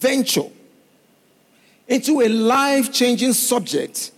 venture 0.00 0.48
into 1.86 2.20
a 2.22 2.28
life 2.28 2.92
changing 2.92 3.32
subject 3.32 4.12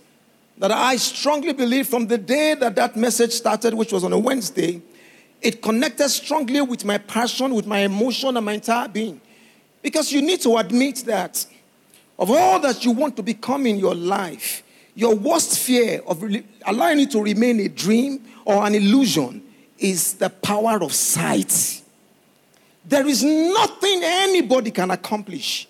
that 0.57 0.71
I 0.71 0.95
strongly 0.95 1.53
believe 1.53 1.87
from 1.87 2.07
the 2.07 2.17
day 2.17 2.53
that 2.55 2.75
that 2.75 2.95
message 2.95 3.31
started, 3.31 3.73
which 3.73 3.91
was 3.91 4.03
on 4.03 4.13
a 4.13 4.17
Wednesday, 4.17 4.81
it 5.41 5.61
connected 5.61 6.07
strongly 6.09 6.61
with 6.61 6.85
my 6.85 6.97
passion, 6.97 7.53
with 7.53 7.67
my 7.67 7.79
emotion, 7.79 8.37
and 8.37 8.45
my 8.45 8.53
entire 8.53 8.87
being. 8.87 9.19
Because 9.81 10.11
you 10.11 10.21
need 10.21 10.39
to 10.41 10.57
admit 10.57 11.03
that 11.05 11.45
of 12.17 12.31
all 12.31 12.59
that 12.59 12.85
you 12.85 12.91
want 12.91 13.17
to 13.17 13.23
become 13.23 13.65
in 13.65 13.77
your 13.77 13.95
life, 13.95 14.63
your 14.95 15.15
worst 15.15 15.59
fear 15.59 16.01
of 16.07 16.23
allowing 16.65 16.99
it 17.01 17.11
to 17.11 17.21
remain 17.21 17.59
a 17.59 17.67
dream 17.67 18.23
or 18.45 18.65
an 18.65 18.75
illusion 18.75 19.43
is 19.79 20.13
the 20.13 20.29
power 20.29 20.81
of 20.81 20.93
sight. 20.93 21.81
There 22.85 23.07
is 23.07 23.23
nothing 23.23 24.01
anybody 24.03 24.71
can 24.71 24.91
accomplish. 24.91 25.67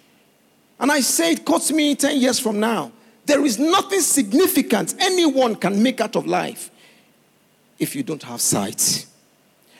And 0.84 0.91
I 0.91 1.00
say 1.00 1.31
it 1.31 1.45
costs 1.45 1.71
me 1.71 1.96
10 1.96 2.19
years 2.19 2.39
from 2.39 2.60
now. 2.60 2.91
There 3.25 3.46
is 3.46 3.57
nothing 3.57 4.01
significant 4.01 4.93
anyone 5.00 5.55
can 5.55 5.82
make 5.82 6.01
out 6.01 6.18
of 6.18 6.28
life 6.28 6.71
if 7.79 7.96
you 7.96 8.04
don't 8.04 8.21
have 8.24 8.41
sight. 8.41 9.05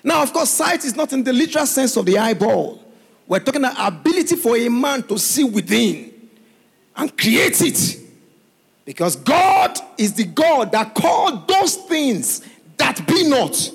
Now, 0.02 0.24
of 0.24 0.32
course, 0.32 0.50
sight 0.50 0.86
is 0.86 0.96
not 0.96 1.12
in 1.12 1.26
the 1.26 1.34
literal 1.34 1.66
sense 1.66 1.98
of 1.98 2.06
the 2.06 2.18
eyeball. 2.18 2.82
We're 3.28 3.42
talking 3.42 3.66
about 3.66 3.76
ability 3.86 4.38
for 4.38 4.56
a 4.56 4.70
man 4.70 5.04
to 5.04 5.20
see 5.20 5.44
within 5.44 6.30
and 6.96 7.18
create 7.18 7.62
it. 7.62 8.00
Because 8.86 9.18
God 9.18 9.78
is 9.98 10.14
the 10.14 10.24
God 10.24 10.72
that 10.72 10.96
called 10.96 11.50
those 11.50 11.76
things 11.76 12.48
that 12.78 13.06
be 13.06 13.28
not 13.28 13.72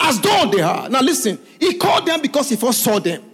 as 0.00 0.20
though 0.20 0.50
they 0.52 0.62
are. 0.62 0.88
Now, 0.88 1.00
listen, 1.00 1.38
He 1.60 1.74
called 1.74 2.06
them 2.06 2.20
because 2.20 2.48
He 2.48 2.56
first 2.56 2.82
saw 2.82 2.98
them. 2.98 3.29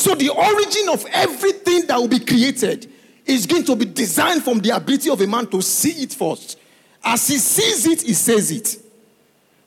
So, 0.00 0.14
the 0.14 0.30
origin 0.30 0.88
of 0.88 1.04
everything 1.12 1.86
that 1.86 1.98
will 1.98 2.08
be 2.08 2.20
created 2.20 2.90
is 3.26 3.44
going 3.44 3.64
to 3.64 3.76
be 3.76 3.84
designed 3.84 4.42
from 4.42 4.58
the 4.58 4.70
ability 4.74 5.10
of 5.10 5.20
a 5.20 5.26
man 5.26 5.46
to 5.48 5.60
see 5.60 6.04
it 6.04 6.14
first. 6.14 6.58
As 7.04 7.28
he 7.28 7.36
sees 7.36 7.86
it, 7.86 8.00
he 8.00 8.14
says 8.14 8.50
it. 8.50 8.78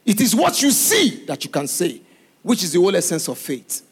It 0.04 0.20
is 0.20 0.36
what 0.36 0.60
you 0.60 0.72
see 0.72 1.24
that 1.26 1.44
you 1.44 1.52
can 1.52 1.68
say, 1.68 2.02
which 2.42 2.64
is 2.64 2.72
the 2.74 2.80
whole 2.80 2.96
essence 2.96 3.28
of 3.28 3.38
faith. 3.38 3.84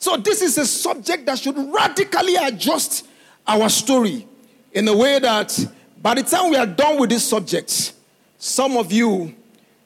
So, 0.00 0.16
this 0.16 0.42
is 0.42 0.58
a 0.58 0.66
subject 0.66 1.26
that 1.26 1.38
should 1.38 1.56
radically 1.56 2.34
adjust 2.34 3.06
our 3.46 3.68
story 3.68 4.26
in 4.72 4.88
a 4.88 4.96
way 4.96 5.20
that 5.20 5.56
by 6.02 6.16
the 6.16 6.24
time 6.24 6.50
we 6.50 6.56
are 6.56 6.66
done 6.66 6.98
with 6.98 7.10
this 7.10 7.24
subject, 7.24 7.92
some 8.36 8.76
of 8.76 8.90
you, 8.90 9.32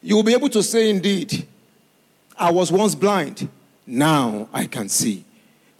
you 0.01 0.15
will 0.15 0.23
be 0.23 0.33
able 0.33 0.49
to 0.49 0.63
say, 0.63 0.89
Indeed, 0.89 1.45
I 2.35 2.51
was 2.51 2.71
once 2.71 2.95
blind, 2.95 3.47
now 3.85 4.49
I 4.51 4.65
can 4.65 4.89
see. 4.89 5.25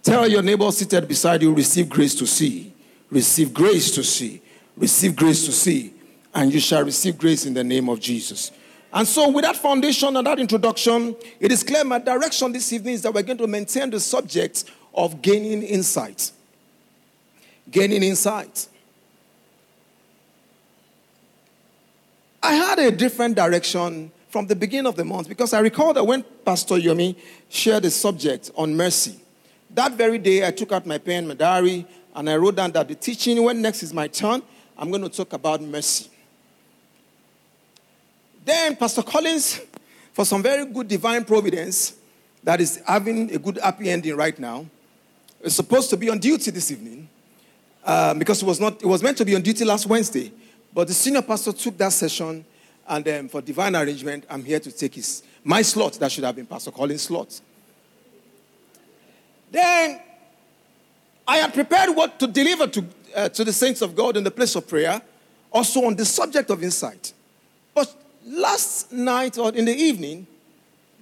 Tell 0.02 0.26
your 0.28 0.42
neighbor 0.42 0.70
seated 0.72 1.06
beside 1.06 1.42
you, 1.42 1.52
receive 1.54 1.88
grace 1.88 2.14
to 2.16 2.26
see. 2.26 2.72
Receive 3.10 3.52
grace 3.52 3.90
to 3.92 4.02
see. 4.04 4.40
Receive 4.76 5.14
grace 5.14 5.44
to 5.46 5.52
see. 5.52 5.92
And 6.34 6.52
you 6.52 6.60
shall 6.60 6.84
receive 6.84 7.18
grace 7.18 7.44
in 7.44 7.54
the 7.54 7.64
name 7.64 7.88
of 7.88 8.00
Jesus. 8.00 8.52
And 8.92 9.06
so, 9.06 9.28
with 9.30 9.44
that 9.44 9.56
foundation 9.56 10.16
and 10.16 10.26
that 10.26 10.38
introduction, 10.38 11.14
it 11.38 11.52
is 11.52 11.62
clear 11.62 11.84
my 11.84 11.98
direction 11.98 12.50
this 12.52 12.72
evening 12.72 12.94
is 12.94 13.02
that 13.02 13.14
we're 13.14 13.22
going 13.22 13.38
to 13.38 13.46
maintain 13.46 13.90
the 13.90 14.00
subject 14.00 14.64
of 14.94 15.22
gaining 15.22 15.62
insight. 15.62 16.32
Gaining 17.70 18.02
insight. 18.02 18.68
I 22.42 22.54
had 22.54 22.78
a 22.78 22.90
different 22.90 23.36
direction 23.36 24.10
from 24.28 24.46
the 24.46 24.56
beginning 24.56 24.86
of 24.86 24.96
the 24.96 25.04
month 25.04 25.28
because 25.28 25.52
I 25.52 25.60
recall 25.60 25.92
that 25.92 26.04
when 26.04 26.24
Pastor 26.44 26.76
Yomi 26.76 27.16
shared 27.48 27.82
the 27.82 27.90
subject 27.90 28.50
on 28.56 28.76
mercy, 28.76 29.20
that 29.74 29.92
very 29.92 30.18
day 30.18 30.46
I 30.46 30.50
took 30.50 30.72
out 30.72 30.86
my 30.86 30.98
pen, 30.98 31.28
my 31.28 31.34
diary, 31.34 31.86
and 32.14 32.28
I 32.28 32.36
wrote 32.36 32.56
down 32.56 32.72
that 32.72 32.88
the 32.88 32.94
teaching, 32.94 33.42
when 33.42 33.62
next 33.62 33.82
is 33.82 33.92
my 33.94 34.08
turn, 34.08 34.42
I'm 34.76 34.90
going 34.90 35.02
to 35.02 35.08
talk 35.08 35.32
about 35.32 35.62
mercy. 35.62 36.10
Then 38.44 38.76
Pastor 38.76 39.02
Collins, 39.02 39.60
for 40.12 40.24
some 40.24 40.42
very 40.42 40.64
good 40.64 40.88
divine 40.88 41.24
providence, 41.24 41.94
that 42.42 42.60
is 42.60 42.82
having 42.86 43.32
a 43.34 43.38
good 43.38 43.58
happy 43.62 43.90
ending 43.90 44.16
right 44.16 44.38
now, 44.38 44.66
is 45.42 45.54
supposed 45.54 45.90
to 45.90 45.96
be 45.96 46.08
on 46.10 46.18
duty 46.18 46.50
this 46.50 46.70
evening 46.70 47.08
uh, 47.84 48.14
because 48.14 48.42
it 48.42 48.46
was 48.46 48.60
not. 48.60 48.82
It 48.82 48.86
was 48.86 49.02
meant 49.02 49.18
to 49.18 49.24
be 49.24 49.34
on 49.34 49.42
duty 49.42 49.64
last 49.64 49.86
Wednesday, 49.86 50.32
but 50.72 50.88
the 50.88 50.94
senior 50.94 51.22
pastor 51.22 51.52
took 51.52 51.76
that 51.78 51.92
session, 51.92 52.44
and 52.88 53.08
um, 53.08 53.28
for 53.28 53.40
divine 53.40 53.76
arrangement, 53.76 54.24
I'm 54.28 54.44
here 54.44 54.60
to 54.60 54.72
take 54.72 54.94
his 54.94 55.22
my 55.44 55.62
slot. 55.62 55.94
That 55.94 56.10
should 56.10 56.24
have 56.24 56.36
been 56.36 56.46
Pastor 56.46 56.70
Collins' 56.70 57.02
slot. 57.02 57.40
Then 59.50 60.00
I 61.26 61.38
had 61.38 61.54
prepared 61.54 61.94
what 61.94 62.18
to 62.20 62.26
deliver 62.26 62.66
to, 62.68 62.84
uh, 63.14 63.28
to 63.30 63.44
the 63.44 63.52
saints 63.52 63.82
of 63.82 63.94
God 63.94 64.16
in 64.16 64.24
the 64.24 64.30
place 64.30 64.54
of 64.54 64.66
prayer, 64.66 65.00
also 65.50 65.84
on 65.84 65.96
the 65.96 66.04
subject 66.04 66.50
of 66.50 66.62
insight. 66.62 67.12
But 67.74 67.94
last 68.26 68.92
night 68.92 69.38
or 69.38 69.52
in 69.52 69.64
the 69.64 69.74
evening, 69.74 70.26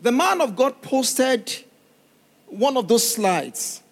the 0.03 0.13
man 0.13 0.41
of 0.41 0.55
God 0.55 0.81
posted 0.83 1.65
one 2.47 2.77
of 2.77 2.89
those 2.89 3.15
slides 3.15 3.83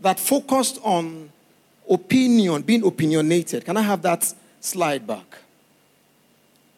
that 0.00 0.18
focused 0.18 0.78
on 0.82 1.30
opinion, 1.88 2.62
being 2.62 2.84
opinionated. 2.84 3.64
Can 3.64 3.76
I 3.76 3.82
have 3.82 4.02
that 4.02 4.32
slide 4.60 5.06
back? 5.06 5.38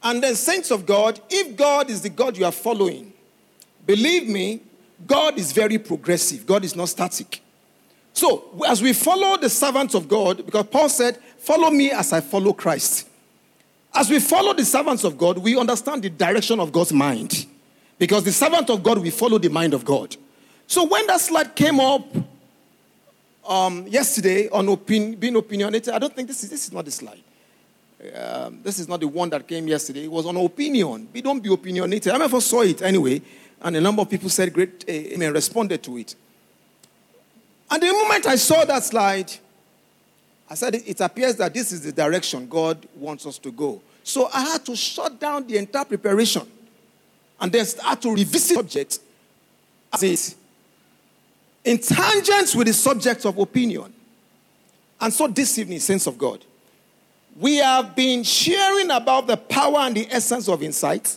And 0.03 0.22
then, 0.22 0.34
saints 0.34 0.70
of 0.70 0.84
God, 0.84 1.20
if 1.31 1.56
God 1.56 1.88
is 1.88 2.03
the 2.03 2.09
God 2.09 2.37
you 2.37 2.44
are 2.44 2.53
following, 2.53 3.12
believe 3.87 4.28
me, 4.28 4.60
God 5.06 5.38
is 5.38 5.52
very 5.52 5.78
progressive. 5.78 6.46
God 6.46 6.64
is 6.64 6.76
not 6.76 6.88
static. 6.88 7.40
So, 8.12 8.44
as 8.66 8.82
we 8.82 8.92
follow 8.92 9.36
the 9.36 9.48
servants 9.48 9.94
of 9.94 10.08
God, 10.08 10.44
because 10.44 10.66
Paul 10.66 10.88
said, 10.88 11.18
Follow 11.38 11.70
me 11.70 11.90
as 11.90 12.12
I 12.12 12.20
follow 12.20 12.52
Christ. 12.52 13.08
As 13.94 14.08
we 14.08 14.20
follow 14.20 14.54
the 14.54 14.64
servants 14.64 15.04
of 15.04 15.18
God, 15.18 15.38
we 15.38 15.58
understand 15.58 16.02
the 16.02 16.10
direction 16.10 16.60
of 16.60 16.72
God's 16.72 16.92
mind. 16.92 17.46
Because 17.98 18.24
the 18.24 18.32
servant 18.32 18.70
of 18.70 18.82
God, 18.82 18.98
we 18.98 19.10
follow 19.10 19.38
the 19.38 19.50
mind 19.50 19.74
of 19.74 19.84
God. 19.84 20.16
So, 20.66 20.86
when 20.86 21.06
that 21.06 21.20
slide 21.20 21.54
came 21.56 21.80
up 21.80 22.06
um, 23.46 23.86
yesterday 23.88 24.48
on 24.50 24.69
opin- 24.69 25.16
being 25.16 25.36
opinionated, 25.36 25.92
I 25.94 25.98
don't 25.98 26.14
think 26.14 26.28
this 26.28 26.44
is, 26.44 26.50
this 26.50 26.66
is 26.66 26.72
not 26.72 26.84
the 26.84 26.90
slide. 26.90 27.22
Um, 28.14 28.60
this 28.62 28.78
is 28.80 28.88
not 28.88 29.00
the 29.00 29.06
one 29.06 29.30
that 29.30 29.46
came 29.46 29.69
yesterday. 29.69 30.04
It 30.04 30.10
was 30.10 30.26
on 30.26 30.36
opinion. 30.36 31.08
We 31.12 31.22
don't 31.22 31.40
be 31.40 31.52
opinionated. 31.52 32.12
I 32.12 32.19
never 32.19 32.40
saw 32.40 32.62
it 32.62 32.82
anyway. 32.82 33.22
And 33.62 33.76
a 33.76 33.80
number 33.80 34.02
of 34.02 34.10
people 34.10 34.28
said 34.28 34.52
great 34.52 34.84
uh, 34.88 34.92
amen, 34.92 35.32
responded 35.32 35.82
to 35.84 35.96
it. 35.98 36.14
And 37.70 37.82
the 37.82 37.92
moment 37.92 38.26
I 38.26 38.36
saw 38.36 38.64
that 38.64 38.84
slide, 38.84 39.32
I 40.50 40.54
said, 40.54 40.74
it 40.74 41.00
appears 41.00 41.36
that 41.36 41.54
this 41.54 41.72
is 41.72 41.80
the 41.82 41.92
direction 41.92 42.46
God 42.48 42.86
wants 42.96 43.24
us 43.24 43.38
to 43.38 43.50
go. 43.50 43.80
So 44.02 44.28
I 44.34 44.40
had 44.40 44.66
to 44.66 44.76
shut 44.76 45.18
down 45.18 45.46
the 45.46 45.56
entire 45.56 45.84
preparation 45.84 46.42
and 47.40 47.50
then 47.50 47.64
start 47.64 48.02
to 48.02 48.10
revisit 48.10 48.56
subject 48.56 48.98
as 49.92 50.02
is 50.02 50.36
in 51.64 51.78
tangents 51.78 52.54
with 52.54 52.66
the 52.66 52.72
subject 52.72 53.24
of 53.24 53.38
opinion. 53.38 53.92
And 55.00 55.12
so 55.12 55.26
this 55.28 55.58
evening, 55.58 55.80
Saints 55.80 56.06
of 56.06 56.18
God, 56.18 56.44
we 57.38 57.56
have 57.56 57.94
been 57.96 58.22
sharing 58.22 58.90
about 58.90 59.26
the 59.26 59.36
power 59.36 59.78
and 59.78 59.96
the 59.96 60.06
essence 60.10 60.48
of 60.48 60.62
insight. 60.62 61.16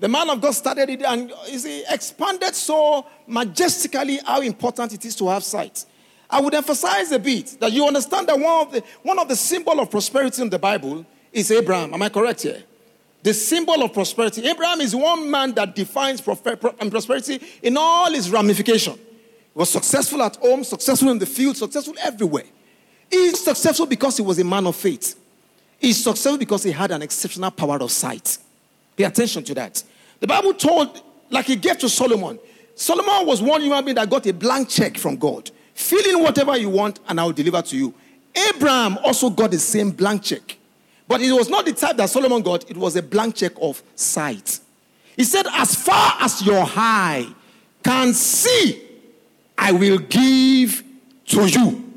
The 0.00 0.08
man 0.08 0.30
of 0.30 0.40
God 0.40 0.52
started 0.52 0.88
it 0.88 1.02
and 1.02 1.30
he 1.46 1.84
expanded 1.88 2.54
so 2.54 3.06
majestically 3.26 4.18
how 4.24 4.40
important 4.40 4.94
it 4.94 5.04
is 5.04 5.14
to 5.16 5.28
have 5.28 5.44
sight. 5.44 5.84
I 6.28 6.40
would 6.40 6.54
emphasize 6.54 7.12
a 7.12 7.18
bit 7.18 7.58
that 7.60 7.70
you 7.70 7.86
understand 7.86 8.26
that 8.28 8.38
one 8.38 8.66
of 8.66 8.72
the 8.72 8.82
one 9.02 9.18
of 9.18 9.28
the 9.28 9.36
symbol 9.36 9.78
of 9.78 9.90
prosperity 9.90 10.40
in 10.40 10.48
the 10.48 10.58
Bible 10.58 11.04
is 11.32 11.50
Abraham. 11.50 11.92
Am 11.92 12.00
I 12.00 12.08
correct 12.08 12.42
here? 12.42 12.62
The 13.22 13.34
symbol 13.34 13.82
of 13.82 13.92
prosperity. 13.92 14.48
Abraham 14.48 14.80
is 14.80 14.96
one 14.96 15.30
man 15.30 15.52
that 15.52 15.74
defines 15.74 16.26
um, 16.26 16.90
prosperity 16.90 17.38
in 17.62 17.76
all 17.76 18.12
its 18.14 18.30
ramification. 18.30 18.94
He 18.94 19.58
was 19.58 19.68
successful 19.68 20.22
at 20.22 20.36
home, 20.36 20.64
successful 20.64 21.10
in 21.10 21.18
the 21.18 21.26
field, 21.26 21.58
successful 21.58 21.94
everywhere. 22.02 22.44
He's 23.10 23.44
successful 23.44 23.84
because 23.84 24.16
he 24.16 24.22
was 24.22 24.38
a 24.38 24.44
man 24.44 24.66
of 24.66 24.76
faith. 24.76 25.18
He's 25.78 26.02
successful 26.02 26.38
because 26.38 26.62
he 26.62 26.70
had 26.70 26.90
an 26.92 27.02
exceptional 27.02 27.50
power 27.50 27.82
of 27.82 27.90
sight. 27.90 28.38
Pay 29.00 29.06
attention 29.06 29.42
to 29.44 29.54
that. 29.54 29.82
The 30.20 30.26
Bible 30.26 30.52
told, 30.52 31.02
like 31.30 31.46
he 31.46 31.56
gave 31.56 31.78
to 31.78 31.88
Solomon, 31.88 32.38
Solomon 32.74 33.26
was 33.26 33.40
one 33.40 33.62
human 33.62 33.82
being 33.82 33.94
that 33.94 34.10
got 34.10 34.26
a 34.26 34.32
blank 34.34 34.68
check 34.68 34.98
from 34.98 35.16
God. 35.16 35.50
Fill 35.72 36.18
in 36.18 36.22
whatever 36.22 36.54
you 36.58 36.68
want, 36.68 37.00
and 37.08 37.18
I 37.18 37.24
will 37.24 37.32
deliver 37.32 37.62
to 37.62 37.76
you. 37.78 37.94
Abraham 38.50 38.98
also 38.98 39.30
got 39.30 39.52
the 39.52 39.58
same 39.58 39.90
blank 39.90 40.24
check. 40.24 40.58
But 41.08 41.22
it 41.22 41.32
was 41.32 41.48
not 41.48 41.64
the 41.64 41.72
type 41.72 41.96
that 41.96 42.10
Solomon 42.10 42.42
got, 42.42 42.70
it 42.70 42.76
was 42.76 42.94
a 42.96 43.02
blank 43.02 43.36
check 43.36 43.52
of 43.62 43.82
sight. 43.94 44.60
He 45.16 45.24
said, 45.24 45.46
As 45.50 45.74
far 45.74 46.16
as 46.20 46.42
your 46.44 46.62
eye 46.66 47.26
can 47.82 48.12
see, 48.12 48.82
I 49.56 49.72
will 49.72 49.96
give 49.96 50.84
to 51.28 51.48
you. 51.48 51.90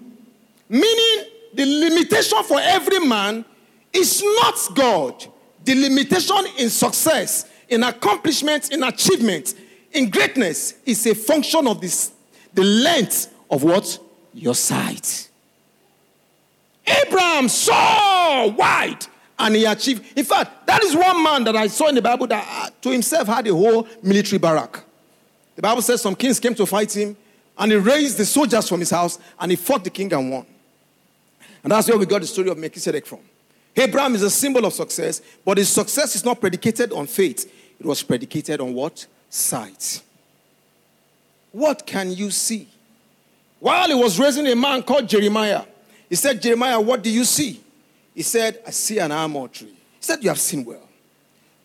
Meaning, 0.69 1.25
the 1.53 1.65
limitation 1.65 2.41
for 2.43 2.61
every 2.61 2.99
man 2.99 3.43
is 3.91 4.23
not 4.23 4.55
God. 4.73 5.32
The 5.63 5.75
limitation 5.75 6.45
in 6.57 6.69
success 6.69 7.45
in 7.73 7.83
accomplishment, 7.83 8.71
in 8.71 8.83
achievement, 8.83 9.55
in 9.91 10.09
greatness 10.09 10.75
is 10.85 11.05
a 11.07 11.15
function 11.15 11.67
of 11.67 11.81
this, 11.81 12.11
the 12.53 12.63
length 12.63 13.33
of 13.49 13.63
what? 13.63 13.99
Your 14.33 14.55
sight. 14.55 15.29
Abraham 16.85 17.47
saw 17.49 18.47
wide 18.47 19.05
and 19.39 19.55
he 19.55 19.65
achieved. 19.65 20.17
In 20.17 20.25
fact, 20.25 20.67
that 20.67 20.83
is 20.83 20.95
one 20.95 21.23
man 21.23 21.43
that 21.45 21.55
I 21.55 21.67
saw 21.67 21.87
in 21.87 21.95
the 21.95 22.01
Bible 22.01 22.27
that 22.27 22.45
uh, 22.47 22.69
to 22.81 22.89
himself 22.89 23.27
had 23.27 23.47
a 23.47 23.53
whole 23.53 23.87
military 24.01 24.39
barrack. 24.39 24.83
The 25.55 25.61
Bible 25.61 25.81
says 25.81 26.01
some 26.01 26.15
kings 26.15 26.39
came 26.39 26.55
to 26.55 26.65
fight 26.65 26.95
him 26.95 27.15
and 27.57 27.71
he 27.71 27.77
raised 27.77 28.17
the 28.17 28.25
soldiers 28.25 28.67
from 28.67 28.79
his 28.79 28.89
house 28.89 29.19
and 29.39 29.51
he 29.51 29.55
fought 29.55 29.83
the 29.83 29.89
king 29.89 30.11
and 30.13 30.31
won. 30.31 30.45
And 31.63 31.71
that's 31.71 31.87
where 31.87 31.97
we 31.97 32.05
got 32.05 32.21
the 32.21 32.27
story 32.27 32.49
of 32.49 32.57
Melchizedek 32.57 33.05
from. 33.05 33.19
Abraham 33.75 34.15
is 34.15 34.21
a 34.21 34.29
symbol 34.29 34.65
of 34.65 34.73
success, 34.73 35.21
but 35.43 35.57
his 35.57 35.69
success 35.69 36.15
is 36.15 36.23
not 36.23 36.39
predicated 36.39 36.91
on 36.91 37.07
faith. 37.07 37.51
It 37.79 37.85
was 37.85 38.03
predicated 38.03 38.61
on 38.61 38.73
what? 38.73 39.05
Sight. 39.29 40.01
What 41.51 41.85
can 41.85 42.11
you 42.11 42.29
see? 42.31 42.67
While 43.59 43.87
he 43.87 43.95
was 43.95 44.19
raising 44.19 44.47
a 44.47 44.55
man 44.55 44.83
called 44.83 45.07
Jeremiah, 45.07 45.63
he 46.09 46.15
said, 46.15 46.41
Jeremiah, 46.41 46.79
what 46.79 47.01
do 47.01 47.09
you 47.09 47.23
see? 47.23 47.61
He 48.13 48.21
said, 48.21 48.61
I 48.67 48.71
see 48.71 48.99
an 48.99 49.11
almond 49.11 49.53
tree. 49.53 49.67
He 49.67 50.01
said, 50.01 50.23
You 50.23 50.29
have 50.29 50.39
seen 50.39 50.65
well. 50.65 50.87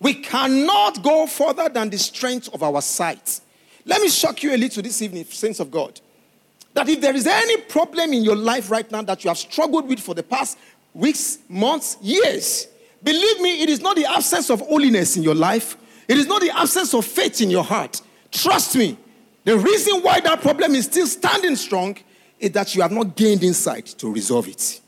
We 0.01 0.15
cannot 0.15 1.03
go 1.03 1.27
further 1.27 1.69
than 1.69 1.91
the 1.91 1.99
strength 1.99 2.49
of 2.55 2.63
our 2.63 2.81
sight. 2.81 3.41
Let 3.85 4.01
me 4.01 4.09
shock 4.09 4.43
you 4.43 4.55
a 4.55 4.57
little 4.57 4.83
this 4.83 5.03
evening, 5.03 5.25
saints 5.25 5.61
of 5.61 5.71
God. 5.71 6.01
That 6.75 6.89
if 6.89 7.01
there 7.01 7.17
is 7.17 7.27
any 7.27 7.57
problem 7.63 8.13
in 8.13 8.23
your 8.23 8.37
life 8.37 8.71
right 8.71 8.89
now 8.91 9.03
that 9.03 9.25
you 9.25 9.29
have 9.29 9.39
struggled 9.39 9.89
with 9.89 9.99
for 9.99 10.15
the 10.15 10.23
past 10.23 10.59
weeks, 10.99 11.39
months, 11.49 11.97
years, 12.03 12.67
believe 13.03 13.41
me, 13.41 13.63
it 13.63 13.71
is 13.71 13.81
not 13.81 13.95
the 13.95 14.05
absence 14.05 14.51
of 14.51 14.61
holiness 14.61 15.17
in 15.17 15.23
your 15.23 15.35
life, 15.35 15.77
it 16.09 16.19
is 16.19 16.27
not 16.27 16.43
the 16.43 16.51
absence 16.51 16.93
of 16.93 17.05
faith 17.05 17.41
in 17.41 17.51
your 17.51 17.63
heart. 17.63 18.03
Trust 18.33 18.77
me, 18.77 18.99
the 19.45 19.57
reason 19.57 20.01
why 20.03 20.21
that 20.21 20.43
problem 20.43 20.75
is 20.75 20.87
still 20.87 21.07
standing 21.07 21.55
strong 21.55 21.97
is 22.41 22.51
that 22.51 22.75
you 22.75 22.83
have 22.83 22.91
not 22.91 23.15
gained 23.17 23.45
insight 23.45 23.87
to 23.87 24.13
resolve 24.13 24.49
it. 24.49 24.81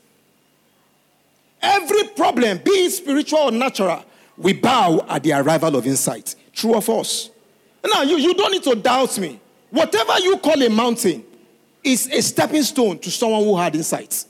Every 1.61 2.03
problem, 2.09 2.57
be 2.57 2.71
it 2.71 2.91
spiritual 2.91 3.39
or 3.39 3.51
natural, 3.51 4.03
we 4.37 4.53
bow 4.53 5.05
at 5.07 5.23
the 5.23 5.31
arrival 5.31 5.77
of 5.77 5.87
insight. 5.87 6.35
True 6.51 6.75
of 6.75 6.89
us. 6.89 7.29
Now, 7.85 8.01
you, 8.01 8.17
you 8.17 8.33
don't 8.33 8.51
need 8.51 8.63
to 8.63 8.75
doubt 8.75 9.17
me. 9.17 9.39
Whatever 9.69 10.19
you 10.19 10.37
call 10.37 10.61
a 10.61 10.69
mountain 10.69 11.23
is 11.83 12.07
a 12.07 12.21
stepping 12.21 12.63
stone 12.63 12.99
to 12.99 13.09
someone 13.09 13.43
who 13.43 13.57
had 13.57 13.75
insight. 13.75 14.25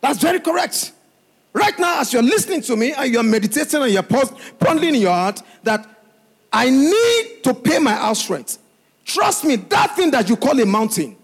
That's 0.00 0.20
very 0.20 0.40
correct. 0.40 0.92
Right 1.52 1.78
now, 1.78 2.00
as 2.00 2.12
you're 2.12 2.22
listening 2.22 2.60
to 2.62 2.76
me 2.76 2.92
and 2.92 3.12
you're 3.12 3.22
meditating 3.22 3.82
and 3.82 3.92
you're 3.92 4.02
pondering 4.02 4.94
in 4.94 5.00
your 5.00 5.12
heart 5.12 5.42
that 5.64 5.86
I 6.52 6.70
need 6.70 7.42
to 7.44 7.54
pay 7.54 7.78
my 7.78 7.92
house 7.92 8.28
rent. 8.30 8.58
Trust 9.04 9.44
me, 9.44 9.56
that 9.56 9.96
thing 9.96 10.10
that 10.10 10.28
you 10.28 10.36
call 10.36 10.58
a 10.60 10.66
mountain, 10.66 11.16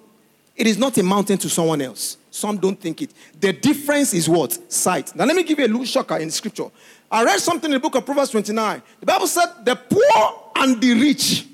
it 0.56 0.66
is 0.66 0.78
not 0.78 0.96
a 0.98 1.02
mountain 1.02 1.38
to 1.38 1.48
someone 1.48 1.80
else. 1.82 2.16
Some 2.30 2.56
don't 2.56 2.80
think 2.80 3.02
it. 3.02 3.12
The 3.38 3.52
difference 3.52 4.12
is 4.12 4.28
what? 4.28 4.72
Sight. 4.72 5.14
Now, 5.14 5.24
let 5.24 5.36
me 5.36 5.44
give 5.44 5.58
you 5.58 5.66
a 5.66 5.68
little 5.68 5.84
shocker 5.84 6.16
in 6.16 6.30
scripture. 6.30 6.68
I 7.10 7.22
read 7.22 7.38
something 7.38 7.70
in 7.70 7.74
the 7.74 7.80
book 7.80 7.94
of 7.94 8.04
Proverbs 8.04 8.30
29. 8.30 8.82
The 9.00 9.06
Bible 9.06 9.26
said, 9.28 9.46
The 9.64 9.76
poor 9.76 10.50
and 10.56 10.80
the 10.80 10.94
rich, 10.94 11.46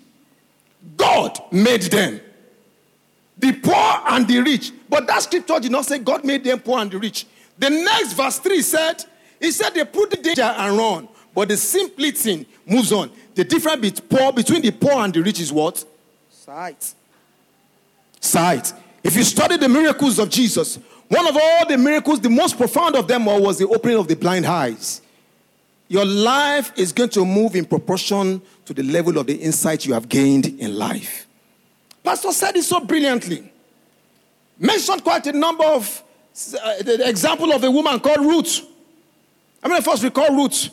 God 0.96 1.38
made 1.52 1.82
them. 1.82 2.20
The 3.36 3.52
poor 3.52 4.02
and 4.08 4.26
the 4.26 4.40
rich. 4.40 4.72
But 4.90 5.06
that 5.06 5.22
scripture 5.22 5.60
did 5.60 5.70
not 5.70 5.86
say 5.86 5.98
God 6.00 6.24
made 6.24 6.42
them 6.42 6.58
poor 6.58 6.80
and 6.80 6.90
the 6.90 6.98
rich. 6.98 7.26
The 7.56 7.70
next 7.70 8.14
verse 8.14 8.38
3 8.40 8.60
said, 8.60 9.04
He 9.38 9.52
said 9.52 9.70
they 9.70 9.84
put 9.84 10.10
the 10.10 10.16
danger 10.16 10.42
and 10.42 10.76
run. 10.76 11.08
But 11.32 11.48
the 11.48 11.56
simply 11.56 12.10
thing 12.10 12.44
moves 12.66 12.92
on. 12.92 13.10
The 13.36 13.44
difference 13.44 14.00
between 14.00 14.62
the 14.62 14.72
poor 14.72 15.04
and 15.04 15.14
the 15.14 15.22
rich 15.22 15.40
is 15.40 15.52
what? 15.52 15.84
Sight. 16.30 16.92
Sight. 18.20 18.72
If 19.04 19.16
you 19.16 19.22
study 19.22 19.56
the 19.56 19.68
miracles 19.68 20.18
of 20.18 20.28
Jesus, 20.28 20.78
one 21.08 21.26
of 21.26 21.36
all 21.36 21.66
the 21.66 21.78
miracles, 21.78 22.20
the 22.20 22.28
most 22.28 22.56
profound 22.56 22.96
of 22.96 23.06
them 23.06 23.28
all 23.28 23.42
was 23.42 23.58
the 23.58 23.68
opening 23.68 23.96
of 23.96 24.08
the 24.08 24.16
blind 24.16 24.46
eyes. 24.46 25.00
Your 25.88 26.04
life 26.04 26.72
is 26.76 26.92
going 26.92 27.10
to 27.10 27.24
move 27.24 27.56
in 27.56 27.64
proportion 27.64 28.42
to 28.64 28.74
the 28.74 28.82
level 28.82 29.18
of 29.18 29.26
the 29.26 29.34
insight 29.34 29.86
you 29.86 29.94
have 29.94 30.08
gained 30.08 30.46
in 30.46 30.76
life. 30.76 31.26
Pastor 32.04 32.32
said 32.32 32.56
it 32.56 32.64
so 32.64 32.80
brilliantly. 32.80 33.52
Mentioned 34.60 35.02
quite 35.02 35.26
a 35.26 35.32
number 35.32 35.64
of 35.64 36.02
uh, 36.62 36.82
the 36.82 37.08
example 37.08 37.50
of 37.50 37.64
a 37.64 37.70
woman 37.70 37.98
called 37.98 38.20
Ruth. 38.20 38.60
I 39.62 39.68
mean, 39.68 39.80
first 39.80 40.02
we 40.02 40.10
call 40.10 40.36
Ruth. 40.36 40.68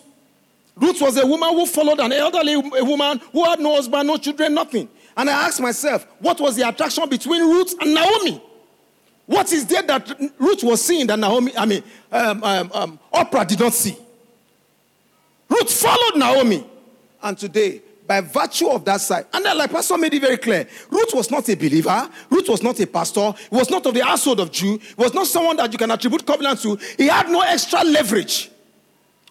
Ruth 0.75 1.01
was 1.01 1.17
a 1.17 1.25
woman 1.25 1.49
who 1.51 1.65
followed 1.65 1.99
an 2.01 2.11
elderly 2.11 2.57
woman 2.57 3.19
who 3.31 3.45
had 3.45 3.59
no 3.59 3.75
husband, 3.75 4.07
no 4.07 4.17
children, 4.17 4.53
nothing. 4.53 4.89
And 5.15 5.29
I 5.29 5.47
asked 5.47 5.61
myself, 5.61 6.05
what 6.19 6.39
was 6.39 6.57
the 6.57 6.67
attraction 6.67 7.07
between 7.09 7.41
Ruth 7.41 7.73
and 7.81 7.93
Naomi? 7.93 8.43
What 9.25 9.51
is 9.53 9.65
there 9.65 9.81
that 9.83 10.33
Ruth 10.37 10.63
was 10.63 10.83
seeing 10.83 11.07
that 11.07 11.17
Naomi, 11.17 11.57
I 11.57 11.65
mean, 11.65 11.83
um, 12.11 12.43
um, 12.43 12.71
um, 12.73 12.99
Orpah 13.11 13.45
did 13.45 13.59
not 13.59 13.73
see? 13.73 13.97
Ruth 15.49 15.71
followed 15.71 16.17
Naomi. 16.17 16.65
And 17.23 17.37
today, 17.37 17.81
by 18.07 18.21
virtue 18.21 18.69
of 18.69 18.86
that 18.86 19.01
side, 19.01 19.25
and 19.33 19.44
then, 19.44 19.57
like 19.57 19.71
Pastor 19.71 19.98
made 19.98 20.13
it 20.13 20.21
very 20.21 20.38
clear, 20.38 20.68
Ruth 20.89 21.13
was 21.13 21.30
not 21.30 21.48
a 21.50 21.56
believer. 21.56 22.09
Ruth 22.30 22.48
was 22.48 22.63
not 22.63 22.80
a 22.80 22.88
pastor. 22.88 23.33
He 23.50 23.56
was 23.56 23.69
not 23.69 23.86
of 23.86 23.94
the 23.94 24.04
household 24.04 24.39
of 24.39 24.51
Jew. 24.51 24.77
He 24.77 24.95
was 24.98 25.13
not 25.13 25.27
someone 25.27 25.57
that 25.57 25.71
you 25.71 25.77
can 25.77 25.92
attribute 25.92 26.25
covenant 26.25 26.62
to. 26.62 26.77
He 26.98 27.07
had 27.07 27.30
no 27.30 27.42
extra 27.42 27.83
leverage. 27.83 28.50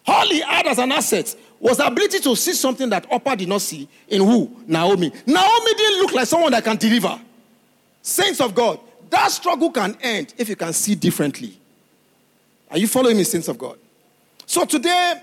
All 0.05 0.29
he 0.29 0.41
had 0.41 0.67
as 0.67 0.77
an 0.77 0.91
asset 0.91 1.35
was 1.59 1.77
the 1.77 1.87
ability 1.87 2.19
to 2.19 2.35
see 2.35 2.53
something 2.53 2.89
that 2.89 3.07
Orpah 3.11 3.35
did 3.35 3.49
not 3.49 3.61
see 3.61 3.87
in 4.07 4.21
who? 4.21 4.55
Naomi. 4.67 5.11
Naomi 5.25 5.73
didn't 5.73 6.01
look 6.01 6.13
like 6.13 6.27
someone 6.27 6.51
that 6.51 6.63
can 6.63 6.77
deliver. 6.77 7.19
Saints 8.01 8.39
of 8.39 8.53
God, 8.53 8.79
that 9.09 9.31
struggle 9.31 9.71
can 9.71 9.97
end 10.01 10.33
if 10.37 10.49
you 10.49 10.55
can 10.55 10.71
see 10.71 10.95
differently. 10.95 11.57
Are 12.69 12.77
you 12.77 12.87
following 12.87 13.17
me, 13.17 13.23
saints 13.23 13.47
of 13.47 13.57
God? 13.57 13.77
So 14.45 14.65
today, 14.65 15.21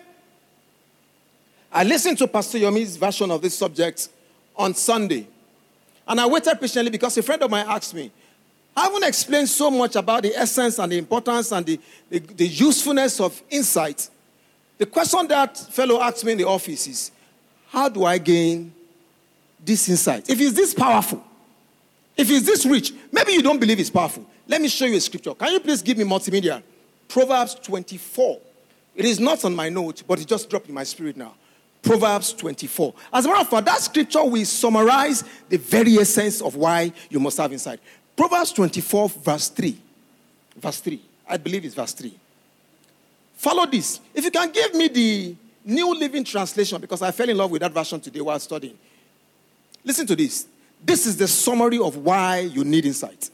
I 1.75 1.85
listened 1.85 2.17
to 2.19 2.29
Pastor 2.29 2.57
Yomi's 2.59 2.97
version 2.97 3.31
of 3.31 3.43
this 3.43 3.59
subject 3.59 4.09
on 4.57 4.73
Sunday. 4.75 5.27
And 6.07 6.21
I 6.21 6.27
waited 6.27 6.59
patiently 6.61 6.91
because 6.91 7.19
a 7.19 7.23
friend 7.23 7.43
of 7.43 7.51
mine 7.51 7.67
asked 7.69 7.93
me, 7.93 8.11
I 8.77 8.85
haven't 8.85 9.05
explained 9.05 9.49
so 9.49 9.71
much 9.71 9.97
about 9.97 10.23
the 10.23 10.35
essence 10.35 10.79
and 10.79 10.91
the 10.91 10.99
importance 10.99 11.53
and 11.53 11.67
the, 11.67 11.81
the, 12.09 12.19
the 12.21 12.47
usefulness 12.47 13.21
of 13.21 13.43
insight 13.51 14.09
the 14.79 14.87
question 14.87 15.27
that 15.29 15.57
fellow 15.57 16.01
asked 16.01 16.25
me 16.25 16.33
in 16.33 16.39
the 16.39 16.47
office 16.47 16.87
is 16.87 17.11
how 17.69 17.89
do 17.89 18.05
I 18.05 18.19
gain 18.19 18.73
this 19.65 19.89
insight? 19.89 20.29
If 20.29 20.41
it's 20.41 20.53
this 20.53 20.75
powerful, 20.75 21.23
if 22.17 22.31
it's 22.31 22.47
this 22.47 22.67
rich, 22.67 22.93
maybe 23.13 23.33
you 23.33 23.43
don't 23.43 23.59
believe 23.59 23.79
it's 23.81 23.91
powerful. 23.91 24.27
Let 24.47 24.61
me 24.61 24.69
show 24.69 24.85
you 24.85 24.97
a 24.97 25.01
scripture. 25.01 25.35
Can 25.35 25.53
you 25.53 25.61
please 25.61 25.81
give 25.81 25.97
me 25.97 26.05
multimedia? 26.05 26.63
Proverbs 27.09 27.55
24. 27.57 28.41
It 28.97 29.05
is 29.05 29.19
not 29.19 29.45
on 29.45 29.55
my 29.55 29.69
note, 29.69 30.03
but 30.07 30.21
it 30.21 30.27
just 30.27 30.51
dropped 30.51 30.69
in 30.69 30.75
my 30.75 30.85
spirit 30.85 31.17
now. 31.17 31.35
Proverbs 31.85 32.33
24. 32.33 32.95
As 33.13 33.25
a 33.25 33.29
matter 33.29 33.41
of 33.43 33.49
fact, 33.49 33.67
that 33.67 33.81
scripture 33.81 34.25
will 34.25 34.45
summarize 34.45 35.23
the 35.49 35.59
very 35.59 35.97
essence 35.99 36.41
of 36.41 36.57
why 36.57 36.93
you 37.11 37.21
must 37.21 37.37
have 37.37 37.53
insight. 37.53 37.79
Proverbs 38.17 38.53
24, 38.53 39.09
verse 39.11 39.49
3. 39.49 39.77
Verse 40.57 40.81
3. 40.81 41.01
I 41.29 41.37
believe 41.37 41.65
it's 41.65 41.75
verse 41.75 41.93
3. 41.93 42.19
Follow 43.35 43.67
this. 43.67 44.01
If 44.15 44.25
you 44.25 44.31
can 44.31 44.51
give 44.51 44.75
me 44.75 44.89
the 44.89 45.37
New 45.65 45.95
Living 45.95 46.25
Translation, 46.25 46.81
because 46.81 47.03
I 47.03 47.11
fell 47.11 47.29
in 47.29 47.37
love 47.37 47.51
with 47.51 47.61
that 47.61 47.73
version 47.73 48.01
today 48.01 48.21
while 48.21 48.39
studying. 48.39 48.79
Listen 49.85 50.07
to 50.07 50.17
this. 50.17 50.47
This 50.83 51.07
is 51.07 51.17
the 51.17 51.29
summary 51.29 51.79
of 51.79 51.97
why 51.97 52.41
you 52.41 52.65
need 52.65 52.85
insight. 52.87 53.31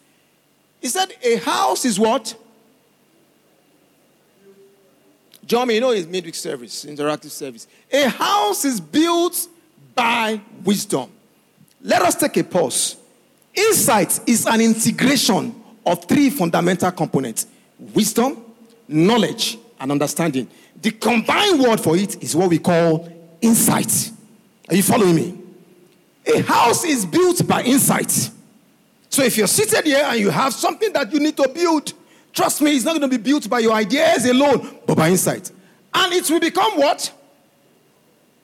He 0.81 0.89
said, 0.89 1.13
A 1.23 1.37
house 1.37 1.85
is 1.85 1.99
what? 1.99 2.35
John, 5.51 5.69
you 5.71 5.81
know 5.81 5.91
his 5.91 6.07
midweek 6.07 6.37
service, 6.37 6.85
interactive 6.85 7.31
service. 7.31 7.67
A 7.93 8.09
house 8.09 8.65
is 8.65 8.81
built 8.81 9.49
by 9.97 10.41
wisdom. 10.63 11.11
Let 11.83 12.03
us 12.03 12.15
take 12.15 12.37
a 12.37 12.45
pause. 12.45 12.95
Insight 13.53 14.21
is 14.29 14.47
an 14.47 14.61
integration 14.61 15.53
of 15.85 16.05
three 16.05 16.31
fundamental 16.31 16.93
components 16.93 17.49
wisdom, 17.93 18.45
knowledge, 18.87 19.59
and 19.81 19.91
understanding. 19.91 20.47
The 20.81 20.93
combined 20.93 21.59
word 21.59 21.81
for 21.81 21.97
it 21.97 22.23
is 22.23 22.37
what 22.37 22.49
we 22.49 22.61
call 22.61 23.13
insight. 23.41 24.13
Are 24.69 24.77
you 24.77 24.85
following 24.85 25.17
me? 25.17 25.37
A 26.33 26.43
house 26.43 26.85
is 26.85 27.05
built 27.05 27.45
by 27.49 27.65
insight. 27.65 28.13
So 29.09 29.25
if 29.25 29.37
you're 29.37 29.49
seated 29.49 29.85
here 29.85 30.05
and 30.05 30.21
you 30.21 30.31
have 30.31 30.55
something 30.55 30.93
that 30.93 31.13
you 31.13 31.19
need 31.19 31.37
to 31.39 31.49
build, 31.49 31.93
trust 32.33 32.63
me, 32.63 32.75
it's 32.77 32.85
not 32.85 32.99
going 32.99 33.11
to 33.11 33.19
be 33.19 33.23
built 33.23 33.49
by 33.49 33.61
your 33.61 33.73
ideas 33.73 34.27
alone, 34.27 34.79
but 34.87 34.97
by 34.97 35.09
insight. 35.09 35.51
And 35.93 36.13
it 36.13 36.31
will 36.31 36.41
become 36.41 36.73
what? 36.79 37.13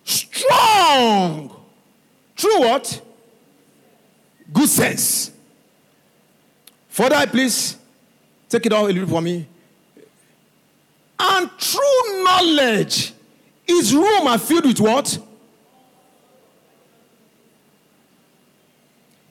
Strong. 0.05 1.51
True 2.37 2.61
what? 2.61 3.03
Good 4.53 4.69
sense. 4.69 5.33
Further, 6.89 7.27
please 7.27 7.77
take 8.49 8.67
it 8.67 8.73
out 8.73 8.89
a 8.89 8.93
little 8.93 9.09
for 9.09 9.21
me. 9.21 9.47
And 11.19 11.51
true 11.59 12.25
knowledge 12.25 13.13
is 13.67 13.95
room 13.95 14.27
and 14.27 14.41
filled 14.41 14.67
with 14.67 14.81
what? 14.81 15.19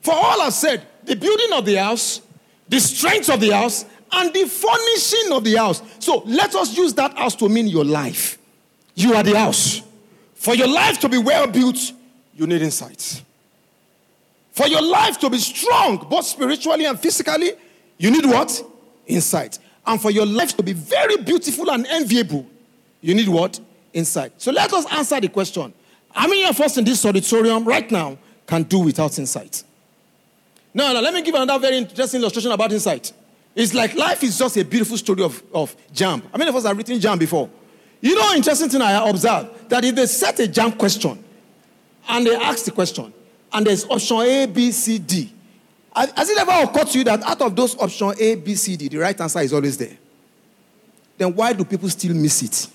For 0.01 0.13
all 0.13 0.41
I've 0.41 0.53
said, 0.53 0.85
the 1.03 1.15
building 1.15 1.53
of 1.53 1.65
the 1.65 1.75
house, 1.75 2.21
the 2.67 2.79
strength 2.79 3.29
of 3.29 3.39
the 3.39 3.51
house, 3.51 3.85
and 4.11 4.33
the 4.33 4.45
furnishing 4.47 5.31
of 5.31 5.43
the 5.43 5.55
house. 5.55 5.81
So 5.99 6.23
let 6.25 6.55
us 6.55 6.77
use 6.77 6.93
that 6.93 7.17
house 7.17 7.35
to 7.35 7.49
mean 7.49 7.67
your 7.67 7.85
life. 7.85 8.37
You 8.95 9.13
are 9.13 9.23
the 9.23 9.37
house. 9.37 9.81
For 10.35 10.55
your 10.55 10.67
life 10.67 10.99
to 10.99 11.09
be 11.09 11.17
well 11.17 11.47
built, 11.47 11.91
you 12.35 12.47
need 12.47 12.61
insight. 12.61 13.23
For 14.51 14.67
your 14.67 14.81
life 14.81 15.19
to 15.19 15.29
be 15.29 15.37
strong, 15.37 15.97
both 16.09 16.25
spiritually 16.25 16.85
and 16.85 16.99
physically, 16.99 17.51
you 17.97 18.11
need 18.11 18.25
what? 18.25 18.63
Insight. 19.05 19.59
And 19.85 20.01
for 20.01 20.11
your 20.11 20.25
life 20.25 20.55
to 20.57 20.63
be 20.63 20.73
very 20.73 21.17
beautiful 21.17 21.69
and 21.71 21.85
enviable, 21.87 22.45
you 23.01 23.13
need 23.13 23.27
what? 23.27 23.59
Insight. 23.93 24.33
So 24.37 24.51
let 24.51 24.71
us 24.73 24.91
answer 24.91 25.19
the 25.19 25.29
question. 25.29 25.73
How 26.11 26.27
many 26.27 26.45
of 26.45 26.59
us 26.61 26.77
in 26.77 26.85
this 26.85 27.05
auditorium 27.05 27.65
right 27.65 27.89
now 27.91 28.17
can 28.47 28.63
do 28.63 28.79
without 28.79 29.17
insight? 29.19 29.63
No, 30.73 30.93
no, 30.93 31.01
let 31.01 31.13
me 31.13 31.21
give 31.21 31.35
another 31.35 31.59
very 31.59 31.77
interesting 31.77 32.21
illustration 32.21 32.51
about 32.51 32.71
insight. 32.71 33.11
It's 33.55 33.73
like 33.73 33.95
life 33.95 34.21
is 34.23 34.37
just 34.37 34.57
a 34.57 34.65
beautiful 34.65 34.97
story 34.97 35.23
of, 35.23 35.41
of 35.53 35.75
JAMB. 35.93 36.23
How 36.31 36.37
many 36.37 36.49
of 36.49 36.55
us 36.57 36.65
have 36.65 36.77
written 36.77 36.99
JAMB 36.99 37.19
before? 37.19 37.49
You 38.01 38.15
know, 38.15 38.33
interesting 38.35 38.69
thing 38.69 38.81
I 38.81 39.09
observed 39.09 39.69
that 39.69 39.83
if 39.85 39.95
they 39.95 40.05
set 40.05 40.39
a 40.41 40.47
JAMB 40.47 40.77
question 40.77 41.23
and 42.07 42.27
they 42.27 42.35
ask 42.35 42.65
the 42.65 42.71
question, 42.71 43.13
and 43.53 43.65
there's 43.65 43.85
option 43.85 44.17
A, 44.17 44.45
B, 44.47 44.71
C, 44.71 44.99
D. 44.99 45.31
Has 45.95 46.29
it 46.29 46.37
ever 46.37 46.69
occurred 46.69 46.87
to 46.87 46.97
you 46.97 47.03
that 47.05 47.23
out 47.23 47.41
of 47.41 47.55
those 47.55 47.77
options 47.77 48.19
A, 48.19 48.35
B, 48.35 48.53
C, 48.55 48.75
D, 48.75 48.89
the 48.89 48.97
right 48.97 49.19
answer 49.19 49.39
is 49.39 49.53
always 49.53 49.77
there? 49.77 49.97
Then 51.17 51.33
why 51.33 51.53
do 51.53 51.63
people 51.63 51.87
still 51.87 52.13
miss 52.13 52.43
it? 52.43 52.67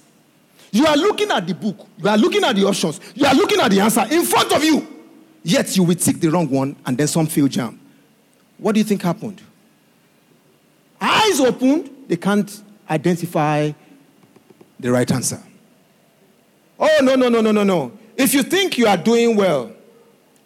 You 0.72 0.86
are 0.86 0.96
looking 0.96 1.30
at 1.30 1.46
the 1.46 1.54
book, 1.54 1.86
you 1.98 2.08
are 2.08 2.16
looking 2.16 2.42
at 2.42 2.56
the 2.56 2.64
options, 2.64 2.98
you 3.14 3.26
are 3.26 3.34
looking 3.34 3.60
at 3.60 3.70
the 3.70 3.80
answer 3.80 4.06
in 4.10 4.24
front 4.24 4.52
of 4.52 4.64
you, 4.64 4.86
yet 5.42 5.76
you 5.76 5.82
will 5.82 5.96
tick 5.96 6.18
the 6.18 6.28
wrong 6.28 6.48
one 6.48 6.74
and 6.86 6.96
then 6.96 7.06
some 7.06 7.26
fail 7.26 7.46
JAMB. 7.46 7.78
What 8.56 8.72
do 8.72 8.78
you 8.78 8.84
think 8.84 9.02
happened? 9.02 9.42
Eyes 11.00 11.40
opened, 11.40 11.90
they 12.08 12.16
can't 12.16 12.62
identify 12.88 13.72
the 14.78 14.90
right 14.90 15.10
answer. 15.10 15.42
Oh, 16.78 16.98
no, 17.02 17.14
no, 17.14 17.28
no, 17.28 17.40
no, 17.40 17.52
no, 17.52 17.62
no. 17.62 17.92
If 18.16 18.34
you 18.34 18.42
think 18.42 18.76
you 18.78 18.86
are 18.86 18.96
doing 18.96 19.36
well, 19.36 19.72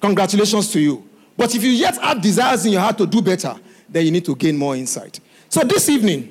Congratulations 0.05 0.71
to 0.71 0.79
you. 0.79 1.09
But 1.35 1.55
if 1.55 1.65
you 1.65 1.71
yet 1.71 1.97
have 1.97 2.21
desires 2.21 2.67
in 2.67 2.73
your 2.73 2.83
heart 2.83 2.99
to 2.99 3.07
do 3.07 3.23
better, 3.23 3.55
then 3.89 4.05
you 4.05 4.11
need 4.11 4.27
to 4.27 4.37
gain 4.37 4.55
more 4.55 4.77
insight. 4.77 5.19
So 5.49 5.63
this 5.63 5.89
evening, 5.89 6.31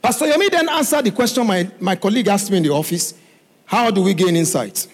Pastor 0.00 0.26
Yomi 0.26 0.48
then 0.52 0.68
answered 0.68 1.04
the 1.04 1.10
question 1.10 1.44
my, 1.44 1.68
my 1.80 1.96
colleague 1.96 2.28
asked 2.28 2.52
me 2.52 2.58
in 2.58 2.62
the 2.62 2.70
office 2.70 3.14
How 3.64 3.90
do 3.90 4.02
we 4.02 4.14
gain 4.14 4.36
insight? 4.36 4.86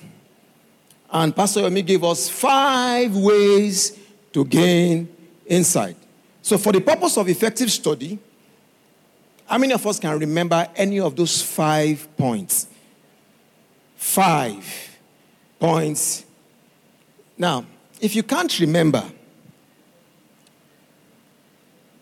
And 1.12 1.36
Pastor 1.36 1.60
Yomi 1.60 1.84
gave 1.84 2.02
us 2.02 2.30
five 2.30 3.14
ways 3.14 3.98
to 4.32 4.42
gain 4.46 5.06
insight. 5.44 5.96
So, 6.42 6.58
for 6.58 6.72
the 6.72 6.80
purpose 6.80 7.16
of 7.16 7.28
effective 7.28 7.70
study, 7.70 8.18
how 9.46 9.58
many 9.58 9.72
of 9.72 9.86
us 9.86 9.98
can 9.98 10.18
remember 10.18 10.68
any 10.76 11.00
of 11.00 11.16
those 11.16 11.42
five 11.42 12.08
points? 12.16 12.66
Five 13.96 14.98
points 15.58 16.24
now, 17.40 17.64
if 18.02 18.14
you 18.14 18.22
can't 18.22 18.60
remember, 18.60 19.02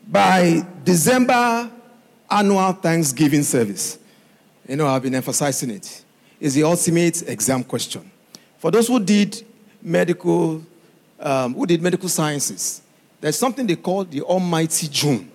by 0.04 0.66
December 0.82 1.70
annual 2.28 2.72
Thanksgiving 2.72 3.44
service, 3.44 4.00
you 4.68 4.74
know, 4.74 4.88
I've 4.88 5.02
been 5.02 5.14
emphasizing 5.14 5.70
it, 5.70 6.04
is 6.40 6.54
the 6.54 6.64
ultimate 6.64 7.22
exam 7.28 7.62
question. 7.62 8.10
For 8.58 8.72
those 8.72 8.88
who 8.88 8.98
did 8.98 9.46
medical, 9.80 10.60
um, 11.20 11.54
who 11.54 11.66
did 11.66 11.82
medical 11.82 12.08
sciences, 12.08 12.82
there's 13.20 13.38
something 13.38 13.66
they 13.66 13.76
call 13.76 14.04
the 14.04 14.22
Almighty 14.22 14.88
June. 14.88 15.30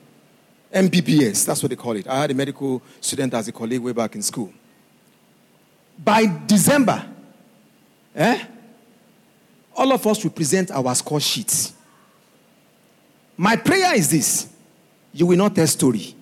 MBBS, 0.73 1.45
that's 1.45 1.61
what 1.61 1.69
they 1.69 1.75
call 1.75 1.95
it. 1.95 2.07
I 2.07 2.21
had 2.21 2.31
a 2.31 2.33
medical 2.33 2.81
student 2.99 3.33
as 3.35 3.47
a 3.47 3.51
colleague 3.51 3.81
way 3.81 3.91
back 3.91 4.15
in 4.15 4.23
school. 4.23 4.51
By 6.03 6.25
December, 6.47 7.05
eh, 8.15 8.45
all 9.75 9.91
of 9.91 10.05
us 10.07 10.23
will 10.23 10.31
present 10.31 10.71
our 10.71 10.95
score 10.95 11.19
sheets. 11.19 11.73
My 13.37 13.55
prayer 13.55 13.95
is 13.95 14.09
this 14.09 14.47
you 15.13 15.27
will 15.27 15.37
not 15.37 15.55
tell 15.55 15.67
story. 15.67 16.15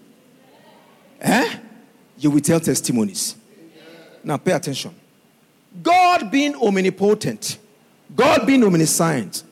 Eh? 1.22 1.56
You 2.18 2.32
will 2.32 2.42
tell 2.42 2.60
testimonies. 2.60 3.36
Now 4.24 4.38
pay 4.38 4.52
attention. 4.52 4.94
God 5.82 6.30
being 6.30 6.56
omnipotent, 6.56 7.58
God 8.14 8.46
being 8.46 8.64
omniscient, 8.64 9.44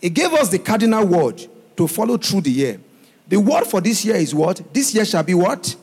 He 0.00 0.10
gave 0.10 0.32
us 0.34 0.50
the 0.50 0.58
cardinal 0.58 1.06
word 1.06 1.46
to 1.76 1.88
follow 1.88 2.16
through 2.16 2.42
the 2.42 2.50
year. 2.50 2.80
The 3.28 3.38
word 3.38 3.64
for 3.64 3.80
this 3.80 4.04
year 4.04 4.16
is 4.16 4.34
what? 4.34 4.60
This 4.72 4.94
year 4.94 5.04
shall 5.04 5.22
be 5.22 5.34
what? 5.34 5.74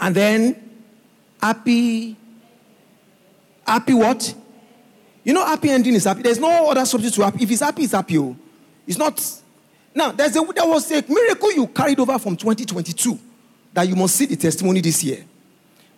And 0.00 0.14
then 0.14 0.70
happy 1.42 2.16
Happy 3.70 3.94
what? 3.94 4.34
You 5.22 5.32
know, 5.32 5.46
happy 5.46 5.70
ending 5.70 5.94
is 5.94 6.04
happy. 6.04 6.22
There's 6.22 6.40
no 6.40 6.70
other 6.70 6.84
subject 6.84 7.14
to 7.14 7.22
happy. 7.22 7.44
If 7.44 7.52
it's 7.52 7.60
happy, 7.60 7.84
it's 7.84 7.92
happy. 7.92 8.18
Oh. 8.18 8.36
It's 8.84 8.98
not. 8.98 9.24
Now, 9.94 10.10
there's 10.10 10.34
a, 10.34 10.40
there 10.52 10.66
was 10.66 10.90
a 10.90 11.04
miracle 11.08 11.52
you 11.52 11.68
carried 11.68 12.00
over 12.00 12.18
from 12.18 12.36
2022 12.36 13.16
that 13.72 13.86
you 13.86 13.94
must 13.94 14.16
see 14.16 14.26
the 14.26 14.34
testimony 14.34 14.80
this 14.80 15.04
year. 15.04 15.24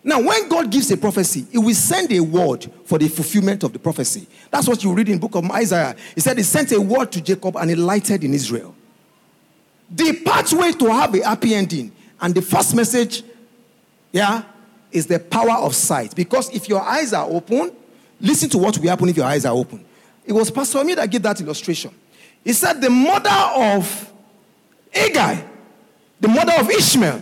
Now, 0.03 0.21
when 0.21 0.49
God 0.49 0.69
gives 0.69 0.91
a 0.91 0.97
prophecy, 0.97 1.45
He 1.51 1.57
will 1.57 1.73
send 1.73 2.11
a 2.11 2.19
word 2.19 2.69
for 2.85 2.99
the 2.99 3.07
fulfillment 3.07 3.63
of 3.63 3.71
the 3.71 3.79
prophecy. 3.79 4.27
That's 4.51 4.67
what 4.67 4.83
you 4.83 4.93
read 4.93 5.07
in 5.07 5.17
book 5.17 5.35
of 5.35 5.49
Isaiah. 5.49 5.95
He 6.13 6.21
said 6.21 6.37
He 6.37 6.43
sent 6.43 6.71
a 6.73 6.81
word 6.81 7.11
to 7.13 7.21
Jacob 7.21 7.55
and 7.55 7.69
He 7.69 7.75
lighted 7.75 8.23
in 8.23 8.33
Israel. 8.33 8.75
The 9.89 10.21
pathway 10.25 10.73
to 10.73 10.91
have 10.91 11.13
a 11.15 11.23
happy 11.23 11.55
ending 11.55 11.91
and 12.19 12.35
the 12.35 12.41
first 12.41 12.75
message, 12.75 13.23
yeah, 14.11 14.43
is 14.91 15.07
the 15.07 15.19
power 15.19 15.57
of 15.57 15.73
sight. 15.73 16.15
Because 16.15 16.53
if 16.53 16.67
your 16.67 16.81
eyes 16.81 17.13
are 17.13 17.25
open, 17.25 17.71
listen 18.19 18.49
to 18.49 18.57
what 18.57 18.77
will 18.77 18.89
happen 18.89 19.09
if 19.09 19.17
your 19.17 19.25
eyes 19.25 19.45
are 19.45 19.53
open. 19.53 19.83
It 20.25 20.33
was 20.33 20.51
Pastor 20.51 20.79
Ami 20.79 20.95
that 20.95 21.09
gave 21.09 21.21
that 21.23 21.39
illustration. 21.41 21.93
He 22.43 22.53
said 22.53 22.81
the 22.81 22.89
mother 22.89 23.29
of 23.29 24.11
Hagar, 24.91 25.43
the 26.19 26.27
mother 26.27 26.53
of 26.59 26.69
Ishmael, 26.69 27.21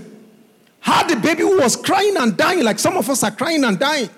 had 0.82 1.10
a 1.12 1.16
baby 1.16 1.44
who 1.44 1.60
was 1.60 1.76
crying 1.76 2.18
and 2.18 2.36
dying, 2.36 2.64
like 2.64 2.80
some 2.80 2.98
of 2.98 3.10
us 3.10 3.24
are 3.24 3.32
crying 3.32 3.64
and 3.64 3.80
dying. 3.80 4.10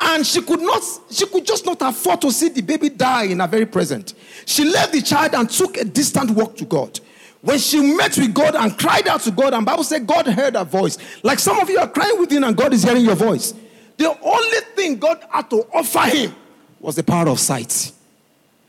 And 0.00 0.24
she 0.24 0.40
could 0.40 0.60
not, 0.60 0.82
she 1.10 1.26
could 1.26 1.44
just 1.44 1.66
not 1.66 1.82
afford 1.82 2.20
to 2.22 2.30
see 2.30 2.48
the 2.48 2.62
baby 2.62 2.88
die 2.88 3.24
in 3.24 3.40
her 3.40 3.48
very 3.48 3.66
present. 3.66 4.14
She 4.46 4.64
left 4.64 4.92
the 4.92 5.02
child 5.02 5.34
and 5.34 5.50
took 5.50 5.76
a 5.76 5.84
distant 5.84 6.30
walk 6.30 6.56
to 6.58 6.64
God. 6.64 7.00
When 7.40 7.58
she 7.58 7.80
met 7.80 8.16
with 8.16 8.32
God 8.32 8.54
and 8.54 8.76
cried 8.78 9.08
out 9.08 9.20
to 9.22 9.32
God, 9.32 9.54
and 9.54 9.66
Bible 9.66 9.84
said 9.84 10.06
God 10.06 10.26
heard 10.26 10.54
her 10.54 10.64
voice. 10.64 10.98
Like 11.22 11.40
some 11.40 11.58
of 11.58 11.68
you 11.68 11.78
are 11.78 11.88
crying 11.88 12.18
within 12.18 12.44
and 12.44 12.56
God 12.56 12.72
is 12.72 12.84
hearing 12.84 13.04
your 13.04 13.16
voice. 13.16 13.54
The 13.96 14.16
only 14.22 14.60
thing 14.76 14.98
God 14.98 15.24
had 15.30 15.50
to 15.50 15.66
offer 15.74 16.08
him 16.16 16.34
was 16.78 16.94
the 16.94 17.02
power 17.02 17.28
of 17.28 17.40
sight. 17.40 17.92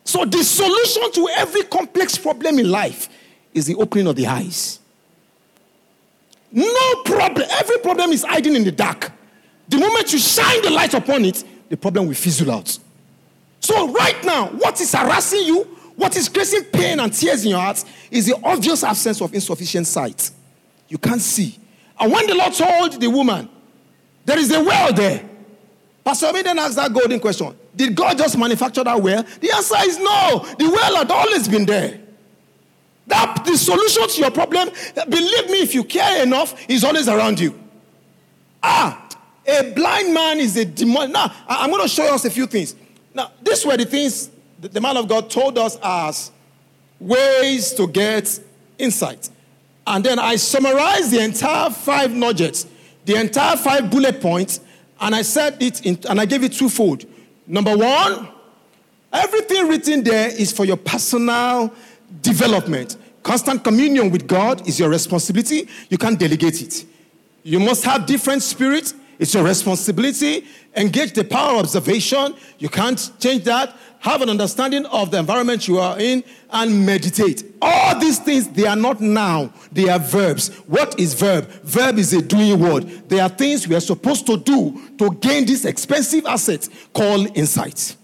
So 0.04 0.26
the 0.26 0.44
solution 0.44 1.12
to 1.12 1.30
every 1.30 1.64
complex 1.64 2.18
problem 2.18 2.58
in 2.58 2.72
life 2.72 3.08
is 3.54 3.68
the 3.68 3.76
opening 3.76 4.08
of 4.08 4.16
the 4.16 4.26
eyes. 4.26 4.79
No 6.52 7.04
problem. 7.04 7.48
Every 7.52 7.78
problem 7.80 8.12
is 8.12 8.24
hiding 8.24 8.56
in 8.56 8.64
the 8.64 8.72
dark. 8.72 9.12
The 9.68 9.78
moment 9.78 10.12
you 10.12 10.20
shine 10.20 10.62
the 10.64 10.72
light 10.72 10.94
upon 10.94 11.26
it, 11.26 11.44
the 11.70 11.78
problem 11.78 12.08
will 12.08 12.16
fizzle 12.16 12.52
out. 12.52 12.78
So, 13.60 13.92
right 13.92 14.24
now, 14.24 14.48
what 14.48 14.80
is 14.82 14.92
harassing 14.94 15.44
you, 15.44 15.64
what 15.96 16.16
is 16.16 16.30
causing 16.30 16.64
pain 16.64 17.00
and 17.00 17.14
tears 17.14 17.44
in 17.44 17.52
your 17.52 17.60
heart 17.60 17.84
is 18.10 18.26
the 18.26 18.36
obvious 18.44 18.84
absence 18.84 19.22
of 19.22 19.34
insufficient 19.34 19.86
sight. 19.86 20.32
You 20.88 20.98
can't 20.98 21.22
see. 21.22 21.60
And 22.00 22.12
when 22.12 22.26
the 22.26 22.36
Lord 22.36 22.54
told 22.54 23.00
the 23.00 23.08
woman, 23.10 23.50
there 24.26 24.40
is 24.40 24.52
a 24.52 24.64
well 24.64 24.94
there, 24.94 25.30
Pastor 26.04 26.28
Yomi 26.28 26.44
then 26.44 26.58
asked 26.58 26.76
that 26.78 26.92
golden 26.94 27.20
question 27.20 27.56
Did 27.76 27.96
God 27.96 28.18
just 28.18 28.38
manufacture 28.38 28.84
that 28.84 29.00
well? 29.00 29.24
The 29.24 29.52
answer 29.52 29.76
is 29.82 30.00
no. 30.00 30.46
The 30.58 30.70
well 30.70 30.96
had 30.96 31.12
always 31.12 31.48
been 31.48 31.66
there. 31.66 32.00
That 33.10 33.44
the 33.44 33.58
solution 33.58 34.08
to 34.08 34.22
your 34.22 34.32
problem, 34.32 34.70
believe 35.10 35.50
me, 35.50 35.62
if 35.62 35.74
you 35.74 35.84
care 35.84 36.22
enough, 36.22 36.70
is 36.70 36.84
always 36.84 37.08
around 37.08 37.40
you. 37.40 37.60
Ah, 38.62 39.10
a 39.48 39.72
blind 39.72 40.14
man 40.14 40.38
is 40.38 40.56
a 40.58 40.64
demon. 40.64 41.12
Now, 41.12 41.34
I'm 41.48 41.72
going 41.72 41.82
to 41.82 41.90
show 41.90 42.14
us 42.14 42.26
a 42.26 42.30
few 42.30 42.46
things. 42.46 42.76
Now, 43.14 43.32
these 43.42 43.66
were 43.66 43.76
the 43.76 43.86
things 43.86 44.30
the 44.62 44.80
man 44.80 44.96
of 44.96 45.08
God 45.08 45.28
told 45.32 45.58
us 45.58 45.80
as 45.82 46.32
ways 47.00 47.74
to 47.74 47.88
get 47.88 48.40
insight. 48.78 49.30
And 49.88 50.04
then 50.06 50.20
I 50.20 50.36
summarized 50.36 51.10
the 51.10 51.24
entire 51.24 51.72
five 51.72 52.14
nuggets, 52.14 52.68
the 53.06 53.16
entire 53.16 53.58
five 53.58 53.90
bullet 53.90 54.22
points, 54.22 54.60
and 55.02 55.16
I 55.16 55.24
said 55.24 55.62
it 55.64 55.84
in, 55.84 55.98
and 56.08 56.22
I 56.22 56.26
gave 56.26 56.44
it 56.44 56.54
twofold. 56.54 57.06
Number 57.48 57.76
one, 57.76 58.30
everything 59.12 59.68
written 59.68 60.04
there 60.04 60.30
is 60.30 60.52
for 60.52 60.66
your 60.66 60.78
personal 60.78 61.74
development. 62.22 62.98
Constant 63.24 63.64
communion 63.64 64.10
with 64.12 64.28
God 64.28 64.68
is 64.68 64.80
your 64.80 64.90
responsibility. 64.90 65.68
You 65.90 65.98
can't 65.98 66.20
delegate 66.20 66.62
it. 66.62 66.86
You 67.44 67.60
must 67.60 67.84
have 67.86 68.06
different 68.06 68.44
spirits 68.44 68.94
It's 69.20 69.34
your 69.34 69.44
responsibility. 69.44 70.48
Engage 70.76 71.12
the 71.12 71.26
power 71.26 71.56
of 71.56 71.66
observation. 71.66 72.36
You 72.58 72.70
can't 72.70 73.12
change 73.20 73.44
that. 73.44 73.76
Have 74.00 74.22
an 74.22 74.30
understanding 74.30 74.86
of 74.86 75.12
the 75.12 75.20
environment 75.20 75.68
you 75.68 75.78
are 75.78 76.00
in 76.00 76.24
and 76.52 76.86
meditate. 76.86 77.44
All 77.62 78.00
these 78.00 78.18
things, 78.18 78.48
they 78.48 78.66
are 78.66 78.78
not 78.78 79.02
now, 79.02 79.52
they 79.74 79.90
are 79.90 80.00
verbs. 80.00 80.56
What 80.68 80.98
is 80.98 81.14
verb? 81.16 81.50
Verb 81.64 81.98
is 81.98 82.14
a 82.14 82.22
doing 82.22 82.58
word. 82.58 82.88
They 83.10 83.20
are 83.20 83.28
things 83.28 83.68
we 83.68 83.76
are 83.76 83.82
supposed 83.82 84.26
to 84.28 84.38
do 84.38 84.90
to 84.98 85.12
gain 85.16 85.46
this 85.46 85.66
expensive 85.66 86.26
asset 86.26 86.70
called 86.94 87.38
insight. 87.38 87.98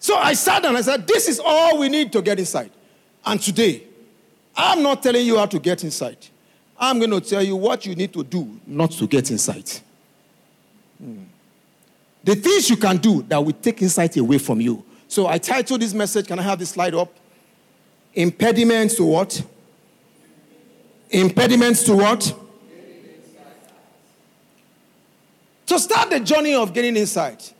So 0.00 0.16
I 0.16 0.32
sat 0.32 0.64
down 0.64 0.70
and 0.70 0.78
I 0.78 0.82
said, 0.82 1.06
This 1.06 1.28
is 1.28 1.40
all 1.44 1.78
we 1.78 1.88
need 1.88 2.10
to 2.12 2.20
get 2.20 2.40
inside. 2.40 2.72
And 3.24 3.40
today, 3.40 3.82
I'm 4.56 4.82
not 4.82 5.02
telling 5.02 5.26
you 5.26 5.38
how 5.38 5.46
to 5.46 5.58
get 5.58 5.84
insight. 5.84 6.30
I'm 6.78 6.98
going 6.98 7.10
to 7.10 7.20
tell 7.20 7.42
you 7.42 7.56
what 7.56 7.84
you 7.84 7.94
need 7.94 8.12
to 8.14 8.24
do 8.24 8.58
not 8.66 8.90
to 8.92 9.06
get 9.06 9.30
insight. 9.30 9.82
Hmm. 10.98 11.24
The 12.24 12.34
things 12.34 12.70
you 12.70 12.76
can 12.76 12.96
do 12.96 13.22
that 13.22 13.42
will 13.42 13.52
take 13.52 13.80
insight 13.82 14.16
away 14.16 14.38
from 14.38 14.60
you. 14.60 14.84
So 15.08 15.26
I 15.26 15.38
titled 15.38 15.80
this 15.80 15.94
message, 15.94 16.26
can 16.26 16.38
I 16.38 16.42
have 16.42 16.58
this 16.58 16.70
slide 16.70 16.94
up? 16.94 17.12
Impediments 18.14 18.96
to 18.96 19.04
what? 19.04 19.42
Impediments 21.10 21.82
to 21.84 21.96
what? 21.96 22.34
To 25.66 25.78
start 25.78 26.10
the 26.10 26.20
journey 26.20 26.54
of 26.54 26.72
getting 26.72 26.96
insight, 26.96 27.54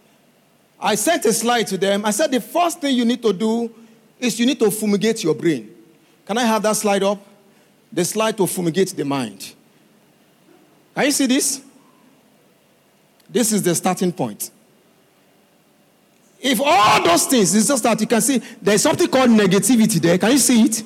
I 0.81 0.95
sent 0.95 1.25
a 1.26 1.33
slide 1.33 1.67
to 1.69 1.79
them. 1.79 2.05
I 2.05 2.11
said 2.11 2.31
the 2.31 2.40
first 2.40 2.81
thing 2.81 2.97
you 2.97 3.05
need 3.05 3.23
to 3.23 3.33
do 3.33 3.73
is 4.21 4.39
you 4.39 4.47
need 4.47 4.59
to 4.59 4.71
fumigate 4.71 5.25
your 5.25 5.35
brain. 5.35 5.75
Can 6.27 6.39
I 6.39 6.45
have 6.45 6.62
that 6.62 6.77
slide 6.77 7.03
up? 7.03 7.19
The 7.93 8.05
slide 8.05 8.37
to 8.37 8.47
fumigate 8.47 8.89
the 8.91 9.05
mind. 9.05 9.55
Can 10.95 11.05
you 11.07 11.11
see 11.11 11.27
this? 11.27 11.62
This 13.29 13.53
is 13.53 13.62
the 13.62 13.75
starting 13.75 14.12
point. 14.12 14.50
If 16.41 16.61
all 16.61 17.03
those 17.03 17.27
things 17.27 17.55
is 17.55 17.69
just 17.69 17.83
that 17.83 18.00
you 18.00 18.07
can 18.07 18.21
see 18.21 18.41
there's 18.61 18.83
something 18.83 19.09
called 19.09 19.31
negativity 19.31 20.00
there. 20.00 20.19
Can 20.19 20.33
you 20.33 20.39
see 20.39 20.62
it? 20.62 20.83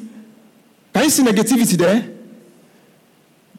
Can 0.93 1.05
you 1.05 1.11
see 1.11 1.23
negativity 1.23 1.77
there? 1.77 2.11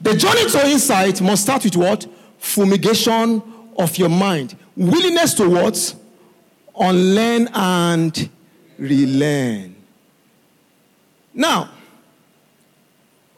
The 0.02 0.16
journey 0.16 0.50
to 0.50 0.68
insight 0.68 1.22
must 1.22 1.44
start 1.44 1.64
with 1.64 1.76
what? 1.76 2.06
Fumigation 2.38 3.42
of 3.78 3.98
your 3.98 4.10
mind. 4.10 4.56
Willingness 4.76 5.34
to 5.36 5.50
what? 5.50 5.96
Unlearn 6.78 7.48
and 7.54 8.30
relearn. 8.78 9.76
Now, 11.34 11.70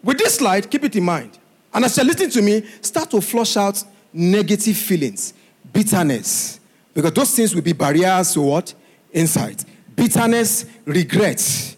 with 0.03 0.17
this 0.17 0.35
slide, 0.35 0.69
keep 0.69 0.83
it 0.83 0.95
in 0.95 1.03
mind. 1.03 1.37
And 1.73 1.85
as 1.85 1.97
you're 1.97 2.05
listening 2.05 2.29
to 2.31 2.41
me, 2.41 2.63
start 2.81 3.11
to 3.11 3.21
flush 3.21 3.57
out 3.57 3.83
negative 4.13 4.77
feelings, 4.77 5.33
bitterness, 5.73 6.59
because 6.93 7.11
those 7.11 7.35
things 7.35 7.53
will 7.53 7.61
be 7.61 7.73
barriers 7.73 8.33
to 8.33 8.41
what? 8.41 8.73
Insight. 9.11 9.63
Bitterness, 9.95 10.65
regret, 10.85 11.75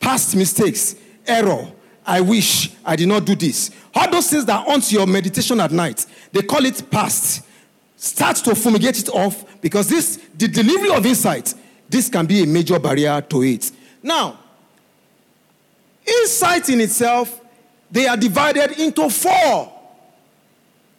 past 0.00 0.36
mistakes, 0.36 0.96
error. 1.26 1.70
I 2.06 2.20
wish 2.20 2.70
I 2.84 2.96
did 2.96 3.08
not 3.08 3.24
do 3.24 3.34
this. 3.34 3.70
All 3.94 4.10
those 4.10 4.30
things 4.30 4.44
that 4.44 4.64
haunt 4.64 4.92
your 4.92 5.06
meditation 5.06 5.58
at 5.60 5.72
night, 5.72 6.06
they 6.32 6.42
call 6.42 6.64
it 6.64 6.90
past. 6.90 7.44
Start 7.96 8.36
to 8.36 8.54
fumigate 8.54 8.98
it 8.98 9.08
off 9.08 9.60
because 9.60 9.88
this, 9.88 10.20
the 10.36 10.46
delivery 10.46 10.90
of 10.90 11.04
insight, 11.04 11.54
this 11.88 12.08
can 12.08 12.26
be 12.26 12.42
a 12.42 12.46
major 12.46 12.78
barrier 12.78 13.20
to 13.20 13.42
it. 13.42 13.70
Now, 14.02 14.38
insight 16.06 16.68
in 16.68 16.80
itself, 16.80 17.40
they 17.90 18.06
are 18.06 18.16
divided 18.16 18.78
into 18.78 19.08
four. 19.08 19.72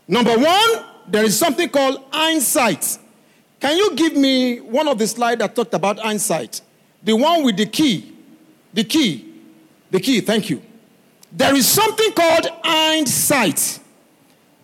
Number 0.07 0.37
one, 0.37 0.69
there 1.07 1.23
is 1.23 1.37
something 1.37 1.69
called 1.69 2.03
hindsight. 2.11 2.97
Can 3.59 3.77
you 3.77 3.95
give 3.95 4.15
me 4.15 4.59
one 4.59 4.87
of 4.87 4.97
the 4.97 5.07
slides 5.07 5.39
that 5.39 5.55
talked 5.55 5.73
about 5.73 5.99
hindsight? 5.99 6.61
The 7.03 7.15
one 7.15 7.43
with 7.43 7.57
the 7.57 7.65
key. 7.65 8.13
The 8.73 8.83
key. 8.83 9.33
The 9.89 9.99
key, 9.99 10.21
thank 10.21 10.49
you. 10.49 10.61
There 11.31 11.55
is 11.55 11.67
something 11.67 12.11
called 12.13 12.47
hindsight. 12.63 13.79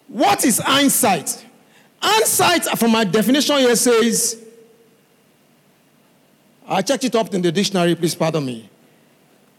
What 0.07 0.45
is 0.45 0.59
hindsight? 0.59 1.45
Hindsight, 2.01 2.65
from 2.77 2.91
my 2.91 3.03
definition 3.03 3.57
here, 3.57 3.75
says, 3.75 4.42
I 6.73 6.81
checked 6.81 7.03
it 7.03 7.15
up 7.15 7.33
in 7.33 7.41
the 7.41 7.51
dictionary, 7.51 7.95
please 7.95 8.15
pardon 8.15 8.45
me. 8.45 8.69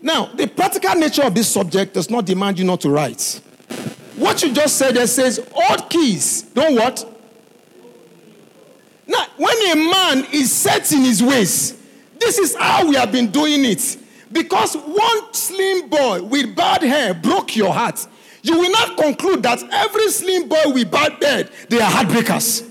Now, 0.01 0.27
the 0.27 0.47
practical 0.47 0.95
nature 0.97 1.23
of 1.23 1.35
this 1.35 1.49
subject 1.49 1.95
does 1.95 2.11
not 2.11 2.27
demand 2.27 2.59
you 2.59 2.65
not 2.65 2.81
to 2.83 2.91
write. 2.91 3.41
What 4.17 4.43
you 4.43 4.53
just 4.53 4.77
said 4.77 4.95
there 4.95 5.07
says, 5.07 5.39
old 5.53 5.89
keys 5.89 6.43
don't 6.43 6.75
what? 6.75 7.11
Now, 9.07 9.25
when 9.37 9.57
a 9.73 9.91
man 9.91 10.27
is 10.33 10.53
set 10.53 10.93
in 10.93 11.01
his 11.03 11.23
ways, 11.23 11.81
this 12.19 12.39
is 12.39 12.55
how 12.55 12.87
we 12.89 12.97
have 12.97 13.13
been 13.13 13.31
doing 13.31 13.65
it. 13.65 13.97
Because 14.31 14.75
one 14.75 15.33
slim 15.33 15.89
boy 15.89 16.23
with 16.23 16.57
bad 16.57 16.83
hair 16.83 17.15
broke 17.15 17.57
your 17.57 17.73
heart, 17.73 18.07
you 18.43 18.59
will 18.59 18.71
not 18.71 18.97
conclude 18.97 19.43
that 19.45 19.63
every 19.73 20.11
slim 20.11 20.49
boy 20.49 20.65
with 20.67 20.91
bad 20.91 21.23
hair, 21.23 21.49
they 21.69 21.81
are 21.81 21.91
heartbreakers. 21.91 22.71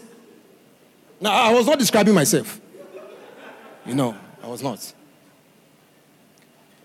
Now, 1.20 1.32
I 1.32 1.54
was 1.54 1.66
not 1.66 1.80
describing 1.80 2.14
myself. 2.14 2.60
You 3.86 3.96
know, 3.96 4.16
I 4.44 4.48
was 4.48 4.62
not. 4.62 4.94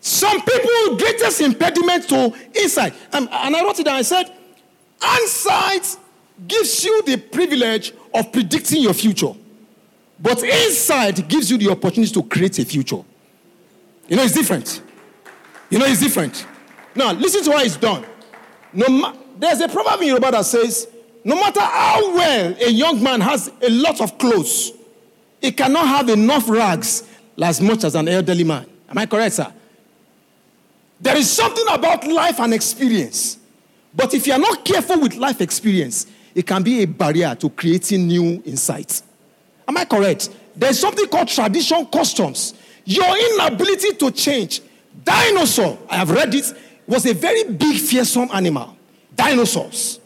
Some 0.01 0.41
people 0.41 0.97
greatest 0.97 1.41
impediment 1.41 2.09
to 2.09 2.33
insight. 2.55 2.95
Um, 3.13 3.29
and 3.33 3.57
I 3.57 3.65
wrote 3.65 3.79
it 3.81 3.85
down. 3.85 3.97
I 3.97 4.03
said, 4.03 4.33
insight 5.21 5.97
gives 6.47 6.85
you 6.85 7.03
the 7.03 7.17
privilege 7.17 7.93
of 8.15 8.33
predicting 8.33 8.83
your 8.83 8.95
future. 8.95 9.33
But 10.21 10.43
insight 10.43 11.29
gives 11.29 11.51
you 11.51 11.59
the 11.59 11.71
opportunity 11.71 12.13
to 12.13 12.23
create 12.23 12.59
a 12.61 12.65
future. 12.65 13.03
You 14.09 14.17
know, 14.17 14.23
it's 14.23 14.35
different. 14.35 14.83
You 15.69 15.81
know, 15.81 15.85
it's 15.87 16.01
different. 16.01 16.47
Now, 16.95 17.13
listen 17.13 17.43
to 17.45 17.53
how 17.53 17.63
it's 17.63 17.77
done. 17.77 18.07
No 18.73 18.87
ma- 18.89 19.15
There's 19.37 19.61
a 19.61 19.69
proverb 19.69 20.01
in 20.01 20.09
Yoruba 20.09 20.31
that 20.31 20.45
says, 20.45 20.89
no 21.25 21.35
matter 21.35 21.61
how 21.61 22.15
well 22.15 22.55
a 22.61 22.71
young 22.71 23.03
man 23.03 23.21
has 23.21 23.51
a 23.61 23.69
lot 23.69 24.01
of 24.01 24.17
clothes, 24.17 24.73
he 25.41 25.53
cannot 25.53 25.87
have 25.87 26.09
enough 26.09 26.49
rags 26.49 27.05
as 27.47 27.61
much 27.61 27.85
as 27.85 27.95
an 27.95 28.09
elderly 28.09 28.45
man. 28.45 28.67
Am 28.89 28.99
I 28.99 29.07
correct, 29.07 29.37
sir? 29.37 29.53
There 31.01 31.17
is 31.17 31.31
something 31.31 31.65
about 31.71 32.07
life 32.07 32.41
and 32.41 32.53
experience. 32.53 33.39
But 33.95 34.15
if 34.15 34.27
you 34.27 34.33
are 34.33 34.39
not 34.39 34.65
careful 34.65 35.01
with 35.01 35.15
life 35.15 35.41
experience, 35.41 36.07
it 36.35 36.47
can 36.47 36.63
be 36.63 36.83
a 36.83 36.87
barrier 36.87 37.35
to 37.37 37.51
creating 37.51 38.07
new 38.07 38.43
insights. 38.45 39.03
Am 39.67 39.77
I 39.77 39.85
correct? 39.85 40.31
There's 40.57 40.79
something 40.79 41.07
called 41.07 41.29
tradition 41.29 41.87
customs. 41.87 42.55
Your 42.85 43.17
inability 43.35 43.93
to 43.95 44.11
change. 44.11 44.63
Dinosaur, 45.05 45.79
I 45.89 45.97
have 45.97 46.11
read 46.11 46.35
it, 46.35 46.53
was 46.87 47.07
a 47.07 47.15
very 47.15 47.45
big, 47.45 47.79
fearsome 47.79 48.29
animal. 48.33 48.77
Dinosaurs. 49.15 50.01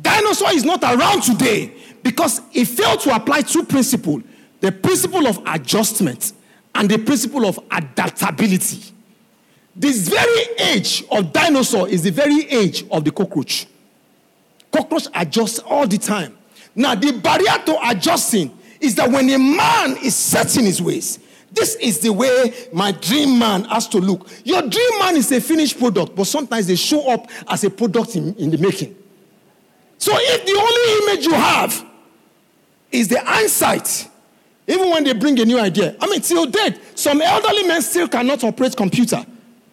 Dinosaur 0.00 0.52
is 0.52 0.64
not 0.64 0.82
around 0.82 1.22
today 1.22 1.72
because 2.02 2.40
it 2.52 2.66
failed 2.66 3.00
to 3.00 3.14
apply 3.14 3.40
two 3.40 3.64
principles 3.64 4.22
the 4.60 4.72
principle 4.72 5.26
of 5.26 5.40
adjustment 5.46 6.32
and 6.76 6.90
the 6.90 6.98
principle 6.98 7.46
of 7.46 7.58
adaptability. 7.70 8.92
This 9.74 10.08
very 10.08 10.42
age 10.58 11.04
of 11.10 11.32
dinosaur 11.32 11.88
is 11.88 12.02
the 12.02 12.10
very 12.10 12.48
age 12.50 12.84
of 12.90 13.04
the 13.04 13.10
cockroach. 13.10 13.66
Cockroach 14.70 15.08
adjusts 15.14 15.58
all 15.60 15.86
the 15.86 15.98
time. 15.98 16.36
Now, 16.74 16.94
the 16.94 17.12
barrier 17.12 17.58
to 17.66 17.88
adjusting 17.88 18.56
is 18.80 18.94
that 18.96 19.10
when 19.10 19.28
a 19.30 19.38
man 19.38 19.96
is 20.02 20.14
set 20.14 20.56
in 20.56 20.64
his 20.64 20.82
ways, 20.82 21.18
this 21.50 21.76
is 21.76 22.00
the 22.00 22.12
way 22.12 22.52
my 22.72 22.92
dream 22.92 23.38
man 23.38 23.64
has 23.64 23.88
to 23.88 23.98
look. 23.98 24.28
Your 24.44 24.60
dream 24.60 24.98
man 24.98 25.16
is 25.16 25.32
a 25.32 25.40
finished 25.40 25.78
product, 25.78 26.14
but 26.14 26.26
sometimes 26.26 26.66
they 26.66 26.76
show 26.76 27.10
up 27.10 27.30
as 27.48 27.64
a 27.64 27.70
product 27.70 28.16
in, 28.16 28.34
in 28.34 28.50
the 28.50 28.58
making. 28.58 28.94
So 29.96 30.12
if 30.14 30.44
the 30.44 30.52
only 30.52 31.12
image 31.14 31.26
you 31.26 31.32
have 31.32 31.86
is 32.92 33.08
the 33.08 33.20
hindsight, 33.24 34.08
even 34.66 34.90
when 34.90 35.04
they 35.04 35.12
bring 35.12 35.38
a 35.38 35.44
new 35.44 35.60
idea, 35.60 35.96
I 36.00 36.06
mean, 36.08 36.20
till 36.20 36.46
date, 36.46 36.80
some 36.94 37.20
elderly 37.22 37.64
men 37.64 37.82
still 37.82 38.08
cannot 38.08 38.42
operate 38.42 38.76
computer. 38.76 39.24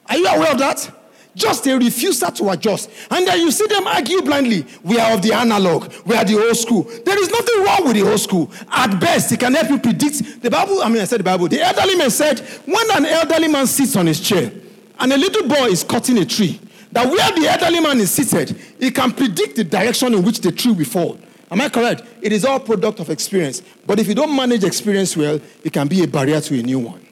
Are 0.07 0.17
you 0.17 0.27
aware 0.27 0.51
of 0.51 0.59
that? 0.59 0.91
Just 1.35 1.65
a 1.65 1.75
refusal 1.75 2.31
to 2.31 2.49
adjust. 2.51 2.91
And 3.09 3.25
then 3.25 3.39
you 3.39 3.49
see 3.51 3.65
them 3.65 3.87
argue 3.87 4.21
blindly. 4.21 4.67
We 4.83 4.99
are 4.99 5.13
of 5.13 5.23
the 5.23 5.33
analog. 5.33 5.91
We 6.05 6.15
are 6.15 6.23
the 6.23 6.39
old 6.39 6.55
school. 6.55 6.83
There 6.83 7.19
is 7.19 7.31
nothing 7.31 7.63
wrong 7.63 7.85
with 7.85 7.95
the 7.95 8.07
old 8.07 8.19
school. 8.19 8.51
At 8.69 8.99
best, 8.99 9.31
it 9.31 9.39
can 9.39 9.53
help 9.55 9.69
you 9.69 9.79
predict. 9.79 10.43
The 10.43 10.51
Bible, 10.51 10.83
I 10.83 10.89
mean, 10.89 11.01
I 11.01 11.05
said 11.05 11.21
the 11.21 11.23
Bible. 11.23 11.47
The 11.47 11.59
elderly 11.61 11.95
man 11.95 12.11
said, 12.11 12.39
when 12.65 12.91
an 12.91 13.05
elderly 13.07 13.47
man 13.47 13.65
sits 13.65 13.95
on 13.95 14.05
his 14.05 14.19
chair 14.19 14.51
and 14.99 15.11
a 15.11 15.17
little 15.17 15.47
boy 15.47 15.69
is 15.69 15.83
cutting 15.83 16.19
a 16.19 16.25
tree, 16.25 16.59
that 16.91 17.07
where 17.07 17.31
the 17.31 17.47
elderly 17.49 17.79
man 17.79 17.99
is 17.99 18.11
seated, 18.11 18.55
he 18.79 18.91
can 18.91 19.11
predict 19.11 19.55
the 19.55 19.63
direction 19.63 20.13
in 20.13 20.23
which 20.23 20.39
the 20.41 20.51
tree 20.51 20.71
will 20.71 20.85
fall. 20.85 21.17
Am 21.53 21.61
I 21.61 21.69
correct? 21.69 22.01
It 22.19 22.31
is 22.31 22.45
all 22.45 22.59
product 22.59 22.99
of 22.99 23.11
experience. 23.11 23.61
But 23.85 23.99
if 23.99 24.07
you 24.07 24.15
don't 24.15 24.35
manage 24.35 24.63
experience 24.63 25.15
well, 25.15 25.39
it 25.63 25.71
can 25.71 25.87
be 25.87 26.03
a 26.03 26.07
barrier 26.07 26.41
to 26.41 26.59
a 26.59 26.63
new 26.63 26.79
one. 26.79 27.05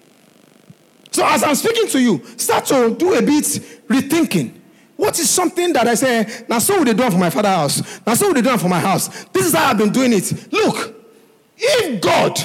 So 1.11 1.23
as 1.23 1.43
I'm 1.43 1.53
speaking 1.53 1.87
to 1.89 2.01
you, 2.01 2.25
start 2.37 2.65
to 2.65 2.95
do 2.97 3.13
a 3.13 3.21
bit 3.21 3.43
rethinking. 3.87 4.51
What 4.97 5.19
is 5.19 5.29
something 5.29 5.71
that 5.73 5.87
I 5.87 5.93
say, 5.93 6.45
now 6.49 6.57
so 6.57 6.79
would 6.79 6.87
they 6.87 6.95
do 6.95 7.11
for 7.11 7.19
my 7.19 7.29
father's 7.29 7.51
house? 7.51 8.01
Now 8.03 8.15
so 8.15 8.29
would 8.29 8.37
they 8.37 8.41
do 8.41 8.57
for 8.57 8.67
my 8.67 8.79
house? 8.79 9.25
This 9.25 9.45
is 9.45 9.53
how 9.53 9.69
I've 9.69 9.77
been 9.77 9.91
doing 9.91 10.11
it. 10.11 10.51
Look, 10.51 10.95
if 11.55 12.01
God 12.01 12.39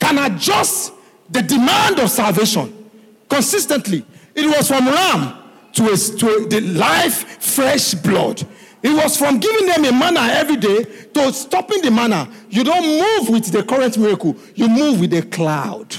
can 0.00 0.32
adjust 0.32 0.94
the 1.28 1.42
demand 1.42 2.00
of 2.00 2.08
salvation 2.08 2.90
consistently, 3.28 4.06
it 4.34 4.46
was 4.46 4.68
from 4.68 4.86
ram 4.86 5.36
to, 5.74 5.84
a, 5.84 5.96
to 5.96 6.28
a, 6.28 6.48
the 6.48 6.60
life, 6.62 7.42
fresh 7.42 7.92
blood. 7.92 8.42
It 8.84 8.92
was 8.92 9.16
from 9.16 9.38
giving 9.38 9.64
them 9.66 9.82
a 9.86 9.92
manna 9.92 10.20
every 10.20 10.56
day 10.56 10.84
to 11.14 11.32
stopping 11.32 11.80
the 11.80 11.90
manna. 11.90 12.28
You 12.50 12.64
don't 12.64 12.86
move 13.00 13.30
with 13.30 13.50
the 13.50 13.62
current 13.62 13.96
miracle, 13.96 14.36
you 14.54 14.68
move 14.68 15.00
with 15.00 15.10
the 15.10 15.22
cloud. 15.22 15.96